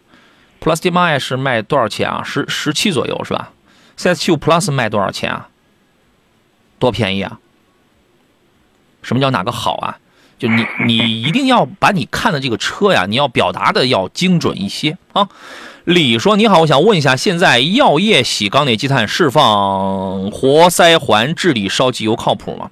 [0.62, 2.22] ？Plus DM-i 是卖多少钱啊？
[2.24, 3.52] 十十七左右是吧
[3.98, 5.50] ？CS75 Plus 卖多少钱啊？
[6.78, 7.40] 多便宜啊？
[9.02, 9.98] 什么叫哪个好啊？
[10.38, 15.28] 就你你一定要把你看的这个车呀，你要表达的要精准一些啊。
[15.86, 22.70] 李说：“你好，我想问一下，现在药业洗缸内积碳释放活塞环治理烧机油靠谱吗？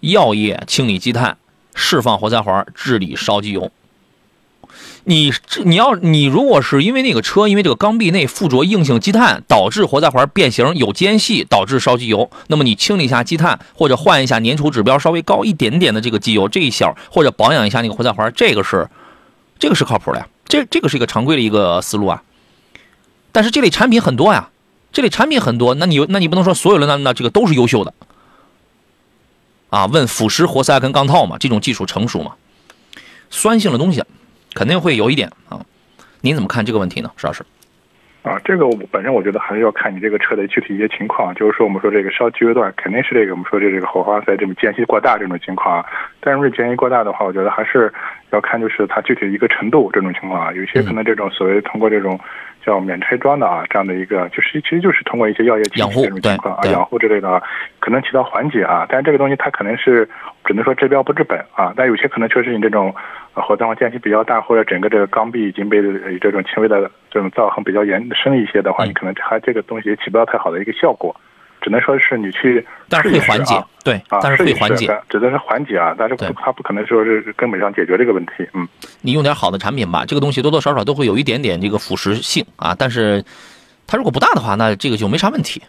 [0.00, 1.36] 药业清理积碳
[1.74, 3.70] 释放活塞环治理烧机油。”
[5.06, 18.88] 你你要你如果是因为那个车，因为这个缸壁内附着硬性积碳，导致活塞环变形有间隙，导致烧机油，那么你清理一下积碳，或者换一下粘稠指标稍微高一点点的这个机油，这一小或者保养一下那个活塞环，这个是
[19.58, 22.22] 这个是靠谱的呀，这这个是一个常规的一个思路啊。
[23.32, 24.50] 但是这类产品很多呀，
[24.92, 27.92] 这类产品很多，那你那你不能说所有的那那这个都是优秀的
[29.70, 32.34] 啊，问腐蚀活塞跟钢套嘛，这种技术成熟嘛？
[33.30, 34.04] 酸性的东西
[34.52, 35.66] 肯定会有一点啊。
[36.20, 37.44] 您怎么看这个问题呢，石老师？
[38.24, 45.86] 啊，这个我本身我觉得还是要看你这个车的具体一些情况，就是说我们说这个烧机油段肯定是这个我们说这这个火花塞这种间隙过大这种情况啊，
[46.20, 47.92] 但是间隙过大的话，我觉得还是
[48.30, 52.18] 要看就是它具体的一个程度这种情况啊，有些可能这种所谓通过这种
[52.64, 57.42] 叫免拆装的啊这样的一个，就是其实就是通过一些药液养护这种情况啊养护之类的啊，
[57.78, 60.08] 可能起到缓解啊，但是这个东西它可能是
[60.46, 62.94] 只能说治标不治本啊，但有些可能确实你这种。
[63.34, 65.82] 火灾间隙比较大，或者整个这个缸壁已经被
[66.20, 71.14] 这种轻微的这种造痕比较严深一些的话，你可能它这个东西也起不到太好的一个效果，
[71.60, 78.68] 只能说是你去但是会缓解，对，但是会缓解，只能是缓解啊，但是它不可能说是根本上解决这个问题，嗯，
[79.02, 83.24] 你用点好的产品吧，这个东西多多少少都会有一点点这个腐蚀性啊，但是
[83.86, 85.60] 它如果不大的话，那这个就没啥问题，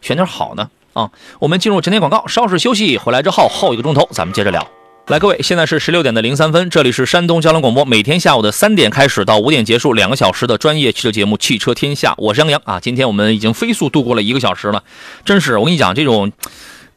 [0.00, 1.10] 选点好的啊。
[1.38, 4.66] 我们进入整点广告，稍事休息，回来之后后一个钟头咱们接着聊。
[5.08, 12.78] 来，各位，现在是十六点的零三分，这里是山东交通广播，每天下午的三点开始到五点结束，两个小时的专业汽车节目《汽车天下》，我是杨洋啊。
[12.78, 14.84] 今天我们已经飞速度过了一个小时了，
[15.24, 16.30] 真是我跟你讲，这种，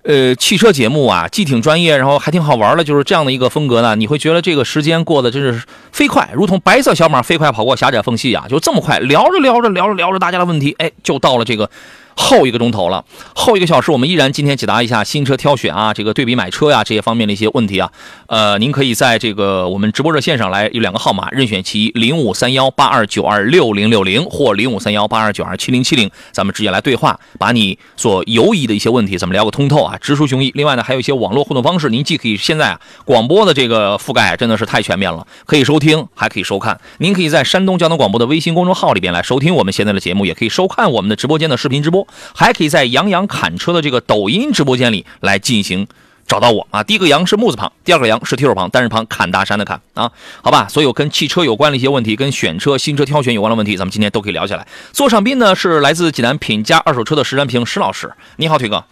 [0.03, 11.71] 呃，汽车节目啊，既挺专业，然后还挺好玩的，就是这样的一个风格呢，你会觉得这个时间过得真是飞快，如同白色小马飞快跑过狭窄缝隙啊，就这么快，聊着聊着聊着聊着，大家的问题，哎，就到了这个。
[12.15, 13.03] 后一个钟头了，
[13.35, 17.91] 后一个小时，我们依然今天解答一下新车挑选啊，这个对比买车呀这些方面的一些问题啊。
[18.27, 30.51] 呃，您可以在这个我们直播热线上来有两个号码，任选其一，零五三幺八二九二六零六零或零五三幺八二九二七零七零，咱们直接来对话，把你所犹疑的一些问题咱们聊个通透啊，直抒胸臆。
[30.55, 36.79] 另外呢，还有一些网络互动方式，您既可以现在啊广播的这个覆盖真的是太全面了，可以收听，还可以收看。
[36.99, 42.04] 您可以在山东交通广播的微信公众号里边来收听我们现在的节目，也可以收看我们的直播间的视频直播。
[42.35, 45.87] 还可以在杨洋侃车的这个抖音直播间里来进行
[46.27, 46.83] 找到我啊。
[46.83, 50.11] 第一个杨是木字旁，第二个杨是提手旁，单人旁，侃大山的侃啊。
[50.41, 54.67] 好吧，所有跟汽车有关的一些问题，跟选车、新车挑选有关的问题，咱们今天都可以聊起来。
[54.91, 58.83] 座上宾呢是来自济南品家二手车的石占平石老师，你好，腿哥。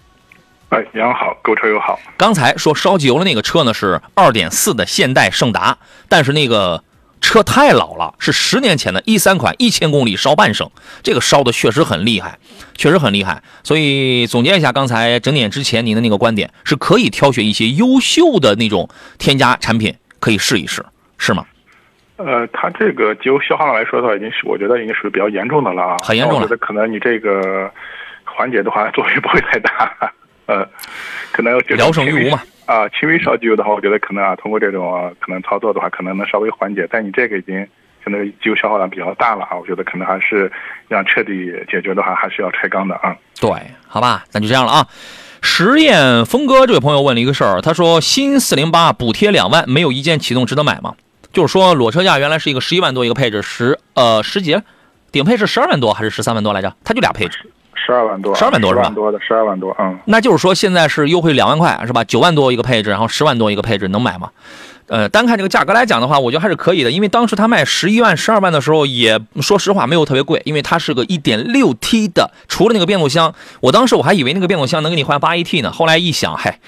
[0.69, 1.99] 哎，杨好，购车友好。
[2.17, 6.83] 刚才说烧机油的那个车呢是二点四的现代胜达，但是那个。
[7.23, 10.69] 车太老了，是十年前的一三款，一千公里烧半升，
[11.01, 12.37] 这个烧的确实很厉害，
[12.75, 13.41] 确实很厉害。
[13.63, 20.85] 所以总结一下，刚才整点之前您的那个观点，是可以挑选一些优秀的那种添加产品，可以试一试，
[21.17, 21.45] 是吗？
[22.17, 26.43] 呃，它这个就消耗量来说的话，已经是我觉得已经属于比较严重的了啊，很严重了。
[26.43, 27.71] 我觉得可能你这个
[28.25, 30.13] 缓解的话 作用不会太大，
[30.45, 30.67] 呃，
[31.31, 32.43] 可能聊胜于无嘛。
[32.65, 36.87] 啊，轻微烧机油的话，我觉得可能啊，通过这种可能操作的话，可能能稍微缓解。
[36.89, 37.55] 但你这个已经
[38.03, 40.51] 现在机油消耗量比较大了啊，我觉得可能还是
[40.87, 43.15] 要彻底解决的话，还是要拆缸的啊。
[43.39, 43.51] 对，
[43.87, 44.87] 好吧，那就这样了啊。
[45.41, 50.95] 实验峰哥这位朋友问了一个事儿，他说新四零八补贴两万，没有一键启动，值得买吗？
[51.33, 54.57] 就是说裸车价原来是一个十一万多一个配置，十呃十几，
[55.11, 56.73] 顶配是十二万多还是十三万多来着？
[56.85, 57.39] 它就俩配置。
[57.75, 58.89] 十二万多，十二万多是吧？
[58.89, 62.03] 多的十二万多，嗯，那就是说现在是优惠两万块是吧？
[62.03, 64.29] 九万多一个配置，然后十万多一个配置，能买吗？
[64.87, 76.59] 呃，单看这个价格来讲的话，我觉得还是可以的，因为当时它卖十一万、十二万的时候，也说实话没有特别贵，因为它是个一点六 T 的，除了那个变速箱，我当时我还以为那个变速箱能给你换八 AT 呢，后来一想，嗨，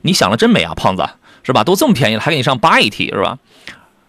[0.00, 1.06] 你想的真美啊，胖子，
[1.42, 1.62] 是吧？
[1.62, 3.38] 都这么便宜了，还给你上八 AT 是吧？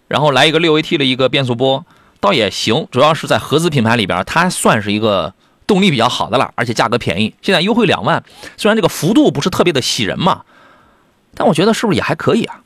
[0.08, 1.84] 然后来一个六 AT 的一个变速波，
[2.20, 5.34] 倒也行，主要是在合资品牌里边，它算是一个。
[5.66, 8.22] 动力比较好的了，而且价格便宜，现在优惠两万，
[8.56, 10.44] 虽然这个幅度不是特别的喜人嘛，
[11.34, 12.60] 但我觉得是不是也还可以啊？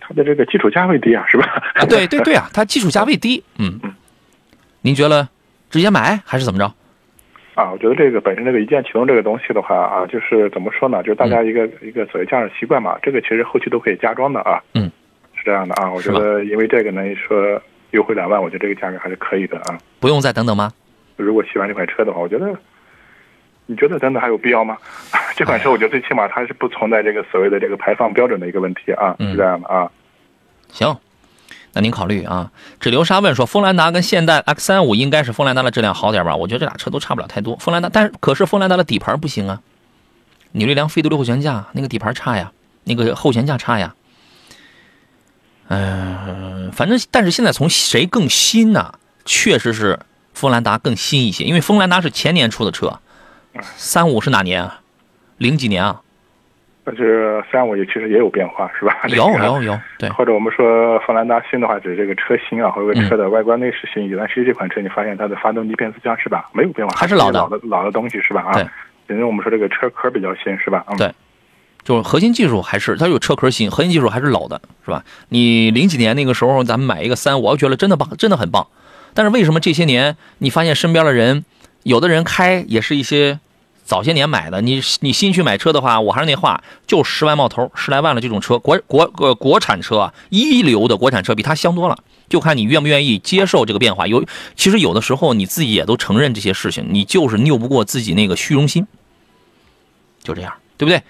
[0.00, 1.46] 它的这个基础价位低啊，是吧？
[1.74, 3.94] 啊，对对对啊，它基础价位低，嗯嗯。
[4.82, 5.26] 您觉得
[5.70, 6.72] 直接买还是怎么着？
[7.54, 11.02] 啊，我觉得这个本身这个一键启动这个东西的话啊，就是怎么说呢？
[11.02, 14.60] 就是大家一个一个所谓驾驶习惯嘛，这个其实后期都可以加装的啊。
[14.74, 14.90] 嗯，
[15.34, 17.60] 是这样的啊，我觉得因为这个呢，说
[17.92, 19.78] 优惠两万，我觉得这个价格还是可以的啊。
[19.98, 20.70] 不用再等等吗？
[21.16, 22.54] 如果喜欢这款车的话，我觉得，
[23.66, 24.76] 你觉得真的还有必要吗？
[25.34, 29.90] 这款车我觉得最起码它是不存在这个所谓的这个排放标准的一个问题啊，是这样的啊。
[30.70, 30.96] 行，
[31.72, 32.50] 那您考虑啊。
[32.80, 36.36] 只流沙问说，锋兰达跟现代 X 三五应该是锋兰达的质量好点吧？
[36.36, 37.56] 我觉得这俩车都差不了太多。
[37.56, 39.60] 锋兰达，但是可是锋兰达的底盘不行啊，
[40.52, 42.52] 扭力梁非独立后悬架那个底盘差呀，
[42.84, 43.94] 那个后悬架差呀。
[45.68, 48.94] 嗯，反正但是现在从谁更新呢？
[49.24, 49.98] 确实是。
[50.36, 53.00] 锋兰达更新一些，因为锋兰达是前年出的车，
[53.74, 54.80] 三五是哪年啊？
[55.38, 56.02] 零几年啊？
[56.84, 58.94] 但是三五也其实也有变化，是吧？
[59.08, 60.10] 有有有，对。
[60.10, 64.16] 或者我们说锋兰达新的话，指这个车型啊，或者车的外观内饰新一些。
[64.16, 68.42] 但其实这款车你发现它的发动机、变速箱是吧，没有变化，还是老的老的老的东西是吧？
[68.42, 68.68] 啊，对。
[69.08, 70.84] 因为我们说这个车壳比较新是吧？
[70.98, 71.10] 对。
[71.82, 75.02] 就是核心技术还是它有车壳新，核心技术还是老的，是吧？
[75.30, 78.66] 你零几年那个时候咱们买一个三，我觉得真的棒，真的很棒。
[79.16, 81.46] 但是为什么这些年你发现身边的人，
[81.84, 83.40] 有的人开也是一些
[83.82, 91.96] 早些年买的，你你新去买车的话，我还是那话，就十万冒头，十来万的这种车，国国呃国产车啊，一流的国产车比它香多了，
[92.28, 94.06] 就看你愿不愿意接受这个变化。
[94.06, 94.22] 有
[94.54, 98.86] 其实有的时候你自己也都承认这些事情，你就是拗不过自己那个虚荣心，
[100.22, 101.02] 就这样，对不对？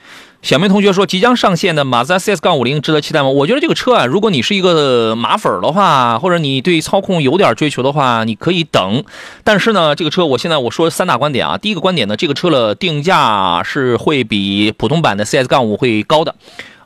[0.47, 3.29] 小明同学说，即将上线的马自达 CS 杠五零值得期待吗？
[3.31, 9.03] 我觉得这个车啊，如果你是一个马粉的话，或者你对操控有点追求的话，你可以等。
[9.43, 11.59] 但是呢，这个车我现在我说三大观点啊。
[11.59, 16.37] 第一个观点呢，这个车的定价是会比普通版的 CS 杠五会高的，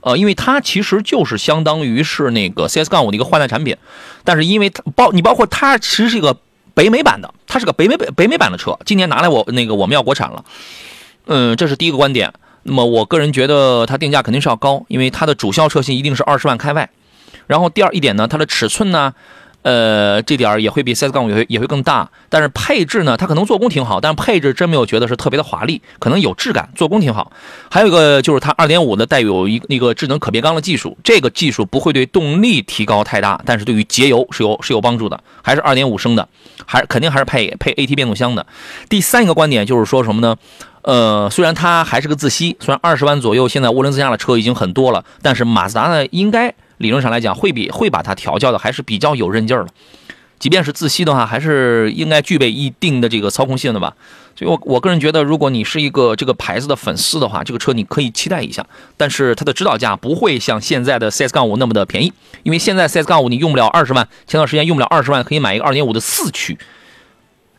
[0.01, 3.77] 呃，因为它其实就是相当于是那个 CS 杠五的一个换代产品。
[4.25, 6.35] 但是因为它包你包括它其实是一个
[6.73, 10.47] 北美版的，它是个北美北北美版的车，今年拿来我那个我们要国产了。
[11.27, 12.33] 嗯，这是第一个观点。
[12.63, 16.89] 那么我个人觉得它定价肯定是要高，因为它的主销车型一定是二十万开外。
[17.47, 19.13] 然后第二一点呢，它的尺寸呢，
[19.63, 22.09] 呃，这点也会比 CS 杠五也会也会更大。
[22.29, 27.33] 但是配置呢，它可能做工挺好，但是配置真没有觉得是特别的华丽，可能有质感，做工挺好。
[27.71, 35.21] 还有一个就是它二点五的带有一那个智能可变缸的技术，这个技术不会对动力提高太大，但是对于节油是有是有帮助的。
[35.43, 36.29] 还是二点五升的，
[36.65, 38.47] 还肯定还是配配 AT 变速箱的。
[38.89, 40.37] 第三一个观点就是说什么呢？
[40.83, 49.68] 呃，虽然它还是个自吸，虽然二十万左右，现在涡轮增压的车已经很多了，但是马自达呢，应该理论上来讲会比会把它调教的还是比较有韧劲儿了。
[50.39, 53.95] 即便是自吸的话，还是应该具备一定的这个操控性的吧。
[54.35, 58.64] 所以我我个人觉得，如果你是一个这个牌子的粉丝的话，这个车你可以期待一下。
[58.97, 62.11] 但是它的指导价不会像现在的 CS 杠五那么的便宜，
[62.43, 66.59] 因为现在 CS 杠五你用不了二十万，前段时间用不了二十万可以买一个二点五的四驱，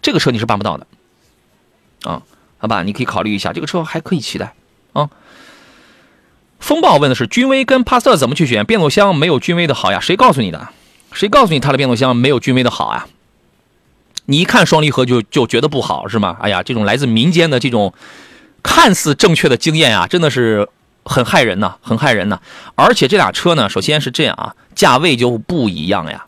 [0.02, 0.88] 这个车你是办不到的
[2.02, 2.24] 啊。
[2.62, 4.54] 好吧，你可以考虑一下，这个车还可以期待
[4.94, 5.10] 啊。
[6.60, 8.64] 风暴问的是君威跟帕萨特怎么去选？
[8.64, 10.00] 变速箱没有君威的好呀？
[10.00, 10.70] 谁告诉你的？
[11.12, 13.08] 谁告诉你它的变速箱没有君威的好啊？
[14.28, 16.38] 你一看双离合就就觉得不好是吗？
[16.40, 17.92] 哎呀，这种来自民间的这种
[18.62, 20.70] 看似正确的经验啊，真的是
[21.04, 22.40] 很害人呐，很害人呐。
[22.76, 26.28] 而且这俩车呢，首先是这样啊，价位就不一样呀，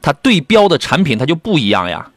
[0.00, 2.10] 它对标的产品它就不一样呀。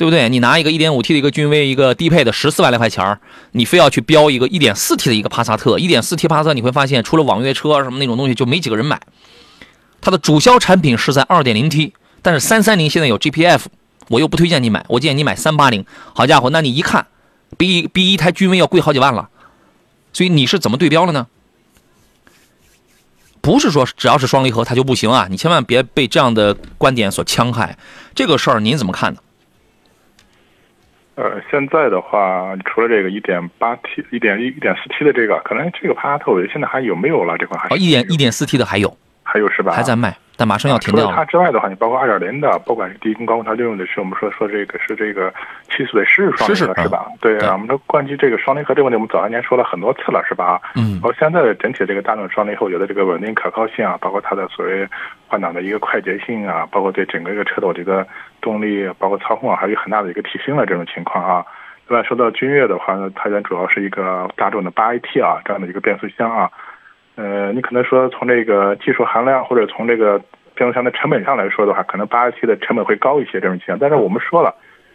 [0.00, 0.30] 对不对？
[0.30, 3.20] 你拿一个 1.5T 的一个君威，一个低配的十四万来块钱
[3.52, 8.98] 你非要去标一个 1.4T 的一个帕萨特，1.4T 帕萨特你会发现，除了网约车什么那种东西，就没几个人买。
[10.00, 11.92] 它的主销产品是在 2.0T，
[12.22, 13.64] 但是330现在有 GPF，
[14.08, 15.84] 我又不推荐你买，我建议你买380。
[16.14, 17.06] 好家伙，那你一看，
[17.58, 19.28] 比比一台君威要贵好几万了。
[20.14, 21.26] 所以你是怎么对标了呢？
[23.42, 25.26] 不是说只要是双离合它就不行啊！
[25.28, 27.76] 你千万别被这样的观点所戕害。
[28.14, 29.20] 这个事儿您怎么看呢？
[31.20, 37.36] 呃，现在的话，除了这个一点八 T、一点一、一点四 T 的这个，可能这个帕萨特我觉得现在还有没有了？
[37.36, 38.96] 这款还哦，一点一点四 T 的还有，
[39.32, 39.72] 还有是吧？
[39.72, 41.10] 还在卖，但马上要停掉了。
[41.10, 45.32] 除了它之外的话，你包括二点零的，不管是低功高功，它用的是我们说说这个是这个
[45.70, 47.06] 七速的湿式双离合是吧？
[47.20, 50.60] 对啊，我们说关于这个双离合这个问题，我们早些年说了很多次了是吧？
[50.74, 50.94] 嗯。
[50.94, 54.88] 然后现在的整体这个大众双离合，我觉得这个稳定可靠性啊，包括它的所谓
[55.28, 58.04] 换挡的一个快捷性啊，包括对整个一个车的这个
[58.40, 61.44] 动力，包括操控啊，还有很大的一个提升的这种情况啊。
[61.88, 66.48] 另外说到君越的话呢，它主要是一个大众的八 AT 啊这样的一个变速箱啊，
[67.20, 70.18] 呃，你可能说从这个技术含量或者从这个
[70.54, 73.78] 变速箱的成本上来说的话，可能八 AT 的成本会高一些这种情况。
[73.78, 74.54] 但是我们说了，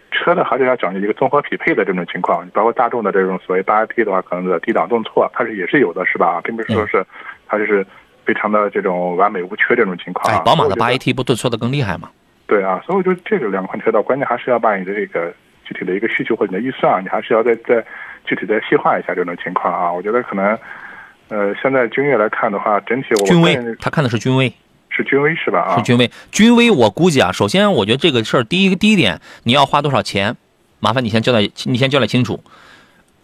[0.10, 6.42] 车呢还是要讲究一个综合匹配的这种情况，包括大众的这种所谓八 AT 的话，可能的低档顿挫它是也是有的，是吧？
[6.44, 7.06] 并不是说是
[7.46, 7.86] 它就是
[8.26, 10.34] 非常的这种完美无缺这种情况。
[10.34, 12.10] 哎，宝马的八 AT 不顿挫的更厉害吗？
[12.48, 15.32] 对啊，所以我觉得这个两款车的关键还是要把你的这个。
[15.68, 17.84] 具体的一个需求或者你的预算，你还是要再再
[18.24, 19.92] 具体再细化一下这种情况啊。
[19.92, 20.56] 我觉得可能，
[21.30, 24.54] 呃，现在君越来看的话，整体我君威他看的是君威，
[24.90, 25.60] 是君威是吧？
[25.62, 26.10] 啊，是君威。
[26.32, 30.36] 君威我估计啊，首先我觉得这个事儿，第一个第一点，你要花多少钱？
[30.80, 32.44] 麻烦你先交代，你先交代清楚。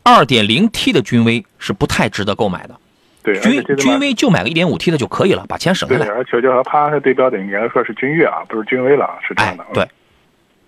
[0.03, 2.75] 二点零 T 的君威是不太值得购买的。
[3.23, 6.07] 对，君君威就买个一点五 T 的就可以了，把钱省下来。
[6.07, 9.65] 而且就和帕萨特对标的，应该说是君越啊，不是君威了，是这样的。
[9.73, 9.87] 对，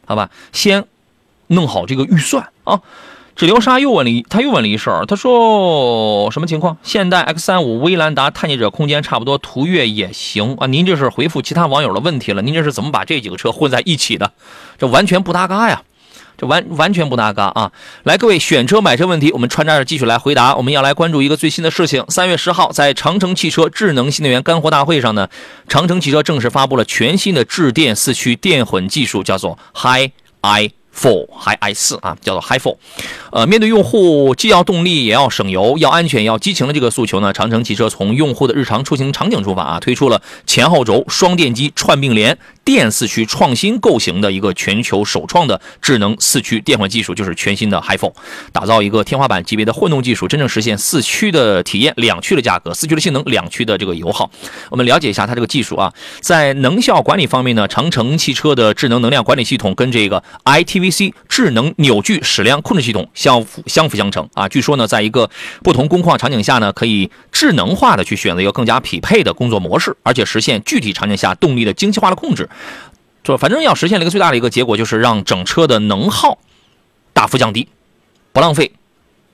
[0.05, 0.83] 好吧，先。
[1.47, 2.81] 弄好这个预算啊！
[3.35, 6.77] 纸流沙又问了一，他又问了一事儿，他说什么情况？
[6.83, 10.67] 现代 X 三五、威兰达、探界者空间差不多，途岳也行啊。
[10.67, 12.41] 您这是回复其他网友的问题了？
[12.41, 14.33] 您这是怎么把这几个车混在一起的？
[14.77, 15.81] 这完全不搭嘎呀！
[16.35, 17.71] 这完完全不搭嘎啊！
[18.03, 20.55] 来，各位选车买车问题，我们穿插着继续来回答。
[20.55, 25.29] 我们要来关注一个最新的事情：三月十号，在长城汽车智能新能源干货大会上呢，
[25.67, 30.11] 长城汽车正式发布了全新的智电四驱电混技术，叫做 Hi
[30.41, 30.71] i。
[30.95, 32.77] Four 还 i 四啊，叫做 Hi Four。
[33.31, 48.13] 呃，面对用户既要动力也要省油、要安全、要激情的这个诉求呢，长城汽车从用户的日常出行场景出发啊，推出了前后轴双电机串并联电四驱创新构型的一个全球首创的智能四驱电混技术，就是全新的 Hi Four，
[48.51, 54.29] 打造一个天花板级别的混动技术，真正实现四驱的体验、两驱的价格、四驱的性能、两驱的这个油耗。
[54.69, 55.91] 我们了解一下它这个技术啊，
[56.21, 64.49] 在能效管理方面呢，长城汽车的智能能量管理系统跟这个 I T VC 智能扭矩矢量控制系统相辅相辅相成啊。
[64.49, 65.29] 据说呢，在一个
[65.63, 72.49] 不同工况场景下呢，可以智能化的去选择一个更加匹配的工作模式，而且实现具体场景下动力的精细化的控制。
[73.23, 76.37] 就反正要实现了一个最大的一个结果，就是让整车的能耗
[77.13, 77.69] 大幅降低，
[78.33, 78.73] 不浪费。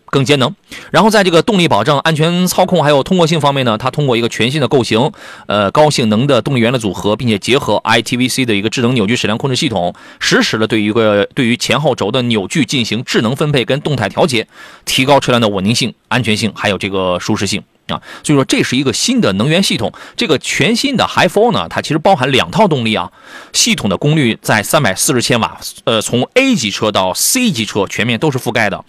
[0.10, 0.54] 更节能，
[0.92, 5.12] 然后在这个动力保证、安全操控还有通过性方面呢，它通过一个全新的构型，
[5.48, 14.48] 呃，高性能的动力源的组合，并且结合 ITVC 的一个智能扭矩矢量控制系统，实时的对一个对于前后轴的扭矩进行智能分配跟动态调节，
[14.86, 18.02] 提高车辆的稳定性、安全性还有这个舒适性啊。
[18.24, 19.92] 所以说这是一个新的能源系统。
[20.16, 23.12] 这个全新的 HIFOR 呢，它其实包含两套动力啊，
[23.54, 28.84] 系统的功率在三百四十千瓦，呃，从 A 级车到 C 级车全面都是覆盖的。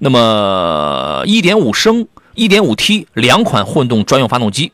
[0.00, 4.72] 那么，一点五升、一点五 T 两款混动专用发动机，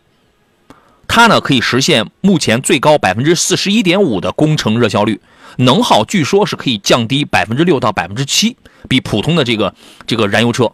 [1.09, 5.21] 它呢可以实现目前最高百分之四十一点五的工程热效率，
[5.57, 8.57] 能耗据说是可以降低百分之六到百分之七，
[8.89, 9.75] 比普通的这个
[10.07, 10.71] 这个燃油车。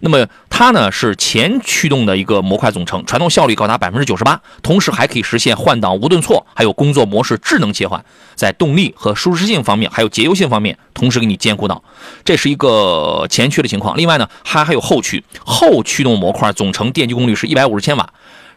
[0.00, 11.82] 那么它呢是前驱动的一个模块总成，传动效率高达百分之九十八，同时还可以实现换挡无顿挫，还有工作模式智能切换，在动力和舒适性方面，还有节油性方面，同时给你兼顾到，
[12.24, 13.96] 这是一个前驱的情况。
[13.96, 18.08] 另外呢，它还有后驱，后驱动模块总成电机功率是一百五十千瓦，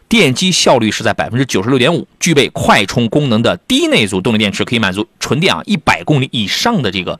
[0.08, 7.18] 电机效率是在百分之九十六点五，具备快充功能的低内阻动力电池，可以满足纯电啊一百公里以上的这个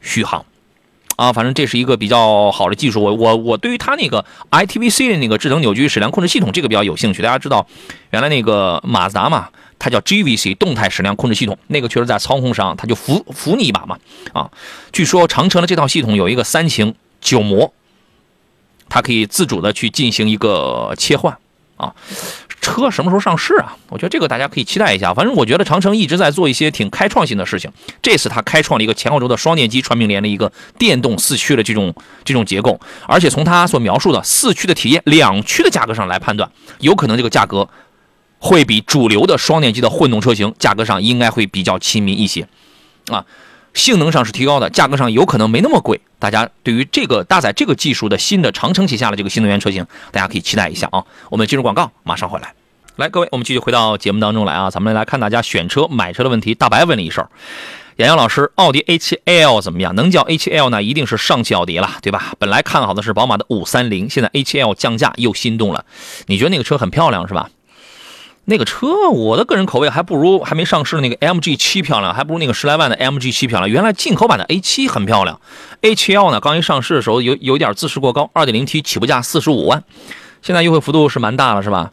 [0.00, 0.44] 续航。
[1.22, 3.00] 啊，反正这是一个比较好的技术。
[3.00, 7.22] 我我我对于它那个 ITVC 的那个智能扭矩矢量控制系统这个比较有兴趣。
[7.22, 7.64] 大家知道，
[8.10, 9.48] 原来那个马自达嘛，
[9.78, 13.96] 它叫 GVC 动态矢量控制系统，那个确实在操控上它就扶扶你一把嘛。
[14.32, 14.50] 啊，
[14.90, 17.72] 据说长城的这套系统有一个三擎九模，
[18.88, 21.38] 它可以自主的去进行一个切换。
[21.76, 21.94] 啊，
[22.62, 23.76] 车什么时候上市啊？
[23.90, 25.12] 我觉得这个大家可以期待一下。
[25.12, 27.70] 反正我觉得长城一直在做一些挺开创性的事情。
[28.00, 31.92] 这次它开创了一个前后轴的双电机串并联的一个电动四驱的这种
[32.24, 37.68] 这种结构，而且从它所描述的四驱的体验、两驱的价格上来判断，有可能这个价格
[38.38, 42.46] 会比主流的双电机的混动车型价格上应该会比较亲民一些，
[43.08, 43.26] 啊。
[43.74, 46.00] 性能上是提高的，价格上有可能没那么贵。
[46.18, 51.04] 大家对于这个搭载这个技术的新的长城旗下的这个新能源车型，大家可以期待一下啊！
[51.30, 52.54] 我们进入广告，马上回来。
[52.96, 54.70] 来，各位，我们继续回到节目当中来啊！
[54.70, 56.54] 咱们来看大家选车买车的问题。
[56.54, 57.26] 大白问了一声，
[57.96, 59.94] 杨洋老师，奥迪 A7L 怎么样？
[59.94, 62.34] 能叫 A7L 呢一定是上汽奥迪了，对吧？
[62.38, 65.86] 本来看好的是宝马的五三零，现在 A7L 降价又心动了。
[66.26, 67.48] 你觉得那个车很漂亮是吧？
[68.44, 73.70] 那个车，我的个人口味还不如还没上市的那个 MG 七漂亮，还不如那个十来万的 MG 七漂亮。
[73.70, 75.40] 原来进口版的 A 七很漂亮
[75.82, 79.84] ，A7L 呢刚一上市的时候有有点自视过高，2.0T 起步价四十五万，
[80.42, 81.92] 现在优惠幅度是蛮大了，是吧？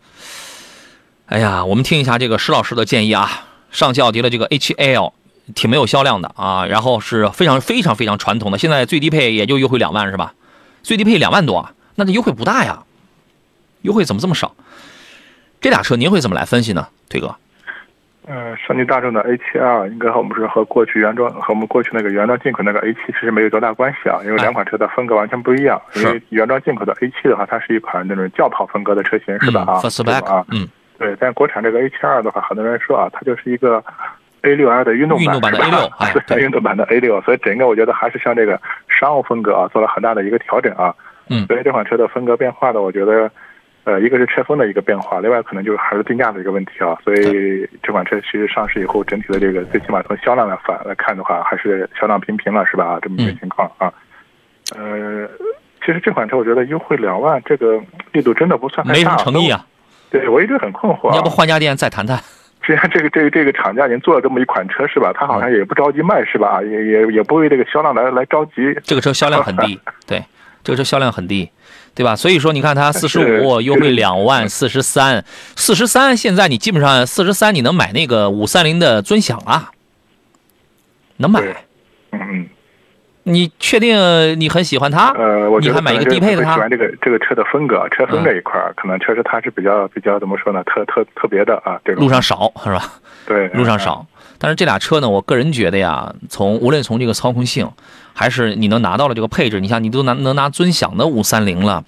[1.28, 5.14] 哎呀，我们听一下这个石老师的建议啊，上汽奥迪的这个 A7L
[5.54, 10.34] 挺没有销量的啊，然后是非常非常非常传统的，现在最低配也就优惠两万是吧？
[10.82, 12.82] 最低配两万多，那这优惠不大呀，
[13.84, 14.56] 优惠怎么这么少？
[15.62, 17.36] 这俩车您会怎么来分析呢，推哥？
[18.32, 25.82] 嗯，上汽大众的 A7L 应该和我们是和过去原装和我们过去那个原装进口那个 A7 其实没有多大关系啊，因为两款车的风格完全不一样。
[25.96, 29.62] 因为原装进口的 A7 的话，它是一款那种轿跑风格的车型，是吧？
[29.62, 30.68] 啊，Fastback 啊，嗯，
[31.00, 31.16] 对。
[31.20, 33.84] 但国产这个 A7L 的话，很多人说啊，它就是一个
[34.44, 40.94] A6L 的运动版，运动版的 A6，哎， 对，运动版的 A6，所以整个我觉得还是向这个商务风格啊做了很大的一个调整啊。
[41.30, 43.32] 嗯，所以这款车的风格变化的，我觉得。
[43.90, 46.96] 呃，一个是车风的一个变化，另外可能就是还是定价的一个问题啊。
[47.04, 52.86] 所以这款车其实上市以后，整体的这个最起码从销量来反来看的话，还是销量平平了，是吧？
[52.86, 53.92] 啊，这么一个情况啊。
[54.76, 55.28] 呃，
[55.84, 57.82] 其实这款车我觉得优惠两万，这个
[58.12, 59.00] 力度真的不算太大。
[59.00, 59.66] 没什么诚意啊。
[60.12, 61.12] 对，我一直很困惑。
[61.16, 62.20] 要不换家店再谈谈？
[62.68, 65.12] 既然这个这个这个厂家已经做了这么一款车，是吧？
[65.16, 66.62] 他好像也不着急卖，是吧？
[66.62, 68.78] 也也也不为这个销量来来着急。
[68.84, 70.24] 这个车销量很低， 对，
[70.64, 71.50] 这个车销量很低。
[72.00, 72.16] 对吧？
[72.16, 75.26] 所以说，你看它 四十五优惠两万，四十三，
[75.58, 76.16] 四十三。
[76.16, 79.72] 现在你基本上四十三，你能买那个五三零的尊享啊？
[81.18, 81.42] 能买？
[82.14, 82.48] 嗯。
[83.24, 85.12] 你确定你很喜欢它？
[85.12, 86.44] 呃，我你还买一个低配的？
[86.44, 90.64] 喜欢这个这个车的风格，车风这一块可能确实它是比较比较怎么说呢？
[90.64, 92.94] 特特特别的啊，这种路上少是吧？
[93.28, 94.08] 对，路上少。
[94.40, 97.70] 但是这俩车呢，我个人觉得呀，从无论从这个操控性，
[98.14, 101.84] 还是你能拿到了这个配置，你像你都拿能拿尊享的五三零了，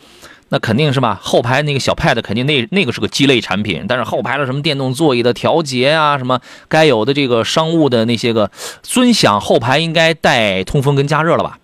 [0.50, 1.18] 那肯定是吧？
[1.24, 8.52] 后排那个小 Pad 肯定那那个是个鸡肋产品，但是后排的什么电动座椅的调节啊，什么该有的这个商务的那些个
[8.84, 11.58] 尊享后排应该带通风跟加热了吧？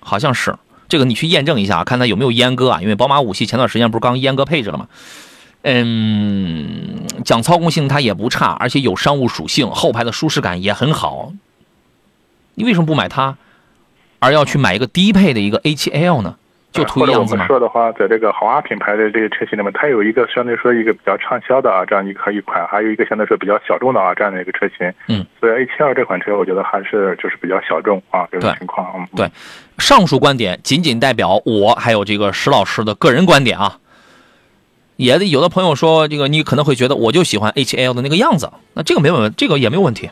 [0.00, 0.56] 好像是
[0.88, 2.80] 这个，你去验证一下，看它有没有阉割啊？
[2.80, 4.86] 因为宝马五系前段时间不是刚阉割配置了吗？
[5.62, 11.32] 嗯，讲操控性它也不差，而且有商务属性，后排的舒适感也很好。
[12.54, 13.36] 你为什么不买它，
[14.18, 16.36] 而要去买一个低配的一个 A7L 呢？
[16.70, 17.46] 就图一样子或者我们吗？
[17.46, 24.92] 说的话，在这个豪华品牌的这个车型里面，它有一个相对说一个比较畅销的啊这样一款一款，还有一个相对说比较小众的啊这样的一个车型。
[25.08, 28.86] 嗯，所以 A7L 这款车，我觉得还是就是比较小众啊这种情况。
[28.94, 29.30] 嗯，对
[29.78, 33.78] 上述观点仅仅代表我还有这个石老师的个人观点啊。
[34.98, 40.10] 也有的朋友说，这个你可能会觉得我就喜欢 H L 的那个样子，那这个没问，这个也没有问题，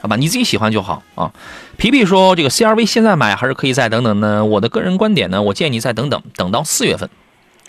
[0.00, 0.14] 好吧？
[0.14, 1.32] 你自己喜欢就好啊。
[1.76, 4.44] 皮皮说，这个 C R V 现在买还是可以再等等呢？
[4.44, 7.10] 我的个人观点呢，我建议你再等等，等到四月份，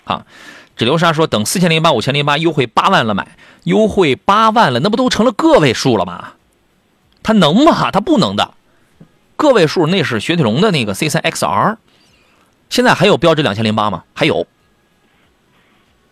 [0.04, 0.24] 啊。
[0.76, 6.34] 指流沙说，等四千零八、五千零八优惠八万了买，优惠八万了，那不都成了个位数了吗？
[7.22, 7.90] 它能吗？
[7.90, 8.54] 它不能的。
[9.36, 11.76] 个位数那是雪铁龙的那个 C 3 XR，
[12.70, 14.04] 现在还有标致两千零八吗？
[14.14, 14.46] 还有，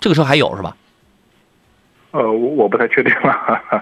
[0.01, 0.76] 这个车还有是吧？
[2.11, 3.30] 呃，我我不太确定了。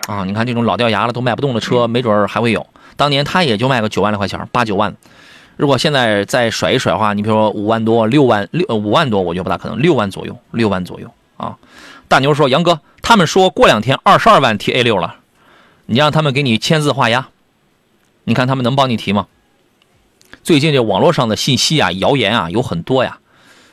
[0.08, 2.66] 啊，你看这种老掉牙了都卖不动的车，没准儿还会有。
[2.96, 4.96] 当年它也就卖个九万来块钱，八九万。
[5.56, 11.56] 如果现在再甩一甩的话，你比如说五万多、六万、六五万多，我觉得不大可能，六万左右，六万左右啊。
[12.08, 15.16] 大牛说：“杨哥，他们说过两天二十二万提 A 六了，
[15.86, 17.28] 你让他们给你签字画押，
[18.24, 19.28] 你看他们能帮你提吗？”
[20.42, 23.18] 最近这网络上的信息啊、谣言啊有很多呀，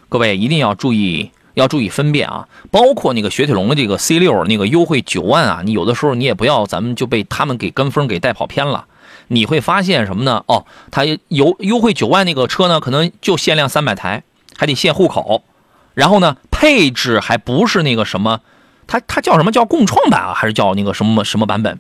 [0.09, 2.47] 各位一定要注意，要注意分辨啊。
[2.71, 8.85] 包括那个雪铁龙的这个 C 六那个优惠九万啊，你有的时候你也不要咱们就被他们给跟风给带跑偏了。
[9.29, 10.43] 你会发现什么呢？
[10.47, 14.23] 哦，它优优惠九万那个车呢，可能就限量三百台，
[14.57, 15.43] 还得限户口，
[15.93, 18.41] 然后呢，配置还不是那个什么，
[18.85, 21.79] 它它叫什么叫共创版啊，还是叫那个什么什么版本？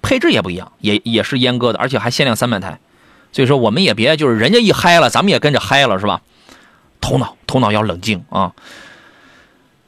[0.00, 2.78] 配置也不一样，也也是阉割的，而且还限量三百台。
[3.32, 6.22] 所以说，我们也别就是人家一嗨了，咱们也跟着嗨了，是吧？
[7.00, 8.52] 头脑头脑要冷静啊。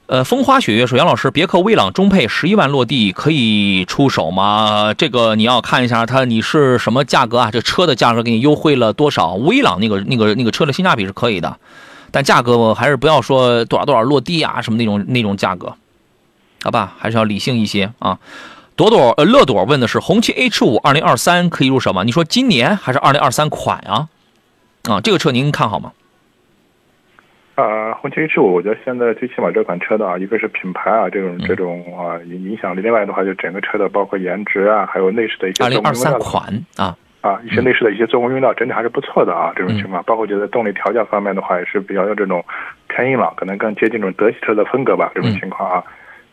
[0.07, 4.93] 呃，风花雪月说：“杨老师，别克威朗中配十一万落地可以出手吗？
[4.93, 7.51] 这个你要看一下它你是什么价格啊？
[7.53, 9.35] 这车的价格给你优惠了多少？
[9.35, 11.57] 威朗那个那个那个车的性价比是可以的，
[12.11, 15.77] 但价格还是不要说多少多少落地啊什么那种那种价格，
[16.65, 16.95] 好吧？
[16.99, 18.19] 还是要理性一些啊。”
[18.75, 22.03] 朵朵呃，乐朵问的是红旗 H 五二零二三可以入手吗？
[22.03, 24.09] 你说今年还是二零二三款啊？
[24.89, 25.93] 啊，这个车您看好吗？
[27.61, 42.45] 啊，红旗 H 五，我觉得现在最起码这款车的啊，一个是品牌啊，这种嗯这种啊影影响力，另外的话就整个车的包括颜值啊，还有内饰的一些二零二三做工用料的款啊，啊，一些内饰的一些做工用料整体还是不错的啊，这种嗯情况，包括觉得动力调教方面的话，也是比较有这种
[42.89, 45.85] 偏硬朗，可能更接近这种德系车的风格吧，这种嗯情况啊。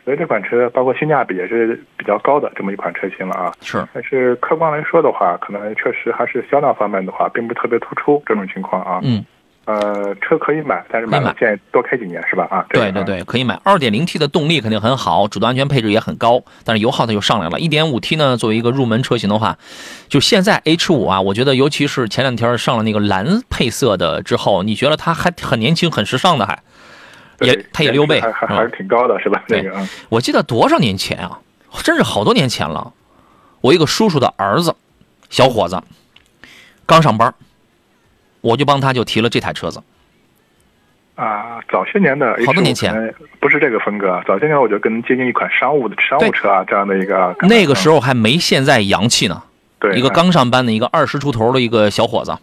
[0.06, 3.52] 所以这款车包括性价比也是比较高的这么一款车型了啊。
[3.60, 9.02] 是但是客观来说的话，可能确实还是销量方面的话，并不特别突出这种情况啊。
[9.04, 9.26] 嗯，
[9.68, 12.48] 呃，车可以买，但是买买了建议多开几年是吧？
[12.50, 13.60] 啊，对对对，可以买。
[13.64, 17.60] 二点零 T 的动力肯定很好，主动安全配置也很高，但是油耗它就上来了。
[17.60, 19.58] 一点五 T 呢，作为一个入门车型的话，
[20.08, 26.58] 就现在 H 五啊，我觉得尤其是前两天上了那个蓝配色的之后，你觉得它还很年轻、很时尚的还。
[27.42, 29.44] 也它也溜背还还还是挺高的，是吧？
[29.48, 31.38] 对这个啊，我记得多少年前啊，
[31.84, 32.92] 真是好多年前了。
[33.62, 34.76] 我一个叔叔的儿子，
[35.30, 35.80] 小伙子，
[36.88, 37.32] 刚上班，
[38.42, 39.82] 我就帮他就提了这台车子。
[41.16, 49.42] 啊，早些年的好多年前不是这个风格，早些年我觉得更接近一款商务的商务车啊，这样的一个那个时候还没现在洋气呢，
[49.80, 52.38] 对啊一个刚上班的一个二十出头的一个小伙子，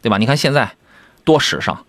[0.00, 0.18] 对吧？
[0.18, 0.70] 你看现在
[1.24, 1.84] 多时尚。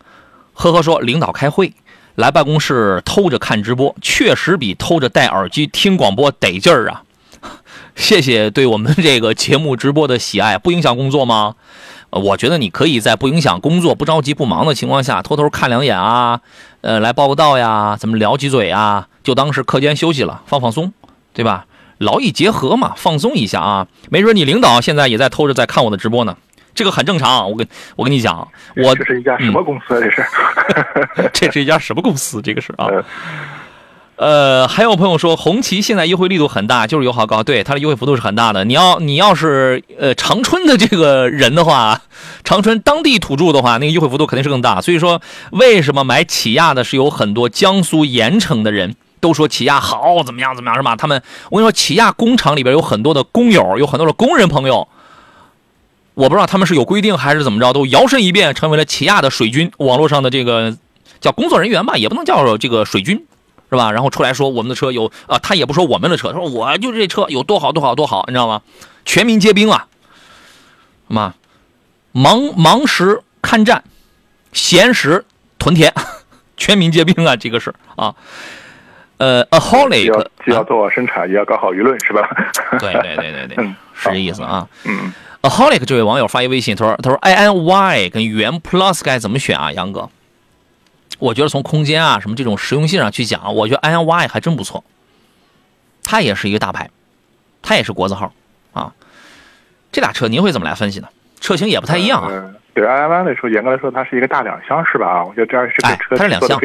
[0.53, 1.73] 呵呵说，领导开会
[2.15, 7.03] 来办公室偷着看直播，确实比偷着戴耳机听广播得劲儿啊！
[7.93, 11.55] 谢谢对我们这个节目直播的喜爱，不影响工作吗？
[12.11, 16.41] 呃我觉得你可以在不影响工作、不着急、不忙的情况下，偷偷看两眼啊，
[16.81, 20.93] 呃，来报个到呀，咱们聊几嘴啊，就当是课间休息了，放放松，
[21.33, 21.65] 对吧？
[21.97, 23.87] 劳逸结合嘛，放松一下啊。
[24.09, 26.35] 没准你领导现在也在偷着在看我的直播呢，
[26.73, 27.49] 这个很正常。
[27.49, 29.99] 我跟我跟你讲，我这是一家什么公司啊？
[30.01, 30.25] 这是
[31.33, 32.41] 这是一家什么公司？
[32.41, 32.87] 这个是啊
[34.17, 34.67] 呃。
[34.67, 38.65] 还有朋友说红旗现在优惠力度很大，就是油耗高，对它的优惠幅度是很大的。
[38.65, 42.01] 你要你要是呃长春的这个人的话，
[42.43, 44.81] 长春当地土著的话，那个优惠幅度肯定是更大。
[44.81, 50.95] 所以说，为什么买起亚的是有很多江苏盐城的人都说起亚好，怎么样怎么样是吧？
[50.95, 54.87] 他们我跟你说，起亚工厂里边有很多的工友，有很多的工人朋友，
[56.15, 60.75] 我不知道他们是有规定还是怎么着，都摇身一变成为了起亚的水军，网络上的这个
[61.21, 63.25] 叫工作人员吧，也不能叫这个水军。
[63.69, 63.91] 是吧？
[63.91, 68.61] 然后出来说我们的车有啊，他也不说我们的车，他说我就这车有多好多好多好，你知道吗？
[69.05, 69.87] 全民皆兵啊，
[71.07, 71.35] 嘛，
[72.11, 73.83] 忙忙时看战，
[74.53, 75.25] 闲时
[75.59, 75.93] 屯田，
[76.57, 78.15] 全民皆兵啊，这个是啊。
[79.17, 82.27] 呃，a holic 既要做好生产，也要搞好舆论，是吧？
[82.79, 84.67] 对对对对对， 是这意思啊。
[84.83, 90.09] 嗯，a holic 这位网友发一微信，他说他说 i n y 跟元 plus 该怎么选啊，杨哥？
[91.19, 94.83] 我觉得从空间啊什么这种实用性上去讲，我觉得 i n y 还真不错。
[96.03, 96.89] 它也是一个大牌，
[97.61, 98.31] 它也是国字号
[98.73, 98.93] 啊。
[99.91, 101.07] 这俩车您会怎么来分析呢？
[101.39, 102.29] 车型也不太一样啊。
[102.73, 105.07] 对 i n y 来说，严格来说它是一个大两厢是吧？
[105.07, 106.59] 啊，我觉得这样是个车它是两厢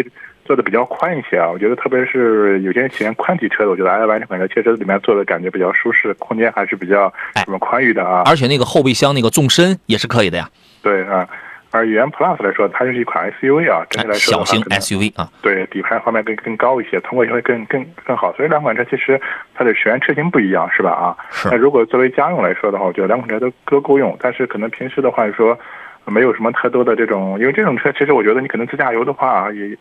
[0.44, 1.48] 做的比较宽一些啊。
[1.48, 8.24] 我觉得特别是有些人喜欢宽体车的，我觉得 i n y 这款车确实里面做的感觉比较舒适，空间还是比较哎什么宽裕的啊。
[8.26, 10.50] 而且那个后备箱那个纵深也是可以的呀。
[10.82, 11.26] 对啊。
[11.70, 18.32] 而元 Plus 来说，它就是一款 SUV 啊，整体来说小型 SUV 啊，对底盘方面更更高一些，通过性会更更更好。
[18.34, 19.20] 所以两款车其实
[19.54, 20.90] 它的选车型不一样，是吧？
[20.90, 24.16] 啊，是那如果作为家用来说的话，我觉得两款车都都够用。
[24.20, 25.58] 但是可能平时的话说，
[26.06, 29.76] 没有什么太多的这种，因为这种车其实我觉得你可能自驾游的话也。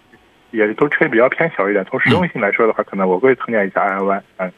[0.51, 4.51] 也都车比较偏小一点，从实用性来说的话，可能我会推荐一下 i y 嗯。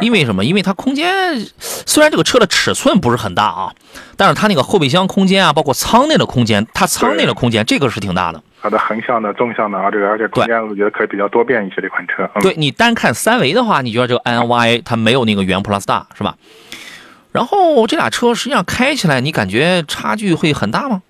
[0.00, 0.44] 因为什么？
[0.44, 3.72] 因为它空间虽然这个车的尺寸不是很大啊，
[4.16, 8.42] 但是它那个后备箱空间啊，包括舱内的空间，它舱内的空间这个是挺大的。
[8.60, 11.82] 它的横向的、纵向的啊，这个而且空间我觉得可以比较多变一些。
[11.82, 16.34] 这款车，嗯、对你单看三维的话，你觉得这个 i n y 它没有那个元 Plus 大是吧？
[17.30, 21.02] 然后这俩车实际上开起来，你感觉差距会很大吗？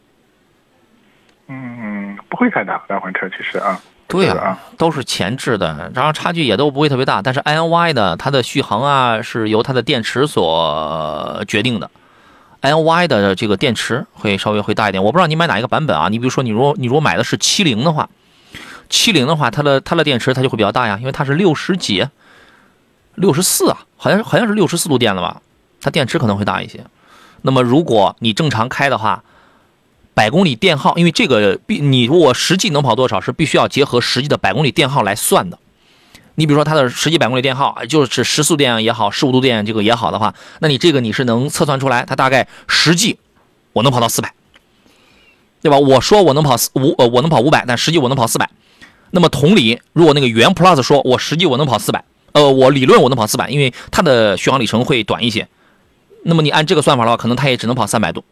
[1.46, 3.80] 嗯，不会太大，两款车其实啊。
[4.08, 7.20] 对、啊，都是前置的，然后差距也都不会特别大。
[7.20, 11.90] 但是 i n y 的它的续航啊是由它的电池所决定的
[12.62, 15.04] ，i n y 的这个电池会稍微会大一点。
[15.04, 16.08] 我不知道你买哪一个版本啊？
[16.08, 18.08] 你比如说你如果你如果买的是七零的话，
[18.88, 22.08] 七零的话它的它的电池它就会比较大呀，因为它是六十几，
[23.14, 25.42] 六十四啊，好像好像是六十四度电了吧，
[25.82, 26.82] 它电池可能会大一些。
[27.42, 29.22] 那么如果你正常开的话，
[30.18, 35.60] 百公里电耗，因为这个必你如果实际能跑多少是必须要结合实际的百公里电耗来算的。
[36.34, 43.20] 你比如说它的实际百公里电耗就是时速电也好，十五度电这个也好的话，那你这个你是能测算出来，它大概实际
[43.72, 44.34] 我能跑到四百，
[45.62, 45.78] 对吧？
[45.78, 48.50] 我说我能跑四五呃我能跑五百，但实际我能跑四百。
[49.12, 55.46] 那么同理，如果那个元 Plus 说我实际我能跑四百，呃我理论我能跑四百，因为它的续航里程会短一些。
[56.24, 58.24] 那么你按这个算法的话，可能它也只能跑三百多。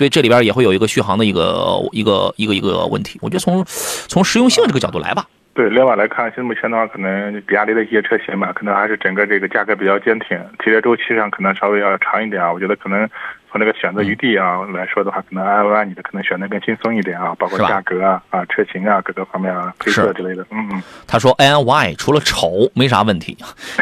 [0.00, 3.18] 所以这里边也会有一个续航的一个一个一个一个问题。
[3.20, 3.62] 我觉得从
[4.08, 5.26] 从实用性这个角度来吧。
[5.52, 12.50] 对，另外来看，现在目前的话，可能比亚迪的一些车型吧，可能还是整个这个价格比较坚挺，提车周期上可能稍微要长一点啊。
[12.50, 13.06] 我觉得可能
[13.52, 20.46] 从这个选择余地啊来说的话，可能 i y 你的可能选的更轻松一点啊，包括价格啊、啊车型啊各个方面啊、配色之类的。
[20.50, 20.82] 嗯嗯。
[21.06, 23.36] 他说 n y 除了丑没啥问题，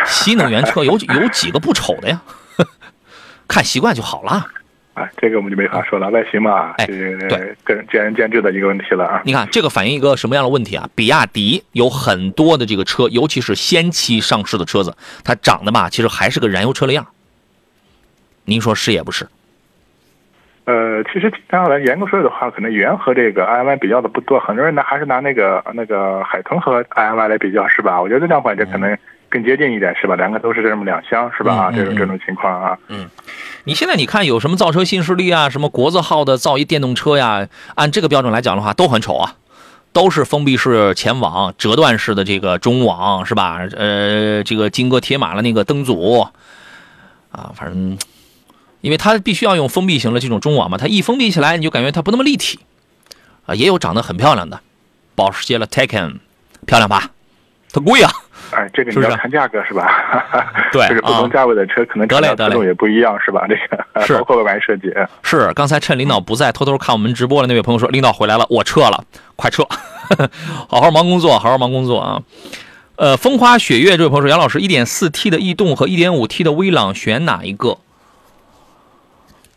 [0.04, 2.20] 新能源车有有几个不丑的呀？
[3.46, 4.44] 看习惯就好了。
[4.98, 9.22] 啊，这个我们就没法说了，外形嘛，哎，对，个人见仁见智的一个问题了啊。
[9.24, 10.88] 你看，这个反映一个什么样的问题啊？
[10.96, 17.06] 比亚迪有很多的这个车，尤其是先期上市的车子，它长得嘛，其实还是个燃油车的样。
[18.44, 19.26] 您说是也不是？
[20.64, 28.00] 呃，其实当然严格说的话，可能元和这个 i y 比较的不多，很多人呢还是拿那个那个海豚和 i y 来比较，是吧？
[28.00, 28.96] 我觉得这两款车可能
[29.28, 30.16] 更接近一点，是吧？
[30.16, 31.54] 两个都是这么两厢，是吧？
[31.54, 32.78] 啊、嗯，这种这种情况啊。
[32.88, 33.08] 嗯，
[33.64, 37.46] 你现在你看有什么造车新势力啊，什么国字号的造一电动车呀？
[37.74, 39.34] 按这个标准来讲的话，都很丑啊，
[39.92, 43.60] 都是封闭式前网、折断式的这个中网，是吧？
[43.76, 46.26] 呃，这个金戈铁马的那个灯组
[47.30, 47.98] 啊，反正。
[48.80, 52.60] 因为它必须要用封闭型的这种中网嘛，它一封闭起来，你就感觉它不那么立体，
[53.44, 54.60] 啊，也有长得很漂亮的，
[55.16, 56.18] 保时捷的 Taycan，
[56.64, 57.10] 漂亮吧？
[57.72, 58.12] 它贵啊！
[58.50, 59.86] 哎，这个你要看价格是吧？
[60.72, 63.46] 对，就 是不同价位的车可能得嘞得嘞也不一样是吧？
[63.48, 64.92] 这个是 包括外观设计。
[65.22, 69.04] 是，刚才趁领导不在，偷偷看我们直播的那位朋友说，领导回来了，我撤了，
[69.36, 69.64] 快撤，
[70.68, 72.22] 好好忙工作，好好忙工作啊！
[72.96, 77.78] 呃，风花雪月这位朋友说，杨老师一点四 T 的逸动和一点五 T 的威朗选哪一个？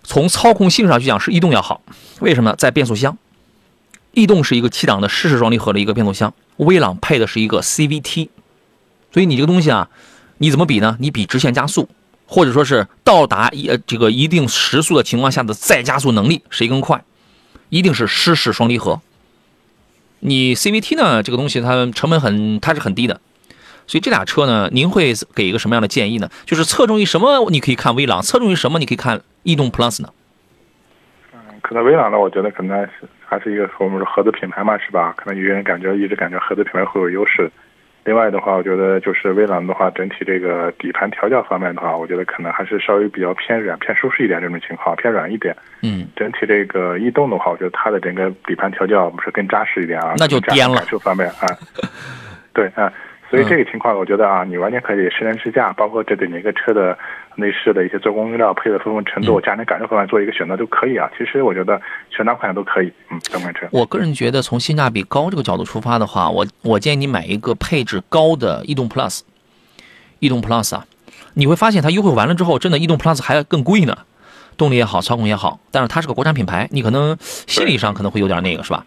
[0.03, 1.81] 从操控性上去讲，是逸动要好，
[2.19, 2.55] 为什么呢？
[2.57, 3.17] 在变速箱，
[4.11, 8.29] 逸动是一个七档的湿式双离合的一个变速箱，威朗配的是一个 CVT，
[9.11, 9.89] 所以你这个东西啊，
[10.37, 10.97] 你怎么比呢？
[10.99, 11.89] 你比直线加速，
[12.25, 17.03] 或者说是到达一呃这个一定时速的情况下的再加速能力，谁更快？
[17.69, 19.01] 一定是湿式双离合。
[20.19, 23.19] 你 CVT 呢，这个东西它成本很，它是很低的，
[23.87, 26.29] 所以这俩车呢，您会给一个什么样的建议呢？
[26.45, 27.49] 就是侧重于什么？
[27.49, 28.77] 你可以看威朗，侧重于什么？
[28.77, 30.09] 你可以看逸动 Plus 呢？
[31.33, 32.91] 嗯可能威朗呢，我觉得可能还是
[33.25, 35.13] 还是一个我们说合资品牌嘛，是吧？
[35.17, 37.51] 可能有些人感觉一直感觉合资品牌会有优势。
[38.03, 45.55] 另外的话，我觉得就是威朗的话，整体这个底盘调教方面的话，我觉得可能还是稍微比较偏软、偏舒适一点这种情况，偏软一点。
[45.83, 51.45] 嗯，整体这个逸动的话，我觉得它的整个底盘调教不是更扎实一点啊，那就颠了感受方面啊，
[52.53, 52.91] 对啊。
[53.31, 56.97] 所以这个情况，我觉得啊，你完全可以试乘试驾，包括这对每个车的
[57.35, 61.09] 内饰的一些做工用料、配的丰富程度、驾乘感受方面做一个选择都可以啊。
[61.17, 63.65] 其实我觉得选哪款都可以，嗯，这款车。
[63.71, 69.21] 我个人觉得，从性价比高这个角度出发的话，我我建议你买一个配置高的逸动 Plus。
[70.19, 70.85] 逸动 Plus 啊，
[71.35, 73.97] 你会发现它优惠完了之后，真的逸动 Plus 还更贵呢，
[74.57, 78.85] 动力也好，操控也好，但是它是个国产品牌，你可能心理上可能会有点那个，是吧？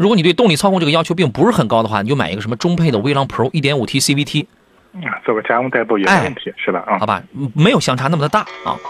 [0.00, 4.46] 如果你对动力操控这个要求并不是很高的话，你就买一个什么中配的威朗 Pro 1.5T CVT，
[4.94, 6.82] 啊，做个家用代步也没问题，是吧？
[6.86, 7.22] 啊，好吧，
[7.54, 8.80] 没有相差那么的大啊。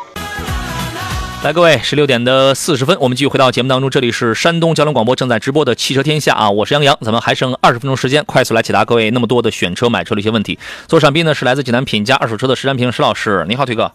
[1.42, 10.60] 来，各位，十六点的四十分，我们继续回到节目当中，这里是山东交通广播正在直播的汽车天下啊，我是杨洋，咱们还剩二十分钟时间，快速来解答各位那么多的选车买车的一些问题。
[10.86, 13.90] 做上宾呢是来自济南品家二手车的石占平石老师，你好，腿哥。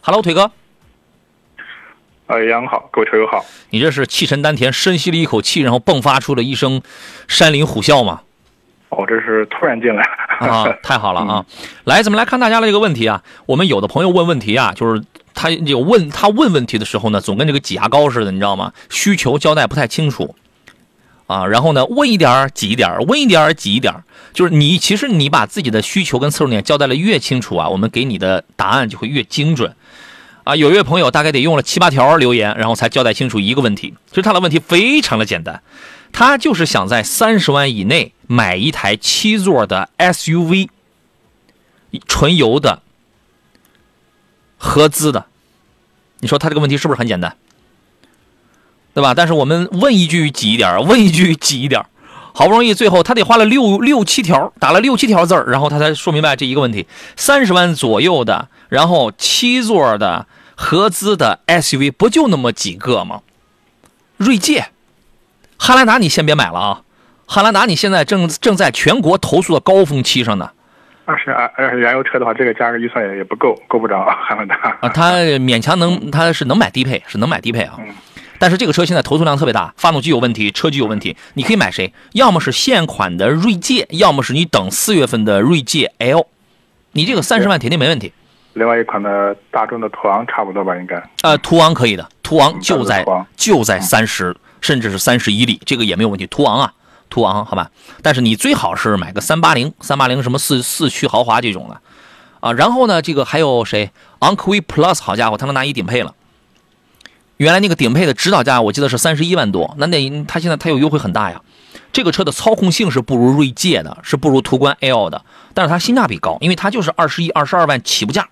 [0.00, 0.52] Hello，腿哥。
[2.32, 3.44] 呃，杨好，各位车友好。
[3.68, 6.80] 你这是气沉丹田，深吸了一口气，然后迸发出了一声
[7.28, 8.22] 山林虎啸吗？
[8.88, 10.02] 哦，这是突然进来
[10.40, 11.44] 啊，太好了啊！
[11.84, 13.22] 来，咱们来看大家的这个问题啊。
[13.44, 15.04] 我们有的朋友问问题啊，就是
[15.34, 18.72] 他有问他问问题的时候呢，总跟这个挤牙膏似的，你知道吗？
[18.88, 20.34] 需求交代不太清楚
[21.26, 21.44] 啊。
[21.46, 29.76] 然后呢，问一点儿挤一点儿，问一点儿挤一点儿，就是你其实你把自己的需求跟侧重点交代的越清楚啊，我们给你的答案就会越精准。
[30.44, 33.94] 啊，有一位朋友大概得用了七八条留言，然后才交代清楚一个问题。
[34.08, 35.62] 其实他的问题非常的简单，
[36.12, 40.68] 他就是想在三十万以内买一台七座的 SUV，
[42.08, 42.82] 纯油的，
[44.56, 45.26] 合资的。
[46.20, 47.36] 你说他这个问题是不是很简单？
[48.94, 49.14] 对吧？
[49.14, 51.84] 但是我们问一句挤一点，问一句挤一点，
[52.32, 56.86] 好不容易最后他得花了六六七条，打了六七条字儿，然后他才说明白这一个问题：
[57.16, 60.26] 三十万左右的，然后七座的。
[60.54, 63.22] 合资的 SUV 不就那么几个吗？
[64.16, 64.66] 锐界、
[65.56, 66.82] 汉兰达你先别买了啊！
[67.26, 70.50] 汉兰达你现在正正在全国投诉的高峰期上呢。
[71.04, 74.88] 二是二二是燃油车的话，这个价格预算也也不够，够不着汉兰达啊。
[74.90, 77.76] 它勉强能，他是能买低配，是能买低配啊。
[78.42, 81.16] 但是这个车现在投诉量特别大，发动机有问题，车机有问题。
[81.34, 81.94] 你可以买谁？
[82.10, 86.26] 要么是现款的锐界，要么是你等四月份的锐界 L。
[86.90, 88.12] 你这个三十万肯定没问题。
[88.54, 91.00] 另外一款的大众的途昂差不多吧，应该。
[91.22, 93.06] 呃，途昂可以的，途昂就在
[93.36, 96.26] 就在三十，甚至是三十一里，这个也没有问题。
[96.26, 96.72] 途昂啊，
[97.08, 97.70] 途昂，好吧。
[98.02, 101.80] 但是你最好是买个三八零，三八零什么四四驱豪华这种的，
[102.40, 102.52] 啊。
[102.54, 103.92] 然后呢，这个还有谁？
[104.18, 106.12] 昂科威 Plus，好家伙，他能拿一顶配了。
[107.38, 111.40] 原来那个顶配的指导价我记得是三十一万多，那那它现在它有优惠很大呀。
[111.92, 118.28] 这个车的操控性是不如锐界的，是不如途观 L 的，但是它性价比高，因为它就是二十一、二十二万起步价。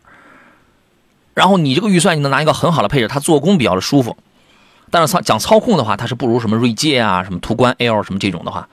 [1.35, 4.17] 然后你这个预算，你能拿一个很好的配置，它做工比较的舒服，
[4.91, 8.69] 但是操讲操控的话，它是不如什么锐界啊、什么途观 L 什么这种的话，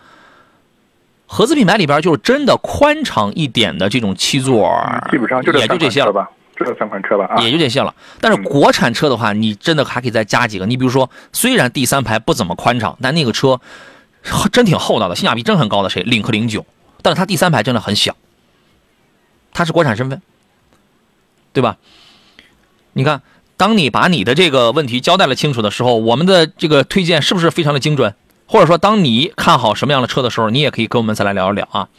[1.25, 4.69] 合资品牌里边就是真的宽敞一点的这种七座，
[5.11, 7.93] 基本上就也就这些了吧，就这三款车吧啊，也就这些了。
[8.19, 10.65] 但是国产车的话，你真的还可以再加几个。
[10.65, 13.61] 你比如说，虽然第三排不怎么宽敞，但那个车
[14.51, 15.89] 真挺厚道的，性价比真很高的。
[15.89, 16.03] 谁？
[16.03, 16.65] 领克零九，
[17.01, 18.15] 但是它第三排真的很小，
[19.53, 20.21] 它是国产身份，
[21.53, 21.77] 对吧？
[22.93, 23.21] 你看，
[23.55, 28.15] 当你把你的这个问题交代了清楚的时候，我们的这个推荐是不是非常的精准？
[28.47, 31.89] 或者说，当你看好什么样的车的时候，你也可以跟我们再来聊一聊啊。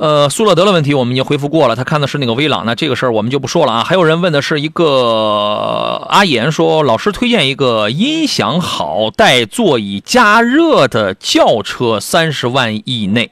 [0.00, 3.84] 呃，苏乐德的问题我们已经回复过了，他看的是那个威朗，那这个事儿我们就不说了啊。
[3.84, 13.30] 还有人问的是一个阿言说，老师推荐一个音响好、带座椅加热的轿车，三十万以内，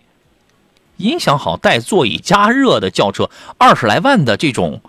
[0.98, 4.82] 音响好、带座椅加热的轿车，二十来万的这种。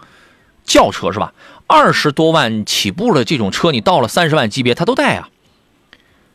[0.65, 1.34] 轿车是吧？
[1.65, 5.30] 二十多万起步的这种车，你到了三十万级别，它都带啊。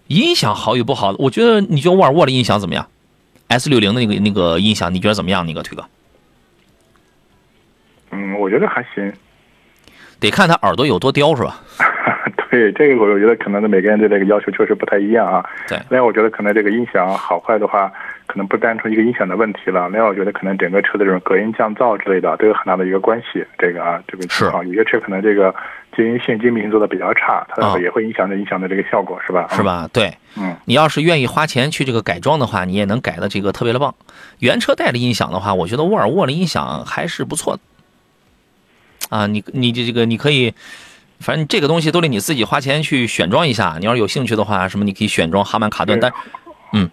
[0.07, 2.89] 音响好与不好，我觉得你觉得沃尔沃的音响怎么样
[3.57, 5.47] ？S 六零的那个那个音响，你觉得怎么样？
[5.47, 5.85] 那个推哥？
[8.11, 9.13] 嗯，我觉得还行。
[10.21, 11.61] 得看他耳朵有多刁是吧？
[12.51, 15.45] 对，这个我觉得可能每个人对这个要求确实不太一样啊。
[15.69, 15.77] 对。
[15.91, 17.93] 另外，我觉得可能这个音响好坏的话。
[18.27, 23.45] 可能不单纯一个音响的问题了，另外我觉得可能整个车的这种隔音降噪之类的都有很大的一个关系。
[23.59, 25.55] 这个啊，这个情况，有些车可能这个
[25.97, 29.49] 经营性、精密性做的比较差，它啊也会影响着影响的这个效果，是吧？
[29.53, 29.63] 是？
[29.63, 29.89] 吧？
[29.93, 33.95] 对，嗯，你要是愿意花钱去这个改装的话，你也能改的这个特别的棒。
[34.39, 37.63] 原车带的音响的话，我觉得沃尔沃的音响还是不错的。
[39.11, 40.55] 啊，你你这这个你可以，
[41.21, 43.77] 反正这个东西都得你自己花钱去选装一下。
[43.79, 46.11] 你要是有兴趣的话，什么你可以选装哈曼卡顿，但
[46.73, 46.91] 你说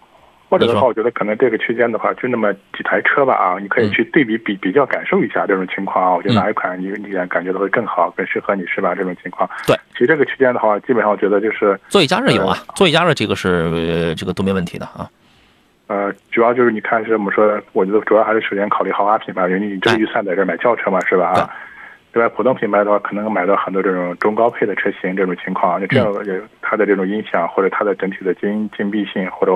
[0.52, 6.14] 或者的话，我觉得可能这个区间的话，就那么几台车吧啊，你可以嗯去对比比比较感受一下这种情况啊。
[6.14, 8.94] 我觉得嗯哪一款你你感觉的会更好，更适合你是吧？
[8.94, 9.48] 这种情况。
[9.66, 15.08] 对，其实这个区间的话，基本上我觉得就是座椅加热有啊，座椅加热这个是、呃、这个都没问题的啊。
[15.86, 21.28] 呃，主要就是你看是我们说，我觉得主要还是首先考虑豪华品牌，因为你这个预算在这儿买轿车嘛，是吧？
[21.30, 21.50] 啊。
[22.12, 29.52] 另外，普通品牌的话，可能买到很多这种中高配的车型，这种情况，那这样嗯也它的这种音响或者它的整体的精精闭性，或者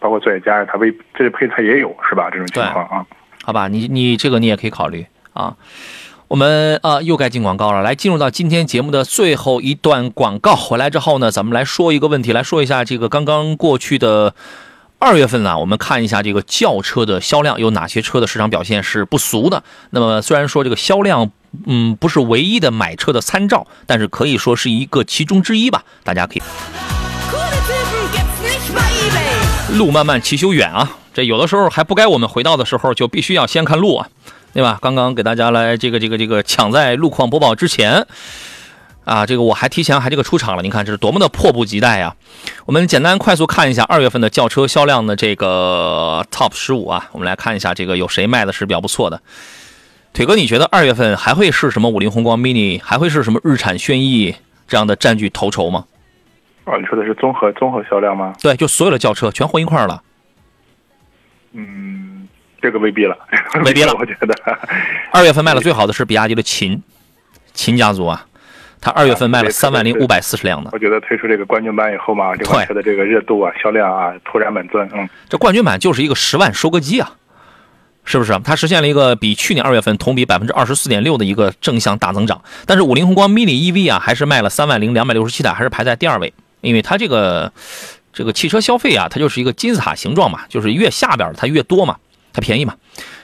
[0.00, 2.28] 包括座椅加热，它微这些配它也有，是吧？
[2.30, 3.06] 这种情况啊。
[3.44, 5.56] 好吧，你你这个你也可以考虑啊。
[6.26, 10.54] 我们啊又该进广告了，来进入到今天节目的最后一段广告。
[10.54, 14.34] 回来之后呢，咱们来说一个问题，来说一下这个刚刚过去的
[14.98, 19.62] 二月份呢，我们看一下这个轿车的销量有哪些车的市场表现是不俗的。
[19.90, 21.30] 那么虽然说这个销量
[21.66, 25.84] 嗯不是唯一的买车的参照，但是可以说是一个其中之一吧。
[26.04, 26.42] 大家可以
[29.76, 34.08] 路漫漫其修远啊，这有的时候还不该我们回到的时候，就必须要先看路啊，
[34.52, 34.78] 对吧？
[34.80, 38.06] 刚刚给大家来这个这个这个抢在路况播报之前。
[39.06, 42.14] 啊，这个我还提前还这个出场了，您看这是多么的迫不及待呀！
[42.66, 49.20] 我们简单快速看一下二月份的轿车销量的这个 Top 十五啊，我们来看一下这个有谁卖的是比较不错的。
[50.12, 54.34] 腿哥，你觉得二月份还会是什么五菱宏光 mini，还会是什么日产轩逸
[54.66, 55.84] 这样的占据头筹吗？
[56.64, 58.34] 哦，你说的是综合综合销量吗？
[58.42, 60.02] 对，就所有的轿车全混一块儿了。
[61.52, 62.28] 嗯，
[62.60, 63.16] 这个未必了，
[63.64, 64.34] 未必了 我觉得。
[65.12, 66.82] 二月份卖的最好的是比亚迪的秦，
[67.52, 68.26] 秦家族啊，
[68.80, 70.70] 它二月份卖了对三万零五百四十辆呢。
[70.72, 77.16] 我觉得推出这个冠军版以后嘛，这款车的这个热度啊、销量啊突然猛增，嗯，这冠军版就是一个十万收割机啊，
[78.04, 78.38] 是不是？
[78.42, 82.42] 它实现了一个比去年二月份同比百分之二十四点六的一个正向大增长。
[82.66, 87.52] 但是五菱宏光 mini EV 啊，还是卖了三万零两百六十七台，还是排在第二位，因为它这个
[88.12, 91.96] 这个汽车消费啊，它就是一个金字塔形状嘛，就是越下边它越多嘛，
[92.32, 92.74] 它便宜嘛。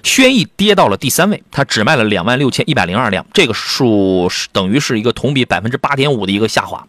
[0.02, 6.86] 轩逸跌到了第三位，它只卖了两万六千一百零二辆，这个数是等于是一个同比百分之八点五的一个下滑。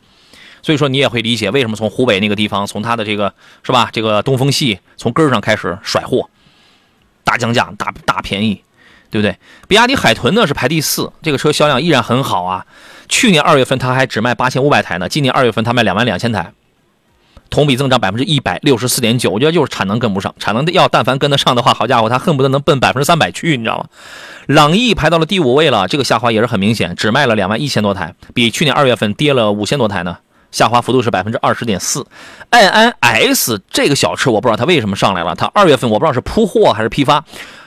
[0.62, 3.34] 所以说你也会理解为什么从湖北那个地方，从它的这个
[3.64, 6.30] 是吧，这个东风系从根儿上开始甩货，
[7.28, 8.64] 大降价、大大便宜，
[9.12, 9.38] 对不对？
[9.68, 12.66] 比亚迪海豚呢是排第四，这个车销量依然很好啊。
[13.10, 16.54] 去年二月份它还只卖八千五百台呢，今年二月份它卖两万两千台，
[17.50, 19.30] 同比增长百分之一百六十四点九。
[19.30, 23.86] 我觉得就是产能跟不上，产能要但凡跟得上的话，好家伙，它恨不得能奔百分之三百去，你知道吗？
[24.48, 30.18] 朗逸排到了第五位了，这个下滑也是很明显，只卖了两万一千多台，比去年二月份跌了五千多台呢。
[30.52, 32.06] 下滑幅度是百分之二十点四，
[32.50, 37.24] 爱安 S 这个小车我不知道它为什么上来了，它二月份我不知道是铺货还是批发，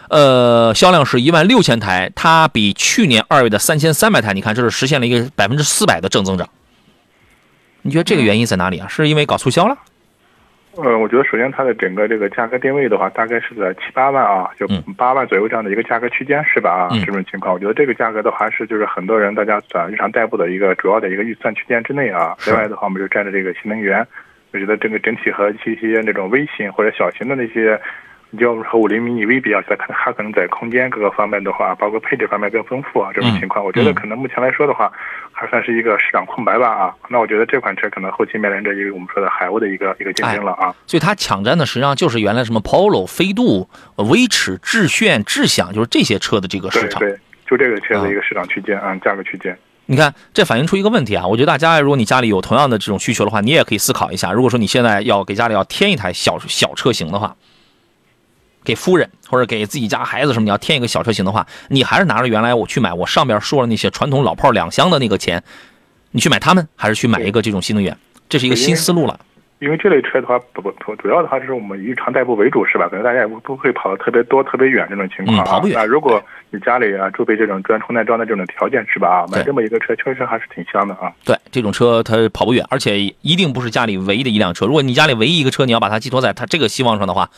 [0.08, 6.48] 呃，销量是一万六千台，它比去年二月的三千三百台，你看这是实现了一个百分之四百的正增长。
[7.82, 8.88] 你觉得这个原因在哪里啊？
[8.88, 9.76] 是因为搞促销了？
[10.76, 16.70] 呃，我觉得首先它的整个这个价格定位的话，大概是在七八万啊，就嗯八万左右这样的一个价格区间，是吧？
[16.70, 22.36] 啊，嗯这种情况，我觉得这个价格的话是就是很多人大家在日常代步的一个主要的一个预算区间之内啊。
[22.46, 24.06] 另外的话，我们就占着这个新能源，
[24.52, 27.80] 我觉得这个整体和一些那种微型或者小型的那些。
[28.32, 34.88] 你就和五菱迷你 V 比较起来，可能它可能在空间各个方面的话，包括配置方面更丰富啊，这种情况，我觉得可能目前来说的话，
[35.40, 36.94] 还算是一个市场空白吧啊。
[37.08, 40.74] 那我觉得这款车可能后期面临着一个我们说的海鸥的一个一个竞争了啊。
[40.86, 47.00] 所以它抢占的实际上就是原来什么 Polo、飞度、威驰、致炫、智享，就是这些车的这个市场。
[47.00, 49.56] 对对，就这个车的一个市场区间啊，价格区间。
[49.86, 51.26] 你看，这反映出一个问题啊！
[51.26, 54.30] 我觉得大家，如果你家里有同样的这种需求的话，你也可以思考一下。
[54.30, 57.34] 如果说你现在要给家里要添一台小小车型的话，
[58.64, 65.42] 给夫人或者给自己家孩子什么，你要添一个小车型的话，你还是拿着原来我去买我上边说的那些传统老炮两厢的那个钱，
[66.10, 67.96] 你去买他们，还是去买一个这种新能源？
[68.28, 69.18] 这是一个新思路了。
[69.60, 72.88] 因为这类车的话，不不主主要的话就是我们以日常代步为主，是吧？
[72.88, 75.44] 可能大家也不不会跑得特别多、特别远这种情况啊。
[75.44, 79.08] 嗯跑不远那如果你家里啊具备这种专充电桩的这种条件，是吧？
[79.08, 81.12] 啊，买这么一个车确实还是挺香的啊。
[81.24, 84.64] 对，这种车它跑不远，而且一定不是家里唯一的一辆车。
[84.64, 87.28] 如果你家里唯一一个车，你要把它寄托在它这个希望上的话，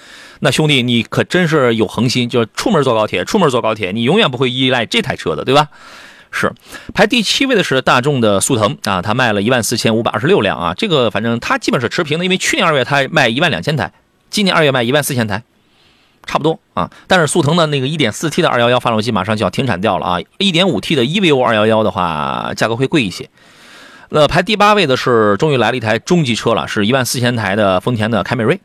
[0.41, 5.67] 那兄弟你可真是有恒心，就是出门坐高铁，出门坐高铁，你永远不会依赖这台车的，对吧？
[6.35, 6.51] 是，
[6.95, 13.93] 排第七位的是大众的速腾啊，它卖了一万四千五百二十六辆啊，这个反正它基本是持平的，因为去年二月它卖一万两千台，
[14.31, 15.43] 今年二月卖一万四千台，
[16.27, 16.91] 差不多啊。
[17.07, 23.29] 但是速腾的那个一点四 T 的二幺幺发动机马上就要停产掉了啊，一点五 T 的 EVO 二幺幺的话价格会贵一些。
[24.09, 28.59] 那排第八位的是，终于来了一台中级车了，是一万四千台的丰田的凯美瑞。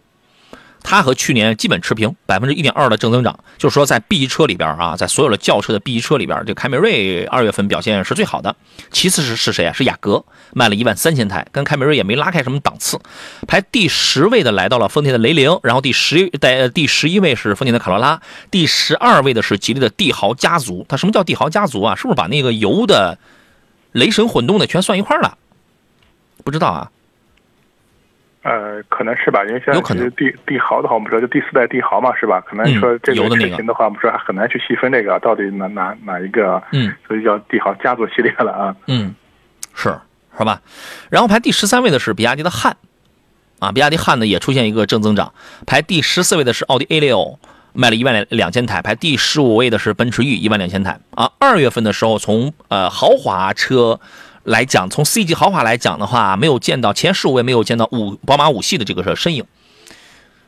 [0.84, 3.38] 它和去年基本持平，百分之一点二的正增长。
[3.58, 8.56] 就是说，在 B 级车里边啊，在所有的轿车的 B 级车里边，这凯美瑞二月份表现是最好的。
[8.92, 9.74] 其次是是谁啊？
[9.74, 10.24] 是雅阁，
[10.54, 13.00] 卖了一万三千台，跟凯美瑞也没拉开什么档次。
[13.48, 20.86] 排第十位的来到了丰田的雷凌，然后第十在第十一位是丰田的卡罗拉，第十二位的是吉利的帝豪家族。
[20.88, 21.96] 它什么叫帝豪家族啊？
[21.96, 23.18] 是不是把那个油的、
[23.92, 25.38] 雷神混动的全算一块了？
[26.44, 26.92] 不知道啊。
[28.48, 32.40] 呃，可能是吧，因为现在有可能其实帝帝豪的话，我们说就第四代帝豪嘛，是吧？
[32.48, 38.76] 可能嗯说这个车型的话，我们说还很难去细分这个到底哪哪哪一个，嗯，所以叫帝豪家族系列了啊。
[38.88, 39.14] 嗯，
[39.76, 39.94] 是
[40.38, 40.62] 是吧？
[41.10, 42.78] 然后排第十三位的是比亚迪的汉，
[43.60, 45.34] 啊，比亚迪汉呢也出现一个正增长。
[45.66, 47.38] 排第十四位的是奥迪 A 六，
[47.74, 48.82] 卖了一万两两千台。
[48.82, 50.98] 排第十五位的是奔驰 E 一万两千台。
[51.16, 54.00] 啊，二月份的时候，从呃豪华车
[54.48, 59.46] 来讲，从 C 级豪华来讲的话，没有见到前十五位没有见到五宝马五系的这个身影。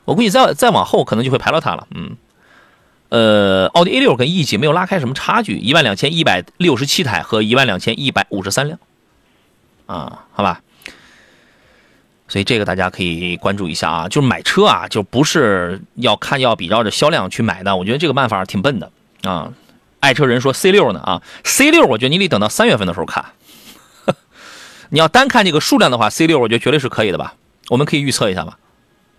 [0.06, 2.16] 我估计再再往后可能就会排到它了，嗯。
[3.10, 8.80] 呃，奥迪 A 六跟 E 级没有拉开什么差距，一万两千一百六十七台和一万两千一百五十三辆。
[9.86, 10.62] 啊，好吧。
[12.30, 18.92] 所以这个大家可以关注一下啊，就是买车啊，就不是要看要比照着销量去买的，我觉得这个办法挺笨的
[19.24, 19.52] 啊。
[20.00, 23.26] 爱车人说 C 六呢啊，C 六我觉得你得等到三月份的时候看。
[24.90, 27.34] 你要单看这个数量的话，C 六我觉得绝对是可以的吧？
[27.70, 28.58] 我们可以预测一下吧，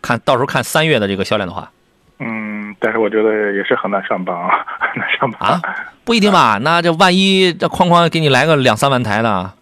[0.03, 1.71] 看到时候看三月的这个销量的话
[2.19, 5.63] 嗯，但是我觉得也是很难上榜啊， 很难上榜啊。，
[6.05, 6.59] 不一定吧？
[6.61, 9.53] 那这万一这哐哐给你来个两三万台呢，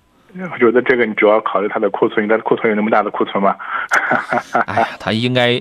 [0.52, 3.54] 我觉得这个你主要考虑它的库存，你的库存有那么大的库存吗？
[4.66, 5.60] 哎呀，它应该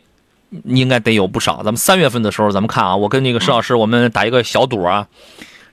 [0.64, 1.58] 应该得有不少。
[1.58, 5.06] 咱们三月份的时候，咱们看啊，我跟那个石老师，我们打一个小赌啊，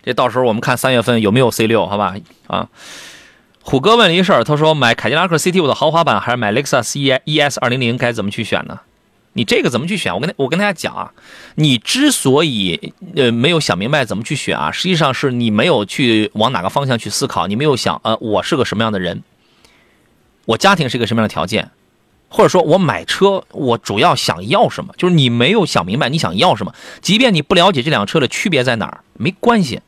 [0.02, 2.14] 这到时候我们看三月份有没有 C 六，好吧？
[2.48, 2.66] 啊，
[3.66, 8.80] 虎哥问了一事儿，他说买凯迪拉克 CT 五的豪华版还是买雷克萨斯 E ES 二零零，该怎么去选呢？
[9.32, 10.14] 你这个怎么去选？
[10.14, 11.10] 我跟我跟大家讲啊，
[11.54, 19.22] 你之所以呃没有想明白怎么去选啊，实际上是你没有去往哪个方向去思考，你没有想呃我是个什么样的人，
[20.44, 21.70] 我家庭是一个什么样的条件，
[22.28, 29.80] 或者说我买车我主要想要什么，就是你没有想明白你想要什么，即便你不了解这辆车的区别在哪儿，没关系。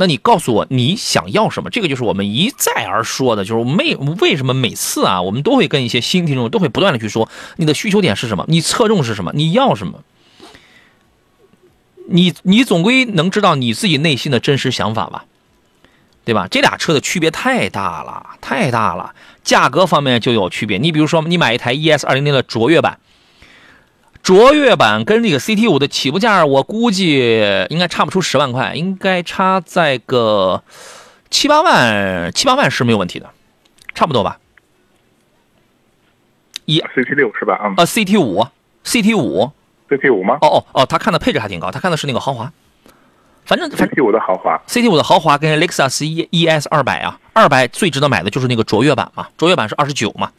[0.00, 1.68] 那你告诉我你想要什么？
[1.68, 10.02] 这个就是我们一再而说的，就是没为什么每次啊，我们都会跟一些新听众都会不断的去说你的需求点是什么，你侧重是什么，你要什么。
[12.08, 15.26] 你你总归能知道你自己内心的真实想法吧，
[16.24, 16.48] 对吧？
[16.50, 19.14] 这俩车的区别太大了，太大了，
[19.44, 20.78] 价格方面就有区别。
[20.78, 22.98] 你比如说，你买一台 ES 二零零的卓越版，
[24.30, 27.18] 卓越版跟这个 CT 五的起步价，我估计
[27.68, 30.62] 应该差不出十万块，应该差在个
[31.30, 33.28] 七八万，七八万是没有问题的，
[33.92, 34.38] 差不多吧？
[36.64, 37.60] 一 CT 六是吧？
[37.64, 38.46] 嗯呃，CT 五
[38.84, 39.50] ，CT 五
[39.88, 42.52] ，，CT 五吗哦哦哦，他看的配置还挺高，他看的是那个豪华，
[43.44, 50.30] 反正？CT 五的豪华，CT 五的豪华跟雷克萨斯 E ES 二百啊，二百最值得买的就是那个卓越版嘛，卓越版是二十九嘛，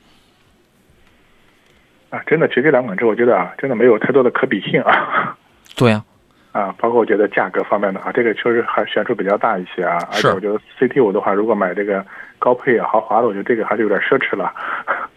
[2.11, 5.35] 啊，真的，其实这两款车我觉得啊，真的没有太多的可比性啊。
[5.75, 6.03] 对呀、
[6.51, 9.97] 啊，包括我觉得价格方面的话，这个确实还悬殊比较大一些啊。
[10.11, 12.05] 而是且我觉得 CT 五的话，如果买这个
[12.37, 14.53] 高配啊、豪华的，我觉得这个还是有点奢侈了。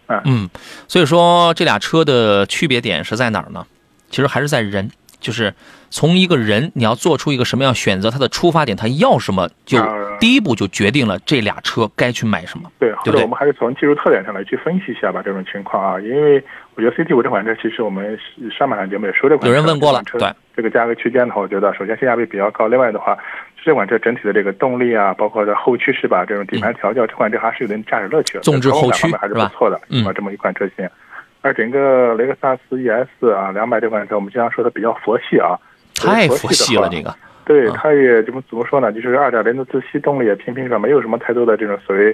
[0.07, 0.49] 嗯， 嗯，
[0.87, 3.65] 所以说这俩车的区别点是在哪儿呢？
[4.09, 4.89] 其实还是在人，
[5.19, 5.53] 就是
[5.89, 12.69] 从一个人你要做出一个什么样选择，他的出发点，他要什么，就啊第一步就决定了这俩车该去买什么。
[12.79, 16.43] 对，对不对或者我们还是从技术特点上来去分析一下吧，这种情况啊，因为
[16.75, 18.17] 我觉得 CT 五这款车，其实我们
[18.57, 23.17] 上半场节目也说这款车，有人问过了这对这个价格区间的话，我觉得首先性价比比较高，另外的话，
[23.63, 30.05] 这款车整体的这个动力啊，包括这后驱是吧，这种底盘调教，这款车还是有点驾驶乐趣的，纵后驱还是不错的，嗯？
[30.13, 30.87] 这么一款车型。
[31.41, 35.59] 而整个雷克萨斯 ES 啊，两百这款车，我们经常说的比较佛系啊，
[35.93, 37.13] 太佛系了，这个
[37.45, 38.91] 对，啊它也怎么怎么说呢？
[38.91, 42.11] 就是二点零的自吸动力也平平顺，没有什么太多的这种所谓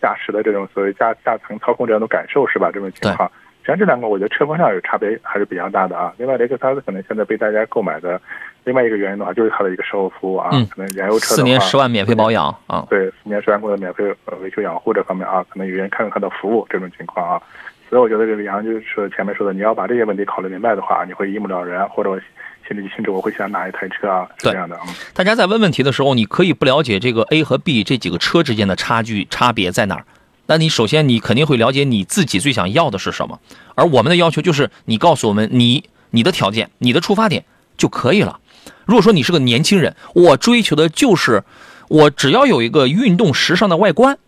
[0.00, 2.70] 驾驶的这种所谓驾驾乘操控这样的感受，是吧？
[2.72, 3.26] 这种情况，
[3.62, 6.12] 实际上这两个我觉得车风上有差别还是比较大的啊。
[6.18, 8.20] 另外，雷克萨斯可能现在被大家购买的
[8.64, 17.42] 另外一个原因的话，就是它的一个售后服务啊，嗯可能燃油车四年十万免费保养啊，对，四年十万公里的免费呃维修养护这方面啊，可能有人看看它的服务这种情况啊。
[17.90, 22.18] 所以我觉得这个杨就是前面说的，你要把这些问题考虑明白的话，你会一目了然，或者我
[22.66, 24.74] 心里清楚我会想哪一台车啊，是这样的。
[24.76, 24.82] 啊。
[25.12, 30.04] 大家在问问题的时候，你可以不了解这个 A 和 B 这几个车之间的差距差别在哪儿。
[30.46, 33.38] 那你首先你肯定会了解你自己最想要的是什么，
[33.74, 37.44] 而我们的要求就是你告诉我们你你的条件、你的出发点
[37.76, 38.40] 就可以了。
[38.86, 41.44] 如果说你是个年轻人，我追求的就是
[41.88, 44.18] 我只要有一个运动时尚的外观，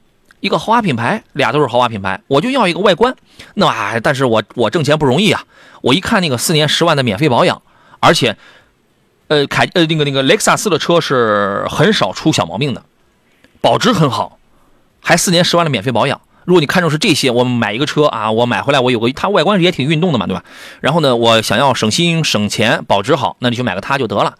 [0.47, 3.15] 一个豪华品牌，俩都是豪华品牌，我就要一个外观。
[3.55, 5.45] 那啊，但是我我挣钱不容易啊，
[5.83, 7.61] 我一看那个四年十万的免费保养，
[8.01, 8.37] 而且，
[9.29, 12.83] 呃，凯呃那个那个雷克萨斯的车是很少出小毛病的，
[13.61, 14.39] 保值很好，
[15.01, 16.21] 还四年十万的免费保养。
[16.45, 20.45] 如果你看中是这些，我买一个车啊，我买回来我有个它外观也挺运动的嘛，对吧？
[20.81, 24.37] 然后呢，我想要省心省钱，保值好，那你就买个它就得了。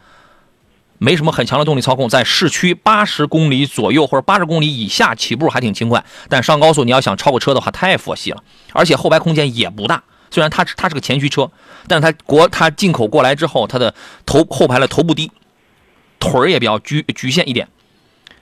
[0.99, 8.43] 没什么很强的动力操控，在市区八十公里左右或者八十公里以下起步还挺轻快，但上高速你要想超过车的话太佛系了，
[8.73, 10.03] 而且后排空间也不大。
[10.31, 11.51] 虽然它它是个前驱车，
[11.87, 13.95] 但是它国它进口过来之后，它的
[14.25, 15.31] 头后排的头部低，
[16.19, 17.69] 腿儿也比较局局限一点，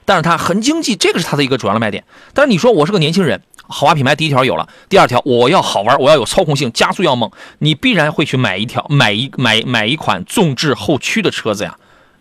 [0.05, 2.05] 但是它很经济，这个是它的一个主要的卖点。
[2.33, 11.77] 但是你说我是个年轻人，豪华品牌第一条有了，第二条我要好玩，我要有操控性，加速要猛，你必然会去买一条买一买买一款纵置后驱的车子呀。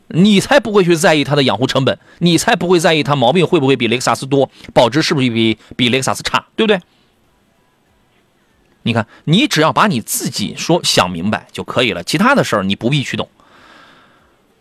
[0.07, 6.79] 你才不会去在意它的养护成本，你才不会在意它毛病会不会比雷克萨斯多，保值是不是比比雷克萨斯差，对不对？
[8.83, 13.29] 你看，你只要把你自己说想明白就可以了，其他的事儿你不必去懂。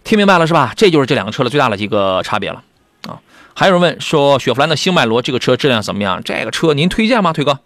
[0.05, 0.73] 听明白了是吧？
[0.77, 2.63] 这就是这两个车的最大的一个差别了
[3.09, 3.21] 啊！
[3.55, 6.23] 还有人问说，雪佛兰的星迈罗这个车质量怎么样？
[6.25, 7.59] 这个车您推荐吗，腿哥？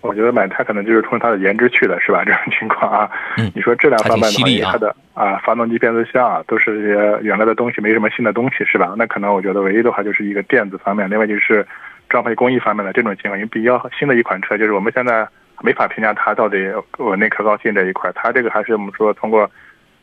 [0.00, 2.24] 我觉得买它可能就是冲它的颜值去的，是吧？
[2.24, 8.94] 这种情况啊，嗯你说质量方面的话，它的啊发动机、变速箱啊都是这些原来的东西，没什么新的东西，是吧？
[8.98, 11.66] 那可能我觉得唯一的话就是一个电子方面，另外就是
[12.08, 15.26] 装配工艺方面的这种情况，因为比较新的一款车，就是我们现在
[15.62, 19.50] 没法评价它到底稳定可靠性这一块，它这个还是我们说通过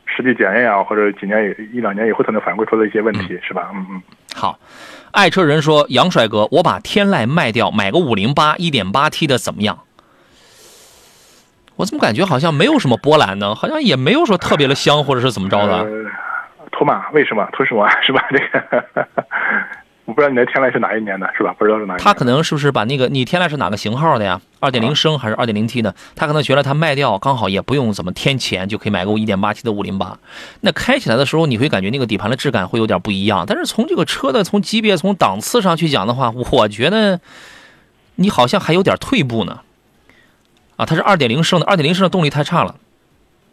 [0.06, 3.70] 实际检验啊，或者几年一两年以后才能反馈出的一些问题，是吧？
[3.74, 4.02] 嗯嗯。
[4.34, 4.58] 好，
[5.12, 9.78] 爱车人说，杨帅哥，我把天籁卖掉，买个五零八一点八 T 的怎么样？
[11.76, 13.54] 我怎么感觉好像没有什么波澜呢？
[13.54, 15.72] 好像也没有说特别的香，或者是怎么着的？
[15.78, 15.88] 呃，
[16.70, 17.04] 图嘛？
[17.12, 17.48] 为什么？
[17.52, 17.88] 托什么？
[18.04, 18.22] 是吧？
[18.30, 19.06] 这个
[20.04, 21.54] 我不知道你的天籁是哪一年的，是吧？
[21.56, 22.04] 不知道是哪一年。
[22.04, 24.40] 他可能是不是把那个你天籁是哪个型号的呀？
[24.58, 25.94] 二点零升还是二点零 T 的？
[26.16, 30.18] 他可能觉得他卖掉刚好也不用怎么添钱，就可以买个一点八 T 的五零八。
[30.60, 33.44] 那开起来的时候，你会感觉那个底盘的质感会有点不一样。
[33.46, 37.20] 但是从这个车的从级别从档次上去讲的话，我觉得
[38.16, 39.60] 你好像还有点退步呢。
[40.82, 42.74] 啊，它是二点零升的，二点零升的动力太差了，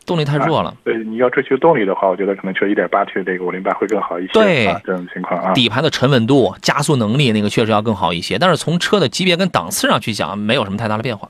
[0.05, 0.75] 动力太弱了。
[0.83, 4.33] 对，你要追求动力的话，我觉得可能确实一点八 T 的这个五零八会更好一些。
[4.33, 5.53] 对啊，这种情况啊。
[5.53, 11.29] 底盘的沉稳度、加速能力那个确实要更好一些，但是从车的级别跟档次上去讲，没有什么太大的变化。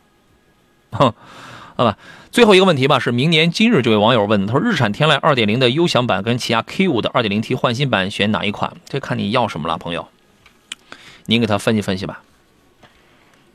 [0.91, 1.13] 哼，
[1.76, 1.97] 好吧。
[2.31, 8.73] 最后一个问题吧，是明年今日这位网友问的，他说日产天籁二点零的优享版跟起亚 K 五的二点零 T 换新版选哪一款？
[8.88, 10.07] 这看你要什么了，朋友。
[11.26, 12.21] 您给他分析分析吧。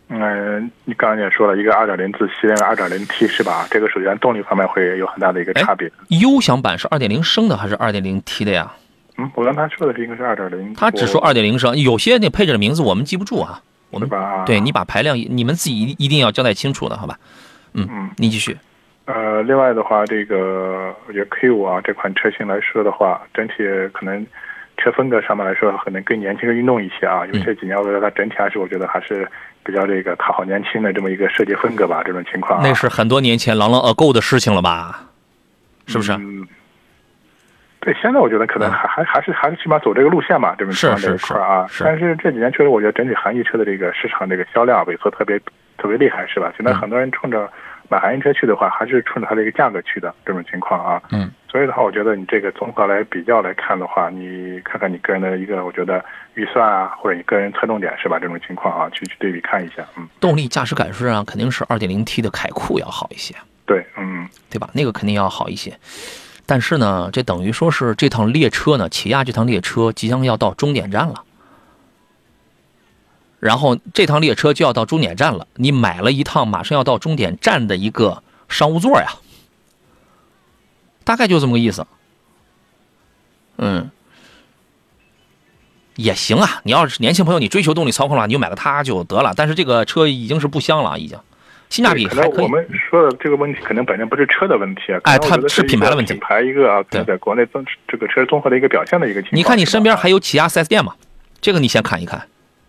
[0.09, 3.67] 嗯，你刚才也说了一个二点零自吸，另外 2.0T 是吧？
[3.71, 5.91] 这个首先动力方面会有很大的一个差别。
[6.09, 8.71] 优享版是二点零升的还是二点零 T 的呀？
[9.17, 10.77] 嗯，我刚才说的是应该是2.0。
[10.77, 13.61] 他只说二点零升，有些那配置的名字我们记不住啊。
[13.91, 14.45] 我们把？
[14.45, 17.17] 对你把排量，你们自己一一定要交代清楚的，好吧？
[17.75, 18.57] 嗯嗯，你继续。
[19.07, 23.55] 呃，另外的话，这个我觉得 K 五啊这款车型来说的话，整体
[23.93, 24.27] 可能
[24.77, 27.25] 车风格上面来说，可能更年轻、更运动一些啊。
[27.27, 29.27] 因为这几年我觉得它整体还是我觉得还是
[29.63, 32.63] 比较这个讨好年轻的这么一个设计风格吧，这种情况、啊。
[32.67, 35.09] 那是很多年前朗朗 a go 的事情了吧？
[35.87, 36.13] 是不是？
[36.13, 36.47] 嗯，
[37.81, 41.67] 对，现在我觉得可能还还还是还是起码走这个路线嘛，这种情况这一块啊。
[41.69, 45.39] 是是是但是这几年确实，我觉得整体韩系车的这个市场这个销量萎缩特别
[45.79, 46.53] 特别厉害，是吧？
[46.57, 47.51] 现在很多人冲着
[47.89, 51.01] 买韩系车去的话，还是冲着它这个价格去的这种情况啊。
[51.13, 51.31] 嗯。
[51.55, 56.05] 所以的话，我觉得你这个综合来比较来看的话，你看看你个人的一个，我觉得
[56.35, 58.19] 预算啊，或者你个人侧重点是吧？
[58.19, 63.33] 这种情况啊，去去对比看一下，嗯，动力驾驶感受上肯定是 2.0T 的凯酷要好一些，
[63.67, 64.69] 对，嗯，对吧？
[64.73, 65.79] 那个肯定要好一些。
[66.45, 71.23] 但是呢，这等于说是这趟列车呢，起亚这趟列车即将要到终点站了。
[73.39, 79.07] 然后这趟列车就要到终点站了，你买了一趟马上要到终点站的一个商务座呀，
[81.05, 81.87] 大概就这么个意思。
[83.59, 83.91] 嗯，
[85.97, 86.61] 也行啊。
[86.65, 89.33] 你要是年轻朋友，你追求动力操控的话，你就买个它就得了。
[89.37, 91.19] 但是这个车已经是不香了，已经
[91.69, 92.37] 性价比还可以。
[92.37, 99.39] 能我们说的这个问题，可能本身不是车的问题啊，哎它是品牌的问题品牌一个啊，在国内综这个车综合的一个表现的一个情况。
[99.39, 100.95] 你看你身边还有有起亚 4S 店吗？
[101.41, 102.27] 这个你先看一看，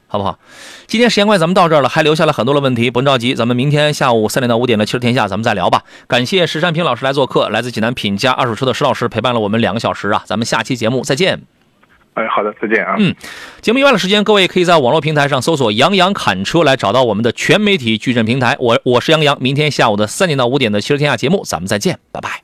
[0.07, 0.39] 好不好？
[0.87, 5.83] 今天时间关系，咱们到这儿了，还留下了很多的问题，甭着急，咱们明天下午三点到五点的《汽车天下》咱们再聊吧。
[6.07, 11.41] 感谢石山平老师来做客，来自济南品家二手车的石老师陪伴了我们两个小时啊，咱们下期节目再见。
[12.13, 12.95] 哎，好的，再见啊。
[12.97, 13.13] 嗯
[13.61, 18.55] 节目以外的时间，各位可以在网络平台上搜索“杨洋侃车”来找到我们的全媒体矩阵平台。
[18.59, 22.41] 我我是杨洋，明天下午的三点到五点的《汽车天下》节目，咱们再见，拜拜。